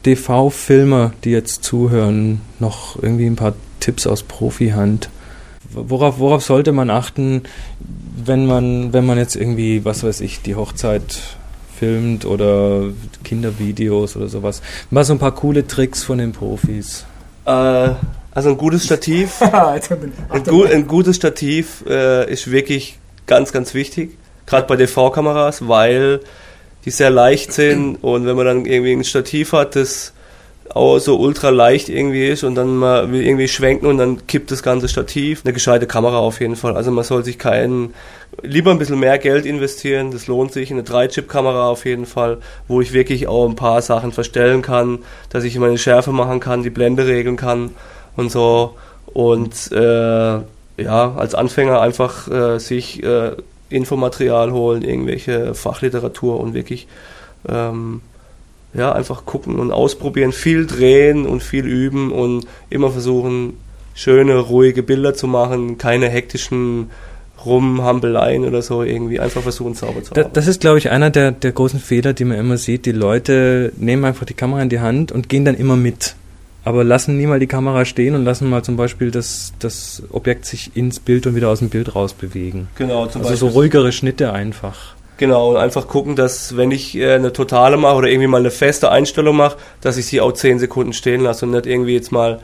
[0.00, 5.10] Hobby-DV-Filmer, die jetzt zuhören, noch irgendwie ein paar Tipps aus Profihand?
[5.72, 7.42] Worauf, worauf sollte man achten,
[8.24, 11.20] wenn man, wenn man jetzt irgendwie, was weiß ich, die Hochzeit
[11.78, 12.84] filmt oder
[13.24, 14.62] Kindervideos oder sowas?
[14.90, 17.04] Mal so ein paar coole Tricks von den Profis.
[17.44, 17.90] Äh,
[18.32, 19.40] also ein gutes Stativ,
[20.30, 24.16] ein, gu ein gutes Stativ äh, ist wirklich ganz, ganz wichtig.
[24.46, 26.20] Gerade bei DV-Kameras, weil
[26.84, 30.12] die sehr leicht sind und wenn man dann irgendwie ein Stativ hat, das
[30.74, 34.50] auch so ultra leicht irgendwie ist und dann mal will irgendwie schwenken und dann kippt
[34.50, 35.42] das ganze Stativ.
[35.44, 36.76] Eine gescheite Kamera auf jeden Fall.
[36.76, 37.94] Also man soll sich keinen,
[38.42, 40.70] lieber ein bisschen mehr Geld investieren, das lohnt sich.
[40.70, 45.00] Eine 3-Chip-Kamera auf jeden Fall, wo ich wirklich auch ein paar Sachen verstellen kann,
[45.30, 47.70] dass ich meine Schärfe machen kann, die Blende regeln kann
[48.16, 48.76] und so.
[49.06, 50.38] Und äh,
[50.82, 53.32] ja, als Anfänger einfach äh, sich äh,
[53.70, 56.86] Infomaterial holen, irgendwelche Fachliteratur und wirklich
[57.48, 58.02] ähm,
[58.74, 63.54] ja, einfach gucken und ausprobieren, viel drehen und viel üben und immer versuchen,
[63.94, 66.90] schöne, ruhige Bilder zu machen, keine hektischen
[67.44, 70.30] Rumhampeleien oder so, irgendwie einfach versuchen, sauber zu arbeiten.
[70.34, 72.84] das ist, glaube ich, einer der, der großen Fehler, die man immer sieht.
[72.86, 76.16] Die Leute nehmen einfach die Kamera in die Hand und gehen dann immer mit.
[76.64, 80.44] Aber lassen nie mal die Kamera stehen und lassen mal zum Beispiel das, das Objekt
[80.44, 82.68] sich ins Bild und wieder aus dem Bild raus bewegen.
[82.76, 83.60] genau, zum Also so Beispiel.
[83.60, 84.94] ruhigere Schnitte einfach.
[85.16, 88.50] Genau, und einfach gucken, dass wenn ich äh, eine totale mache oder irgendwie mal eine
[88.50, 92.10] feste Einstellung mache, dass ich sie auch 10 Sekunden stehen lasse und nicht irgendwie jetzt
[92.12, 92.40] mal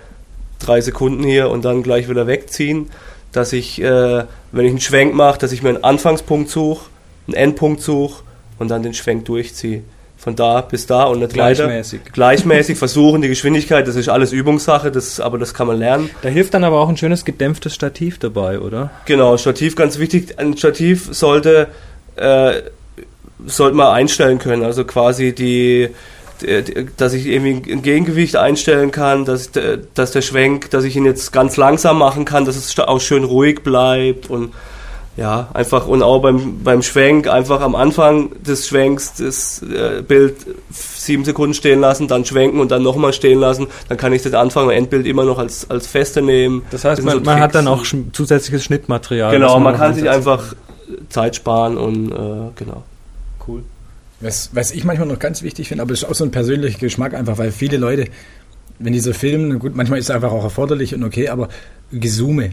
[0.58, 2.90] drei Sekunden hier und dann gleich wieder wegziehen.
[3.32, 6.86] Dass ich, äh, wenn ich einen Schwenk mache, dass ich mir einen Anfangspunkt suche,
[7.26, 8.22] einen Endpunkt suche
[8.58, 9.82] und dann den Schwenk durchziehe.
[10.26, 11.66] Von da bis da und nicht weiter.
[11.66, 12.00] Gleichmäßig.
[12.12, 16.10] Gleichmäßig versuchen, die Geschwindigkeit, das ist alles Übungssache, das, aber das kann man lernen.
[16.22, 18.90] Da hilft dann aber auch ein schönes gedämpftes Stativ dabei, oder?
[19.04, 20.36] Genau, Stativ ganz wichtig.
[20.36, 21.68] Ein Stativ sollte,
[22.16, 22.54] äh,
[23.46, 24.64] sollte man einstellen können.
[24.64, 25.90] Also quasi die,
[26.96, 31.04] dass ich irgendwie ein Gegengewicht einstellen kann, dass, der- dass der Schwenk, dass ich ihn
[31.04, 34.52] jetzt ganz langsam machen kann, dass es auch schön ruhig bleibt und
[35.16, 40.34] ja, einfach und auch beim, beim Schwenk einfach am Anfang des Schwenks das äh, Bild
[40.70, 43.66] sieben Sekunden stehen lassen, dann schwenken und dann nochmal stehen lassen.
[43.88, 46.64] Dann kann ich das Anfang und Endbild immer noch als, als feste nehmen.
[46.70, 49.32] Das heißt, man, so man hat dann auch sch- zusätzliches Schnittmaterial.
[49.32, 50.54] Genau, man noch kann sich einfach
[51.08, 52.82] Zeit sparen und äh, genau.
[53.48, 53.62] Cool.
[54.20, 56.78] Was, was ich manchmal noch ganz wichtig finde, aber es ist auch so ein persönlicher
[56.78, 58.06] Geschmack einfach, weil viele Leute,
[58.78, 61.48] wenn die so filmen, gut, manchmal ist es einfach auch erforderlich und okay, aber
[61.90, 62.52] gezoome.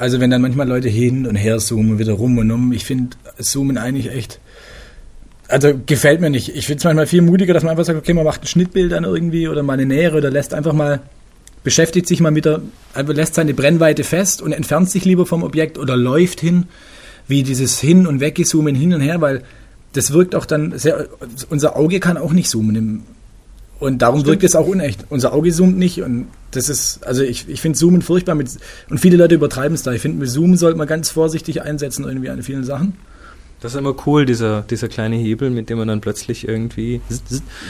[0.00, 3.18] Also wenn dann manchmal Leute hin und her zoomen, wieder rum und um, ich finde
[3.38, 4.40] Zoomen eigentlich echt,
[5.46, 6.56] also gefällt mir nicht.
[6.56, 8.92] Ich finde es manchmal viel mutiger, dass man einfach sagt, okay, man macht ein Schnittbild
[8.92, 11.02] dann irgendwie oder mal eine Nähere oder lässt einfach mal,
[11.64, 12.62] beschäftigt sich mal mit der,
[12.94, 16.64] also lässt seine Brennweite fest und entfernt sich lieber vom Objekt oder läuft hin,
[17.28, 19.42] wie dieses Hin- und Weggezoomen hin und her, weil
[19.92, 21.08] das wirkt auch dann sehr,
[21.50, 22.74] unser Auge kann auch nicht zoomen.
[22.74, 23.02] Im,
[23.80, 25.06] und darum wirkt es auch unecht.
[25.08, 28.50] Unser Auge zoomt nicht und das ist, also ich, ich finde Zoomen furchtbar mit,
[28.88, 29.92] und viele Leute übertreiben es da.
[29.92, 32.94] Ich finde, mit Zoomen sollte man ganz vorsichtig einsetzen irgendwie an vielen Sachen.
[33.60, 37.00] Das ist immer cool, dieser, dieser kleine Hebel, mit dem man dann plötzlich irgendwie.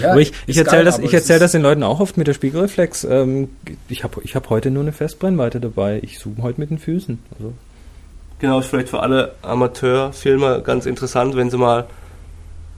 [0.00, 2.34] Ja, aber ich, ich erzähle das, ich erzähl das den Leuten auch oft mit der
[2.34, 3.04] Spiegelreflex.
[3.04, 3.48] Ähm,
[3.88, 6.00] ich habe ich hab heute nur eine Festbrennweite dabei.
[6.02, 7.18] Ich zoome heute mit den Füßen.
[7.36, 7.52] Also,
[8.40, 11.86] Genau, ist vielleicht für alle Amateurfilmer ganz interessant, wenn sie mal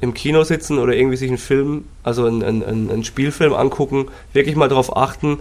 [0.03, 4.57] im Kino sitzen oder irgendwie sich einen Film, also einen, einen, einen Spielfilm angucken, wirklich
[4.57, 5.39] mal darauf achten,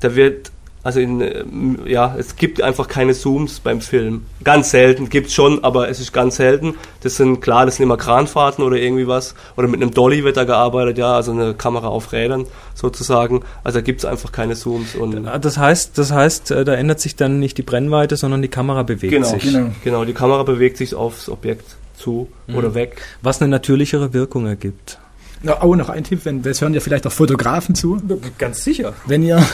[0.00, 0.50] da wird,
[0.82, 4.26] also in, ähm, ja, es gibt einfach keine Zooms beim Film.
[4.42, 6.74] Ganz selten, gibt's schon, aber es ist ganz selten.
[7.04, 9.36] Das sind, klar, das sind immer Kranfahrten oder irgendwie was.
[9.56, 13.42] Oder mit einem Dolly wird da gearbeitet, ja, also eine Kamera auf Rädern sozusagen.
[13.62, 14.96] Also da gibt's einfach keine Zooms.
[14.96, 18.48] Und das heißt, das heißt, äh, da ändert sich dann nicht die Brennweite, sondern die
[18.48, 19.44] Kamera bewegt Genau, sich.
[19.44, 19.70] Genau.
[19.84, 23.00] genau, die Kamera bewegt sich aufs Objekt zu oder weg.
[23.22, 24.98] Was eine natürlichere Wirkung ergibt.
[25.44, 28.00] Na, oh, noch ein Tipp, wenn, das hören ja vielleicht auch Fotografen zu.
[28.38, 28.94] Ganz sicher.
[29.06, 29.44] Wenn ihr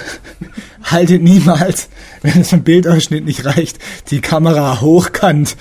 [0.83, 1.89] haltet niemals,
[2.21, 3.79] wenn es vom Bildausschnitt nicht reicht,
[4.11, 5.57] die Kamera hochkant.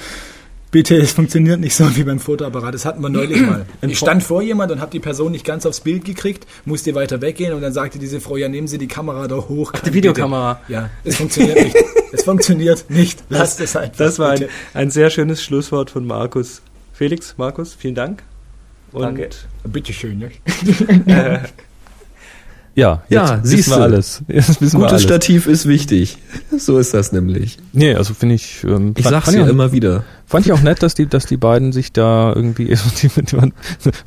[0.69, 2.73] Bitte, es funktioniert nicht so wie beim Fotoapparat.
[2.73, 3.65] Das hatten wir neulich mal.
[3.81, 7.21] Ich stand vor jemand und habe die Person nicht ganz aufs Bild gekriegt, musste weiter
[7.21, 9.71] weggehen und dann sagte diese Frau, ja, nehmen Sie die Kamera da hoch.
[9.71, 10.59] die Videokamera.
[10.67, 10.73] Bitte.
[10.73, 11.75] Ja, es funktioniert nicht.
[12.13, 13.21] Es funktioniert nicht.
[13.27, 13.97] Lasst es einfach.
[13.97, 16.61] Das war ein, ein sehr schönes Schlusswort von Markus.
[16.97, 18.23] Felix, Markus, vielen Dank.
[18.91, 19.29] Und Danke.
[19.65, 20.19] Bitteschön.
[21.05, 21.41] Ja.
[22.75, 23.83] Ja, Ja, jetzt siehst wissen wir du.
[23.83, 24.23] alles.
[24.27, 25.03] Jetzt wissen wir Gutes alles.
[25.03, 26.17] Stativ ist wichtig.
[26.59, 27.57] So ist das nämlich.
[27.73, 30.03] Nee, also finde ich, ähm, Ich fand- sag's fand ja immer wieder.
[30.27, 32.65] Fand ich auch nett, dass die, dass die beiden sich da irgendwie,
[33.01, 33.51] die, die, die,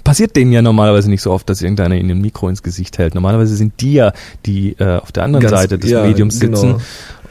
[0.04, 3.14] passiert denen ja normalerweise nicht so oft, dass irgendeiner ihnen ein Mikro ins Gesicht hält.
[3.16, 4.12] Normalerweise sind die ja,
[4.46, 6.52] die äh, auf der anderen Ganz- Seite des ja, Mediums sitzen.
[6.74, 6.80] genau.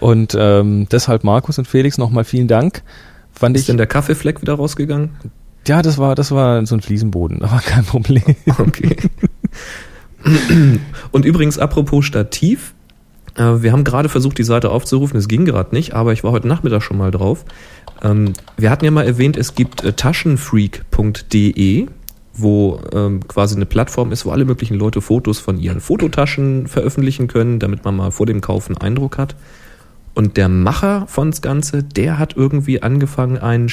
[0.01, 2.81] Und ähm, deshalb Markus und Felix nochmal vielen Dank.
[3.31, 5.11] Fand Ist ich, denn der Kaffeefleck wieder rausgegangen?
[5.67, 8.23] Ja, das war, das war so ein Fliesenboden, aber kein Problem.
[8.57, 8.95] Okay.
[11.11, 12.73] Und übrigens, apropos Stativ,
[13.35, 16.31] äh, wir haben gerade versucht, die Seite aufzurufen, es ging gerade nicht, aber ich war
[16.31, 17.45] heute Nachmittag schon mal drauf.
[18.01, 21.87] Ähm, wir hatten ja mal erwähnt, es gibt äh, taschenfreak.de,
[22.33, 27.27] wo ähm, quasi eine Plattform ist, wo alle möglichen Leute Fotos von ihren Fototaschen veröffentlichen
[27.27, 29.35] können, damit man mal vor dem Kauf einen Eindruck hat.
[30.15, 33.69] Und der Macher von das Ganze, der hat irgendwie angefangen, einen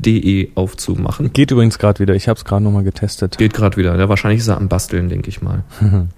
[0.00, 1.32] Stativfreak.de aufzumachen.
[1.32, 3.38] Geht übrigens gerade wieder, ich habe es gerade nochmal getestet.
[3.38, 3.96] Geht gerade wieder.
[3.98, 5.64] Ja, wahrscheinlich ist er am Basteln, denke ich mal.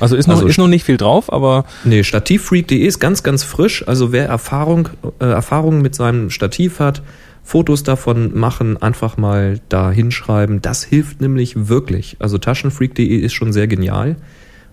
[0.00, 3.42] Also ist noch, Also- ist noch nicht viel drauf, aber Nee, Stativfreak.de ist ganz, ganz
[3.42, 3.88] frisch.
[3.88, 7.02] Also wer Erfahrung, äh, Erfahrung mit seinem Stativ hat,
[7.42, 10.60] Fotos davon machen, einfach mal da hinschreiben.
[10.60, 12.16] Das hilft nämlich wirklich.
[12.20, 14.16] Also Taschenfreak.de ist schon sehr genial.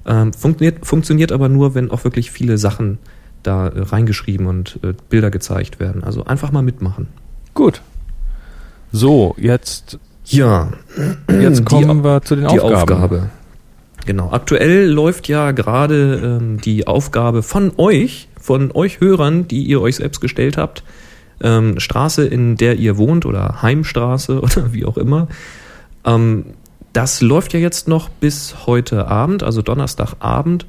[0.05, 2.99] Ähm, funktioniert, funktioniert aber nur, wenn auch wirklich viele Sachen
[3.41, 6.03] da äh, reingeschrieben und äh, Bilder gezeigt werden.
[6.03, 7.07] Also einfach mal mitmachen.
[7.55, 7.81] gut.
[8.95, 10.69] So, jetzt, Ja,
[11.27, 12.93] jetzt Die kommen wir zu den die Aufgaben.
[12.93, 13.29] Aufgabe.
[14.05, 14.31] Genau.
[14.31, 19.97] Aktuell läuft ja gerade ähm, die Aufgabe von euch, von euch Hörern, die ihr euch
[19.97, 20.83] selbst gestellt habt.
[21.41, 25.27] Ähm, Straße, in der ihr wohnt oder Heimstraße oder wie auch immer.
[26.05, 26.45] Ähm,
[26.93, 30.67] das läuft ja jetzt noch bis heute Abend, also Donnerstagabend.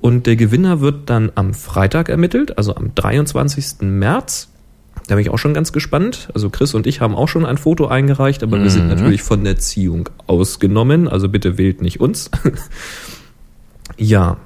[0.00, 3.82] Und der Gewinner wird dann am Freitag ermittelt, also am 23.
[3.82, 4.48] März.
[5.08, 6.28] Da bin ich auch schon ganz gespannt.
[6.34, 9.42] Also Chris und ich haben auch schon ein Foto eingereicht, aber wir sind natürlich von
[9.42, 11.08] der Ziehung ausgenommen.
[11.08, 12.30] Also bitte wählt nicht uns.
[13.96, 14.36] ja.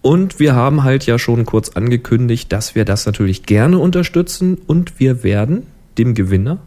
[0.00, 4.98] Und wir haben halt ja schon kurz angekündigt, dass wir das natürlich gerne unterstützen und
[4.98, 5.66] wir werden
[5.98, 6.60] dem Gewinner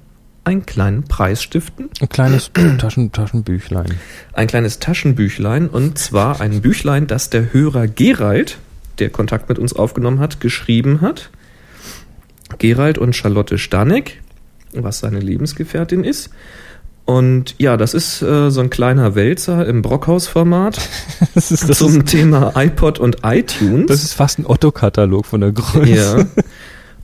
[0.44, 1.90] einen kleinen Preis stiften.
[2.02, 3.96] Ein kleines Taschen, Taschenbüchlein.
[4.34, 8.60] Ein kleines Taschenbüchlein und zwar ein Büchlein, das der Hörer Gerald,
[9.00, 11.32] der Kontakt mit uns aufgenommen hat, geschrieben hat.
[12.58, 14.22] Gerald und Charlotte Stanek,
[14.74, 16.30] was seine Lebensgefährtin ist.
[17.06, 20.80] Und ja, das ist äh, so ein kleiner Wälzer im Brockhaus-Format
[21.36, 23.88] Das ist, das, zum ist, Thema iPod und iTunes.
[23.88, 25.90] das ist fast ein Otto-Katalog von der Größe.
[25.90, 26.26] Ja.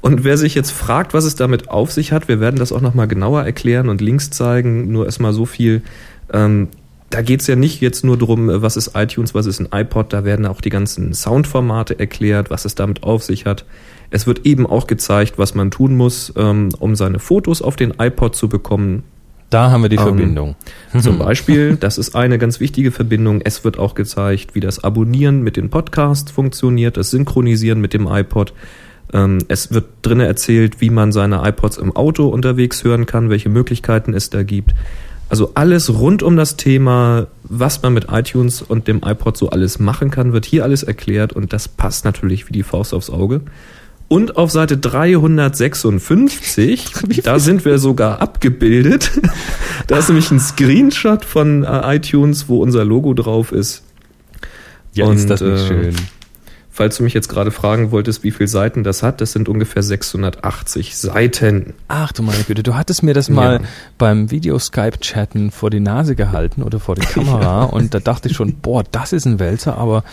[0.01, 2.79] Und wer sich jetzt fragt, was es damit auf sich hat, wir werden das auch
[2.79, 4.89] nochmal genauer erklären und Links zeigen.
[4.91, 5.81] Nur erstmal so viel.
[6.31, 6.69] Ähm,
[7.09, 10.13] da geht's ja nicht jetzt nur drum, was ist iTunes, was ist ein iPod.
[10.13, 13.65] Da werden auch die ganzen Soundformate erklärt, was es damit auf sich hat.
[14.11, 17.93] Es wird eben auch gezeigt, was man tun muss, ähm, um seine Fotos auf den
[17.99, 19.03] iPod zu bekommen.
[19.49, 20.55] Da haben wir die Ähm, Verbindung.
[20.99, 23.41] Zum Beispiel, das ist eine ganz wichtige Verbindung.
[23.43, 28.07] Es wird auch gezeigt, wie das Abonnieren mit den Podcasts funktioniert, das Synchronisieren mit dem
[28.07, 28.53] iPod.
[29.11, 33.49] Ähm, es wird drinnen erzählt, wie man seine iPods im Auto unterwegs hören kann, welche
[33.49, 34.73] Möglichkeiten es da gibt.
[35.29, 39.77] Also alles rund um das Thema, was man mit iTunes und dem iPod so alles
[39.79, 43.41] machen kann, wird hier alles erklärt und das passt natürlich wie die Faust aufs Auge.
[44.09, 46.91] Und auf Seite 356,
[47.23, 49.09] da sind wir sogar abgebildet.
[49.87, 53.81] Da ist nämlich ein Screenshot von äh, iTunes, wo unser Logo drauf ist.
[54.93, 55.95] Ja, Und, ist das nicht äh, schön.
[56.69, 59.81] Falls du mich jetzt gerade fragen wolltest, wie viele Seiten das hat, das sind ungefähr
[59.81, 61.73] 680 Seiten.
[61.87, 63.67] Ach du meine Güte, du hattest mir das mal Ja.
[63.97, 68.53] beim Video-Skype-Chatten vor die Nase gehalten oder vor die Kamera und da dachte ich schon,
[68.61, 70.03] boah, das ist ein Wälzer, aber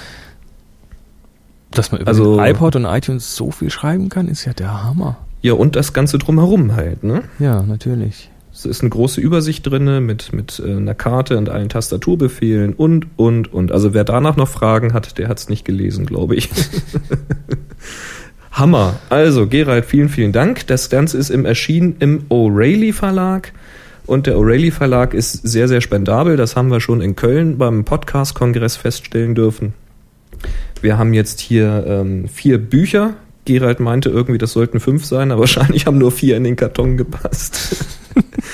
[1.78, 5.18] dass man über Also- iPod und iTunes so viel schreiben kann, ist ja der Hammer.
[5.42, 7.22] Ja, und das Ganze drumherum halt, ne?
[7.38, 8.30] Ja, natürlich.
[8.52, 13.06] Es ist eine große Übersicht drinne mit, mit äh, einer Karte und allen Tastaturbefehlen und,
[13.16, 13.70] und, und.
[13.70, 16.48] Also wer danach noch Fragen hat, der hat es nicht gelesen, glaube ich.
[18.52, 18.94] Hammer.
[19.10, 20.66] Also, Gerald, vielen, vielen Dank.
[20.68, 23.52] Das Ganze ist im Erschienen im O'Reilly Verlag.
[24.06, 26.36] Und der O'Reilly Verlag ist sehr, sehr spendabel.
[26.36, 29.74] Das haben wir schon in Köln beim Podcast-Kongress feststellen dürfen.
[30.86, 33.14] Wir haben jetzt hier ähm, vier Bücher.
[33.44, 36.96] Gerald meinte irgendwie, das sollten fünf sein, aber wahrscheinlich haben nur vier in den Karton
[36.96, 37.84] gepasst.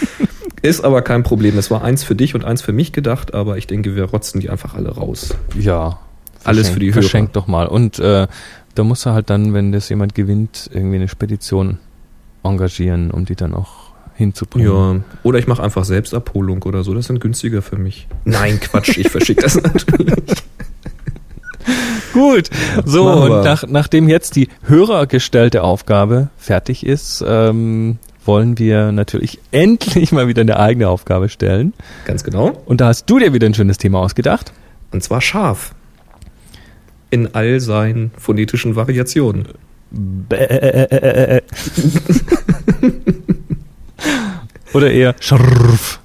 [0.62, 1.58] Ist aber kein Problem.
[1.58, 4.40] Es war eins für dich und eins für mich gedacht, aber ich denke, wir rotzen
[4.40, 5.34] die einfach alle raus.
[5.58, 5.98] Ja.
[6.42, 7.02] Alles für die Hörer.
[7.02, 7.66] Verschenkt doch mal.
[7.66, 8.26] Und äh,
[8.74, 11.80] da muss er halt dann, wenn das jemand gewinnt, irgendwie eine Spedition
[12.42, 15.04] engagieren, um die dann auch hinzubringen.
[15.04, 16.94] Ja, oder ich mache einfach Selbstabholung oder so.
[16.94, 18.08] Das sind günstiger für mich.
[18.24, 20.42] Nein, Quatsch, ich verschicke das natürlich.
[22.12, 22.50] Gut,
[22.84, 30.12] so und nach, nachdem jetzt die hörergestellte Aufgabe fertig ist, ähm, wollen wir natürlich endlich
[30.12, 31.72] mal wieder eine eigene Aufgabe stellen.
[32.04, 32.52] Ganz genau.
[32.66, 34.52] Und da hast du dir wieder ein schönes Thema ausgedacht.
[34.92, 35.74] Und zwar scharf.
[37.10, 39.48] in all seinen phonetischen Variationen.
[39.90, 41.40] Bäh.
[44.72, 46.00] Oder eher scharf.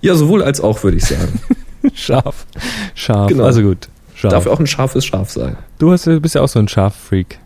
[0.00, 1.40] Ja, sowohl als auch, würde ich sagen.
[1.94, 2.46] Scharf.
[2.94, 3.28] Scharf.
[3.28, 3.44] Genau.
[3.44, 3.88] Also gut.
[4.30, 4.44] Scharf.
[4.44, 5.56] Darf auch ein scharfes Schaf sein.
[5.78, 7.38] du hast, bist ja auch so ein Scharf-Freak.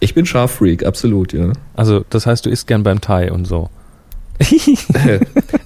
[0.00, 1.52] Ich bin Schaffreak, absolut, ja.
[1.74, 3.68] Also, das heißt, du isst gern beim Thai und so.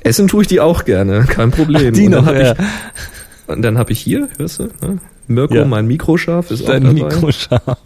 [0.00, 1.94] Essen tue ich die auch gerne, kein Problem.
[1.94, 2.52] Die und dann noch, habe ja.
[2.52, 2.58] ich,
[3.46, 4.98] und dann hab ich hier, hörst du, ne?
[5.26, 5.64] Mirko, Ja.
[5.64, 7.14] mein Mikroschaf, ist Dein auch dabei.
[7.14, 7.78] Mikro scharf.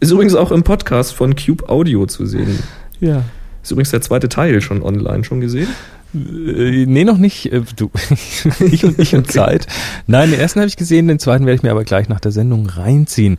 [0.00, 2.58] Ist übrigens auch im Podcast von Cube Audio zu sehen.
[3.00, 3.22] Ja.
[3.62, 5.68] Ist übrigens der zweite Teil schon online, schon gesehen?
[6.14, 7.52] Äh, nee, noch nicht.
[7.52, 7.90] Äh, Du,
[8.60, 9.66] ich und ich und Zeit.
[10.06, 12.32] Nein, den ersten habe ich gesehen, den zweiten werde ich mir aber gleich nach der
[12.32, 13.38] Sendung reinziehen.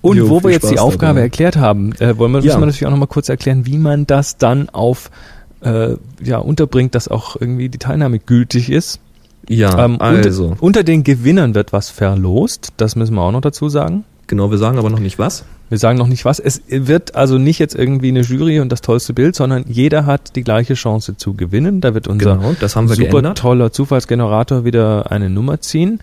[0.00, 1.20] Und Jo, wo wir jetzt die Spaß Aufgabe dabei.
[1.22, 2.44] erklärt haben, äh, wollen wir, Ja.
[2.46, 5.10] müssen wir natürlich auch nochmal kurz erklären, wie man das dann auf
[5.62, 9.00] äh, ja, unterbringt, dass auch irgendwie die Teilnahme gültig ist.
[9.48, 10.48] Ja, Ähm, also.
[10.48, 14.04] unter, unter den Gewinnern wird was verlost, das müssen wir auch noch dazu sagen.
[14.26, 15.44] Genau, wir sagen aber noch nicht was.
[15.68, 16.38] Wir sagen noch nicht was.
[16.38, 20.36] Es wird also nicht jetzt irgendwie eine Jury und das tollste Bild, sondern jeder hat
[20.36, 21.80] die gleiche Chance zu gewinnen.
[21.80, 23.38] Da wird unser Genau, das haben wir super geändert.
[23.38, 26.00] toller Zufallsgenerator wieder eine Nummer ziehen.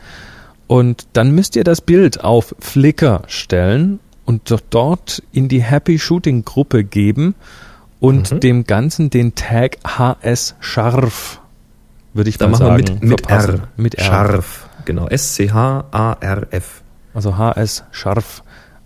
[0.67, 6.43] Und dann müsst ihr das Bild auf Flickr stellen und dort in die Happy Shooting
[6.43, 7.35] Gruppe geben
[8.01, 8.39] und Mhm.
[8.41, 11.39] dem Ganzen den Tag HS Scharf,
[12.13, 13.55] würde ich Da mal sagen, mit, mit verpassen.
[13.55, 13.67] R.
[13.77, 14.03] Mit R.
[14.03, 14.67] Scharf.
[14.85, 16.81] Genau, S-C-H-A-R-F.
[17.13, 18.43] Also HS scharf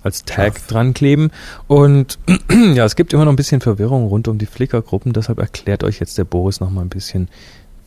[0.07, 1.29] als Tag dran kleben.
[1.67, 2.17] Und
[2.73, 5.99] ja, es gibt immer noch ein bisschen Verwirrung rund um die Flickr-Gruppen, deshalb erklärt euch
[5.99, 7.29] jetzt der Boris noch mal ein bisschen,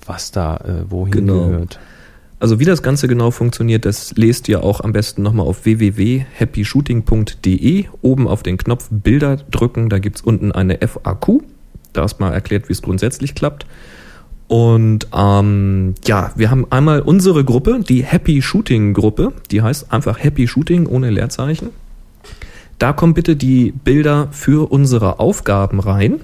[0.07, 1.47] was da äh, wohin Genau.
[1.47, 1.79] gehört.
[2.39, 7.85] Also wie das Ganze genau funktioniert, das lest ihr auch am besten nochmal auf www.happyshooting.de.
[8.03, 11.43] Oben auf den Knopf Bilder drücken, da gibt's unten eine FAQ.
[11.93, 13.67] Da ist mal erklärt, wie es grundsätzlich klappt.
[14.49, 19.33] Und ähm, ja, wir haben einmal unsere Gruppe, die Happy Shooting Gruppe.
[19.51, 21.69] Die heißt einfach Happy Shooting ohne Leerzeichen.
[22.81, 26.21] Da kommen bitte die Bilder für unsere Aufgaben rein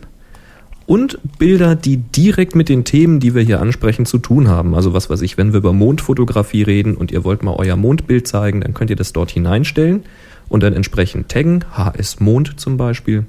[0.87, 4.75] und Bilder, die direkt mit den Themen, die wir hier ansprechen, zu tun haben.
[4.75, 8.27] Also was weiß ich, wenn wir über Mondfotografie reden und ihr wollt mal euer Mondbild
[8.27, 10.05] zeigen, dann könnt ihr das dort hineinstellen
[10.49, 13.27] und dann entsprechend taggen, HS Mond zum Beispiel.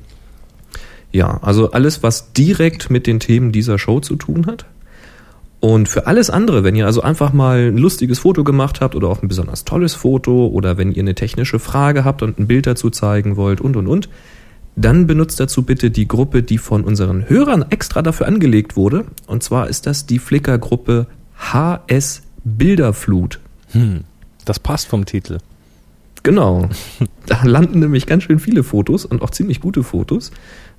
[1.11, 4.65] Ja, also alles, was direkt mit den Themen dieser Show zu tun hat.
[5.59, 9.07] Und für alles andere, wenn ihr also einfach mal ein lustiges Foto gemacht habt oder
[9.07, 12.67] auch ein besonders tolles Foto oder wenn ihr eine technische Frage habt und ein Bild
[12.67, 14.09] dazu zeigen wollt und und und,
[14.75, 19.05] dann benutzt dazu bitte die Gruppe, die von unseren Hörern extra dafür angelegt wurde.
[19.25, 21.07] Und zwar ist das die Flickr-Gruppe
[21.39, 23.39] HS Bilderflut.
[23.71, 24.01] Hm,
[24.45, 25.39] das passt vom Titel.
[26.23, 26.69] Genau.
[27.25, 30.31] Da landen nämlich ganz schön viele Fotos und auch ziemlich gute Fotos.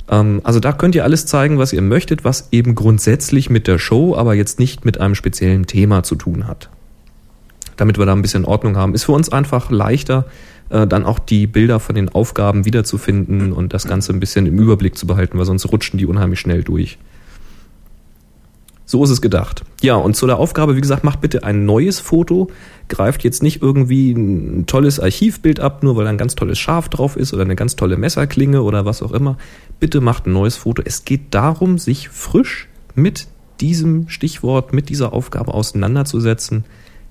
[0.09, 3.79] Ähm, also da könnt ihr alles zeigen, was ihr möchtet, was eben grundsätzlich mit der
[3.79, 6.71] Show, aber jetzt nicht mit einem speziellen Thema zu tun hat.
[7.77, 8.95] Damit wir da ein bisschen Ordnung haben.
[8.95, 10.27] Ist für uns einfach leichter,
[10.71, 14.59] äh, dann auch die Bilder von den Aufgaben wiederzufinden und das Ganze ein bisschen im
[14.59, 16.99] Überblick zu behalten, weil sonst rutschen die unheimlich schnell durch.
[18.89, 19.65] So ist es gedacht.
[19.83, 22.51] Ja, und zu der Aufgabe, wie gesagt, macht bitte ein neues Foto.
[22.89, 26.89] Greift jetzt nicht irgendwie ein tolles Archivbild ab, nur weil da ein ganz tolles Schaf
[26.89, 29.37] drauf ist oder eine ganz tolle Messerklinge oder was auch immer.
[29.79, 30.83] Bitte macht ein neues Foto.
[30.87, 33.27] Es geht darum, sich frisch mit
[33.61, 36.65] diesem Stichwort, mit dieser Aufgabe auseinanderzusetzen.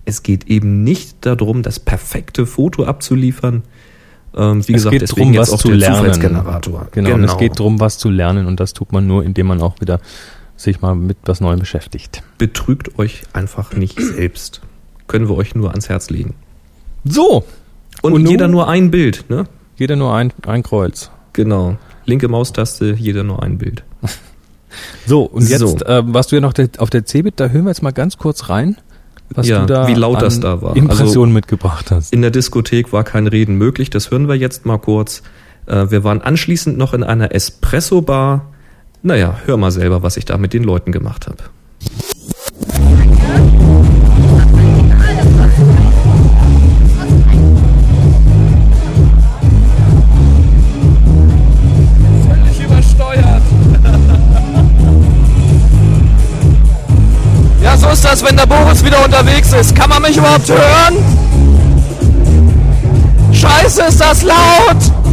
[0.03, 3.61] Es geht eben nicht darum, das perfekte Foto abzuliefern.
[4.35, 6.11] Ähm, wie Es gesagt, geht jetzt was auch zu lernen.
[6.91, 9.61] Genau, Und es geht darum, was zu lernen und das tut man nur, indem man
[9.61, 9.99] auch wieder
[10.57, 12.23] sich mal mit was Neuem beschäftigt.
[12.37, 14.61] betrügt euch einfach nicht selbst.
[15.07, 16.33] Können wir euch nur ans Herz legen.
[17.05, 17.45] So,
[18.01, 19.45] Und, Und jeder nur ein Bild, ne?
[19.77, 21.09] jeder nur ein, ein Kreuz.
[21.33, 21.77] Genau.
[22.05, 23.83] Linke Maustaste, jeder nur ein Bild.
[25.05, 25.77] So, und jetzt So.
[25.85, 28.17] ähm, warst du ja noch der, auf der Cebit, da hören wir jetzt mal ganz
[28.17, 28.75] kurz rein,
[29.29, 30.75] was Ja, du da wie laut das da war.
[30.75, 32.13] Impressionen mitgebracht hast.
[32.13, 35.23] In der Diskothek war kein Reden möglich, das hören wir jetzt mal kurz.
[35.67, 38.51] Äh, wir waren anschließend noch in einer Espresso-Bar.
[39.07, 41.37] Naja, hör mal selber, was ich da mit den Leuten gemacht habe.
[57.93, 59.75] Ist das, wenn der Boris wieder unterwegs ist.
[59.75, 60.97] Kann man mich überhaupt hören?
[63.31, 65.06] Scheiße, ist das laut!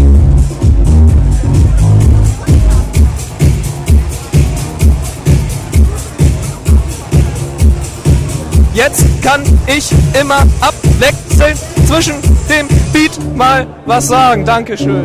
[8.75, 12.17] Jetzt kann ich immer abwechselnd zwischen
[12.49, 14.45] dem Beat mal was sagen.
[14.45, 15.05] Dankeschön.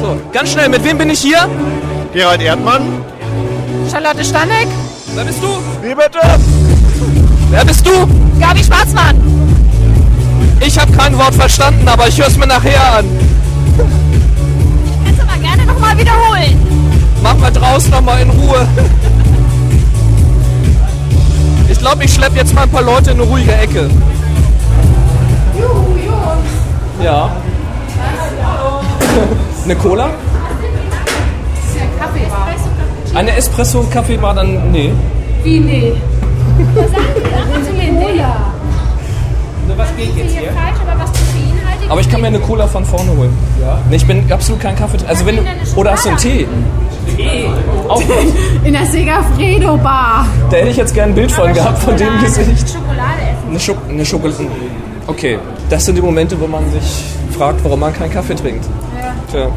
[0.00, 1.48] So, ganz schnell, mit wem bin ich hier?
[2.12, 2.82] Gerald Erdmann.
[3.90, 4.68] Charlotte Stanek?
[5.14, 5.48] Wer bist du?
[5.80, 6.20] Wie bitte?
[7.50, 8.06] Wer bist du?
[8.38, 9.16] Gabi Schwarzmann.
[10.60, 13.06] Ich habe kein Wort verstanden, aber ich höre es mir nachher an.
[15.06, 16.71] Kannst du aber gerne nochmal wiederholen.
[17.22, 18.66] Machen wir draußen nochmal in Ruhe.
[21.68, 23.88] Ich glaube, ich schleppe jetzt mal ein paar Leute in eine ruhige Ecke.
[27.02, 27.30] Ja.
[29.64, 30.10] Eine Cola?
[33.14, 34.70] Eine Espresso und Kaffee war dann.
[34.72, 34.92] Nee.
[35.44, 35.92] Wie nee?
[36.74, 37.64] Was sagen?
[37.66, 38.22] Zu mir nee.
[39.76, 40.52] Was geht jetzt hier?
[40.52, 43.36] falsch, aber was koffeinhaltig Aber ich kann mir eine Cola von vorne holen.
[43.60, 43.78] Ja.
[43.88, 44.98] Nee, ich bin absolut kein Kaffee.
[45.06, 45.42] Also wenn du,
[45.76, 46.46] oder hast du einen Tee?
[47.88, 48.34] Auch nicht.
[48.64, 50.26] In der Segafredo Bar.
[50.50, 52.68] Da hätte ich jetzt gerne ein Bild von gehabt, von dem Gesicht.
[52.70, 53.50] Schokolade essen.
[53.50, 54.46] Eine, Schok eine Schokolade.
[55.06, 55.38] Okay,
[55.68, 57.04] das sind die Momente, wo man sich
[57.36, 58.64] fragt, warum man keinen Kaffee trinkt.
[59.00, 59.14] Ja.
[59.30, 59.48] Tja.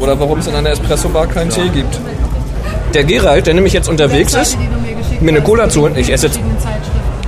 [0.00, 1.98] Oder warum es in einer Espresso-Bar keinen Tee gibt.
[2.92, 4.58] Der Gerald, der nämlich jetzt unterwegs ist,
[5.20, 5.96] mir eine Cola zu holen.
[5.96, 6.38] Ich esse jetzt.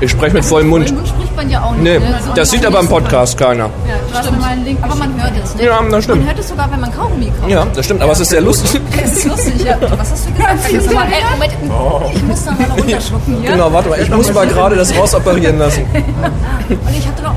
[0.00, 0.88] Ich spreche mit vollem Mund.
[0.88, 1.82] spricht man ja auch nicht.
[1.82, 2.14] Nee, ne?
[2.14, 3.64] Also das sieht aber im Podcast keiner.
[3.64, 3.94] Ja,
[4.26, 5.64] einen Link Aber man hört es, ne?
[5.64, 6.18] Ja, das stimmt.
[6.18, 7.50] Man hört es sogar, wenn man Kaugummi kauft.
[7.50, 8.80] Ja, das stimmt, aber es ist sehr lustig.
[9.00, 9.76] Das ist lustig, ja.
[9.80, 10.72] Was hast du gesagt?
[10.72, 13.50] Jetzt mal, ey, Moment, ich muss da mal runterschlucken hier.
[13.52, 15.84] Genau, warte mal, ich muss mal gerade das rausoperieren lassen.
[15.92, 17.34] Und ich hatte noch...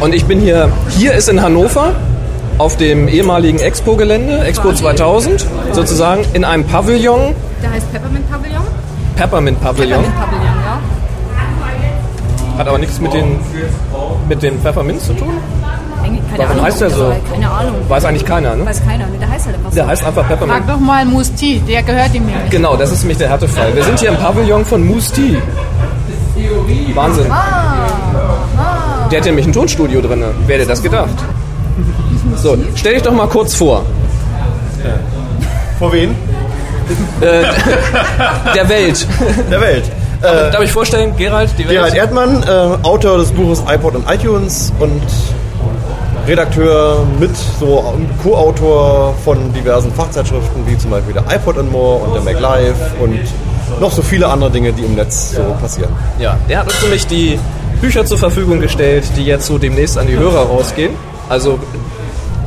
[0.00, 1.94] Und ich bin hier, hier ist in Hannover,
[2.58, 8.62] auf dem ehemaligen Expo-Gelände, Expo 2000, sozusagen in einem Pavillon, Der heißt Peppermint Pavillon?
[9.16, 10.02] Peppermint Pavillon.
[10.02, 10.80] Peppermint Pavillon, ja.
[12.58, 13.40] Hat aber nichts mit den,
[14.28, 15.32] mit den Pfefferminz zu tun.
[16.12, 16.64] Eigentlich keine Warum Ahnung.
[16.66, 17.12] heißt der so?
[17.32, 17.74] Keine Ahnung.
[17.88, 18.66] Weiß eigentlich keiner, ne?
[18.66, 19.12] Weiß keiner, ne?
[19.20, 19.76] Der heißt halt einfach so.
[19.76, 20.58] Der heißt einfach Peppermint.
[20.58, 22.50] Frag doch mal Musti, der gehört ihm ja nicht.
[22.50, 23.74] Genau, das ist nämlich der Härtefall.
[23.74, 25.36] Wir sind hier im Pavillon von Moose Tea.
[26.94, 27.26] Wahnsinn.
[27.30, 30.24] Ah, Der hat nämlich ein Tonstudio drin.
[30.46, 31.10] Wer hätte das gedacht?
[32.36, 33.84] So, stell dich doch mal kurz vor.
[35.78, 36.10] Vor wen?
[37.20, 37.42] Äh,
[38.54, 39.06] der Welt.
[39.50, 39.84] Der Welt.
[40.20, 41.70] Darf, darf ich vorstellen, Gerald, die Welt?
[41.76, 45.02] Gerald Erdmann, äh, Autor des Buches iPod und iTunes und
[46.26, 52.14] Redakteur mit so Co-Autor von diversen Fachzeitschriften wie zum Beispiel der iPod and More und
[52.14, 53.18] der Mac Live und
[53.80, 55.90] noch so viele andere Dinge, die im Netz so passieren.
[56.18, 57.38] Ja, der hat uns nämlich die
[57.80, 60.94] Bücher zur Verfügung gestellt, die jetzt so demnächst an die Hörer rausgehen.
[61.28, 61.58] Also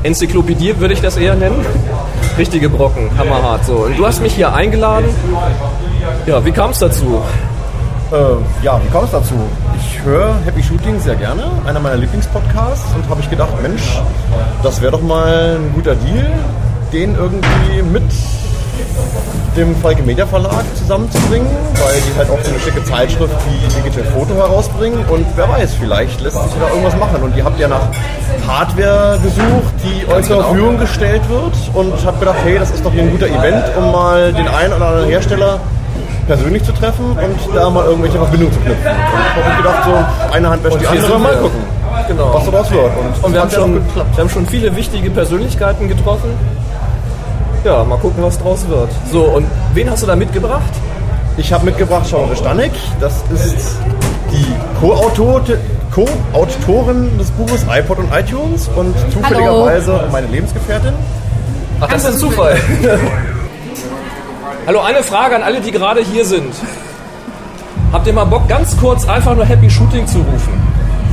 [0.03, 1.65] Enzyklopädie würde ich das eher nennen.
[2.38, 3.65] Richtige Brocken, hammerhart.
[3.65, 3.73] So.
[3.73, 5.10] Und du hast mich hier eingeladen.
[6.26, 7.22] Ja, wie kam es dazu?
[8.15, 9.33] Äh, ja, wie kommt es dazu?
[9.77, 13.99] Ich höre Happy Shooting sehr gerne, einer meiner Lieblingspodcasts, und habe ich gedacht, Mensch,
[14.63, 16.25] das wäre doch mal ein guter Deal,
[16.93, 18.03] den irgendwie mit
[19.57, 24.05] dem Falke Media Verlag zusammenzubringen, weil die halt auch so eine schicke Zeitschrift wie Digital
[24.13, 27.21] Foto herausbringen und wer weiß, vielleicht lässt sich da irgendwas machen.
[27.21, 27.87] Und ihr habt ja nach
[28.47, 32.91] Hardware gesucht, die euch zur Verfügung gestellt wird und habe gedacht, hey, das ist doch
[32.91, 35.59] hier ein guter Event, um mal den einen oder anderen Hersteller
[36.27, 38.85] persönlich zu treffen und da mal irgendwelche Verbindungen zu knüpfen.
[38.88, 41.41] Und habe ich gedacht, so eine Hand wäscht die andere, mal wir.
[41.41, 41.60] gucken,
[42.07, 42.34] Genau.
[42.34, 42.84] was daraus wird.
[42.97, 46.30] Und, Und wir haben, schon, wir haben schon viele wichtige Persönlichkeiten getroffen.
[47.64, 48.89] Ja, mal gucken, was draus wird.
[49.11, 50.61] So, und wen hast du da mitgebracht?
[51.38, 52.72] Ich habe mitgebracht Sharon Stanek.
[52.99, 53.76] Das ist
[54.31, 54.45] die
[54.80, 55.41] Co-Autor-
[55.91, 60.91] Co-Autorin des Buches iPod und iTunes und zufälligerweise meine Lebensgefährtin.
[61.80, 62.57] Ach, das ist ein Zufall.
[64.67, 66.51] Hallo, eine Frage an alle, die gerade hier sind.
[67.93, 70.59] Habt ihr mal Bock, ganz kurz einfach nur Happy Shooting zu rufen?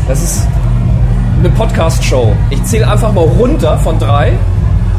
[0.09, 0.49] Das ist
[1.39, 2.35] eine Podcast-Show.
[2.49, 4.33] Ich zähle einfach mal runter von drei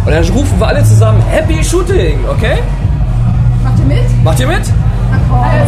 [0.06, 2.60] und dann rufen wir alle zusammen Happy Shooting, okay?
[3.64, 4.24] Macht ihr mit?
[4.24, 4.72] Macht ihr mit?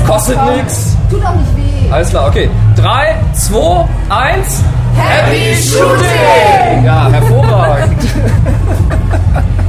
[0.06, 0.96] Kostet nichts.
[1.10, 1.92] Tut auch nicht weh.
[1.92, 2.52] Alles klar, okay.
[2.76, 4.62] Drei, zwei, eins.
[4.96, 6.86] Happy Shooting!
[6.86, 7.98] Ja, hervorragend.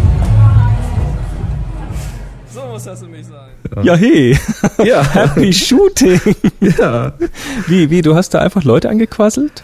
[2.76, 3.84] muss das für mich sein.
[3.84, 4.38] Ja, hey.
[4.84, 5.02] Ja.
[5.14, 6.20] Happy Shooting.
[6.78, 7.14] Ja.
[7.66, 9.62] Wie, wie, du hast da einfach Leute angequasselt?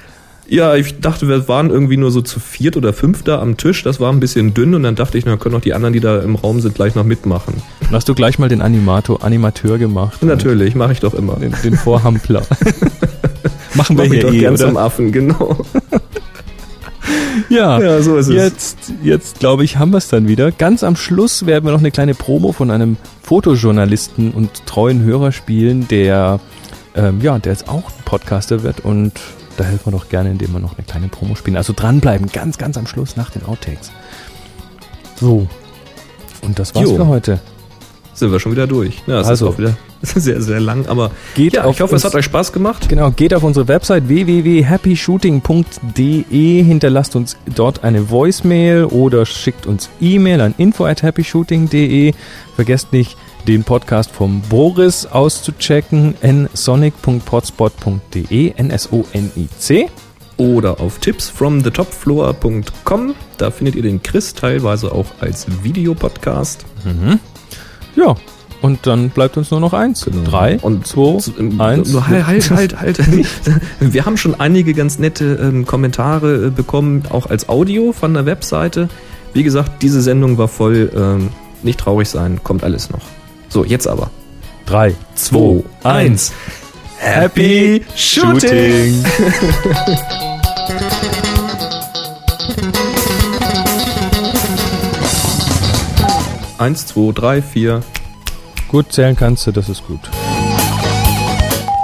[0.48, 3.82] Ja, ich dachte, wir waren irgendwie nur so zu viert oder fünf da am Tisch.
[3.82, 6.00] Das war ein bisschen dünn und dann dachte ich, na, können auch die anderen, die
[6.00, 7.62] da im Raum sind, gleich noch mitmachen.
[7.80, 10.22] Dann hast du gleich mal den Animator, Animateur gemacht.
[10.22, 11.36] Natürlich, mache ich doch immer.
[11.36, 12.42] Den, den Vorhampler.
[13.74, 14.66] Machen wir Mach ich hier doch eh, gern oder?
[14.66, 15.58] zum Affen, genau.
[17.48, 18.34] Ja, Ja, so ist es.
[18.34, 20.52] Jetzt, jetzt glaube ich, haben wir es dann wieder.
[20.52, 25.32] Ganz am Schluss werden wir noch eine kleine Promo von einem Fotojournalisten und treuen Hörer
[25.32, 26.40] spielen, der,
[26.94, 29.12] ähm, ja, der jetzt auch Podcaster wird und
[29.56, 31.56] da helfen wir doch gerne, indem wir noch eine kleine Promo spielen.
[31.56, 33.90] Also dranbleiben, ganz, ganz am Schluss nach den Outtakes.
[35.20, 35.46] So.
[36.42, 36.96] Und das war's Jo.
[36.96, 37.40] für heute.
[38.22, 39.02] Sind wir schon wieder durch.
[39.08, 39.48] Ja, es Also.
[39.48, 42.18] ist auch wieder sehr, sehr lang, aber Geht ja, auf ich hoffe, es uns- hat
[42.18, 42.88] euch Spaß gemacht.
[42.88, 50.40] Genau, geht auf unsere Website www.happyshooting.de, hinterlasst uns dort eine Voicemail oder schickt uns E-Mail
[50.40, 52.12] an info at happyshooting.de.
[52.54, 53.16] Vergesst nicht,
[53.48, 59.88] den Podcast vom Boris auszuchecken, nsonic.potspot.de, N-S-O-N-I-C.
[60.38, 63.14] Oder auf tipsfromthetopfloor.com.
[63.38, 66.64] Da findet ihr den Chris teilweise auch als Videopodcast.
[66.84, 67.18] Mhm.
[67.96, 68.14] Ja,
[68.62, 70.08] und dann bleibt uns nur noch eins.
[70.24, 71.18] Drei, Und zwei,
[71.58, 71.92] eins.
[72.08, 73.00] Halt, halt, halt, halt.
[73.80, 78.24] Wir haben schon einige ganz nette ähm, Kommentare äh, bekommen, auch als Audio von der
[78.24, 78.88] Webseite.
[79.34, 80.90] Wie gesagt, diese Sendung war voll.
[80.94, 81.30] Ähm,
[81.64, 83.02] nicht traurig sein, kommt alles noch.
[83.48, 84.10] So, jetzt aber.
[84.66, 86.32] Drei, Zwei, eins.
[86.98, 89.04] Happy Shooting!
[96.62, 97.80] Eins, zwei, drei, vier.
[98.68, 99.98] Gut zählen kannst du, das ist gut.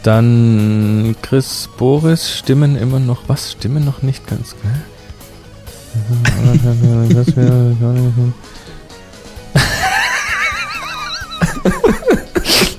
[0.05, 3.23] Dann Chris Boris stimmen immer noch.
[3.27, 3.51] Was?
[3.51, 4.71] Stimmen noch nicht ganz, gell?
[7.13, 7.27] Das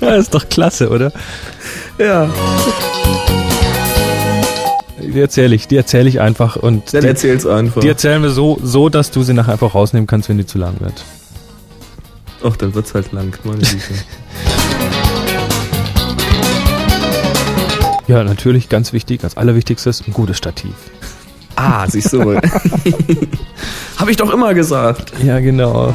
[0.00, 1.12] ja, ist doch klasse, oder?
[1.98, 2.30] Ja.
[5.02, 7.82] Die erzähle ich, die erzähle ich einfach und Dann die, erzähl's einfach.
[7.82, 10.56] die erzählen wir so, so, dass du sie nachher einfach rausnehmen kannst, wenn die zu
[10.56, 11.04] lang wird.
[12.42, 13.94] Ach, dann wird's halt lang, meine Güte.
[18.08, 20.72] Ja, natürlich ganz wichtig, als allerwichtigstes ein gutes Stativ.
[21.56, 22.40] ah, siehst du wohl.
[23.98, 25.12] Hab ich doch immer gesagt.
[25.22, 25.94] Ja, genau.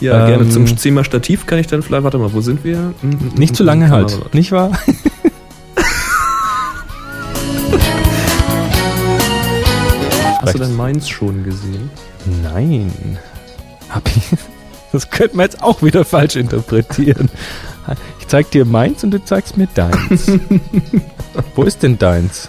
[0.00, 2.92] Ja, Ähm, gerne zum Thema Stativ kann ich dann vielleicht, warte mal, wo sind wir?
[3.36, 4.28] Nicht mm, zu lange halt, Kamera.
[4.32, 4.72] nicht wahr?
[10.42, 11.90] Hast du denn meins schon gesehen?
[12.42, 13.18] Nein.
[13.94, 14.22] Hab ich.
[14.92, 17.28] Das könnte man jetzt auch wieder falsch interpretieren.
[18.20, 20.30] Ich zeig dir meins und du zeigst mir deins.
[21.56, 22.48] Wo ist denn deins?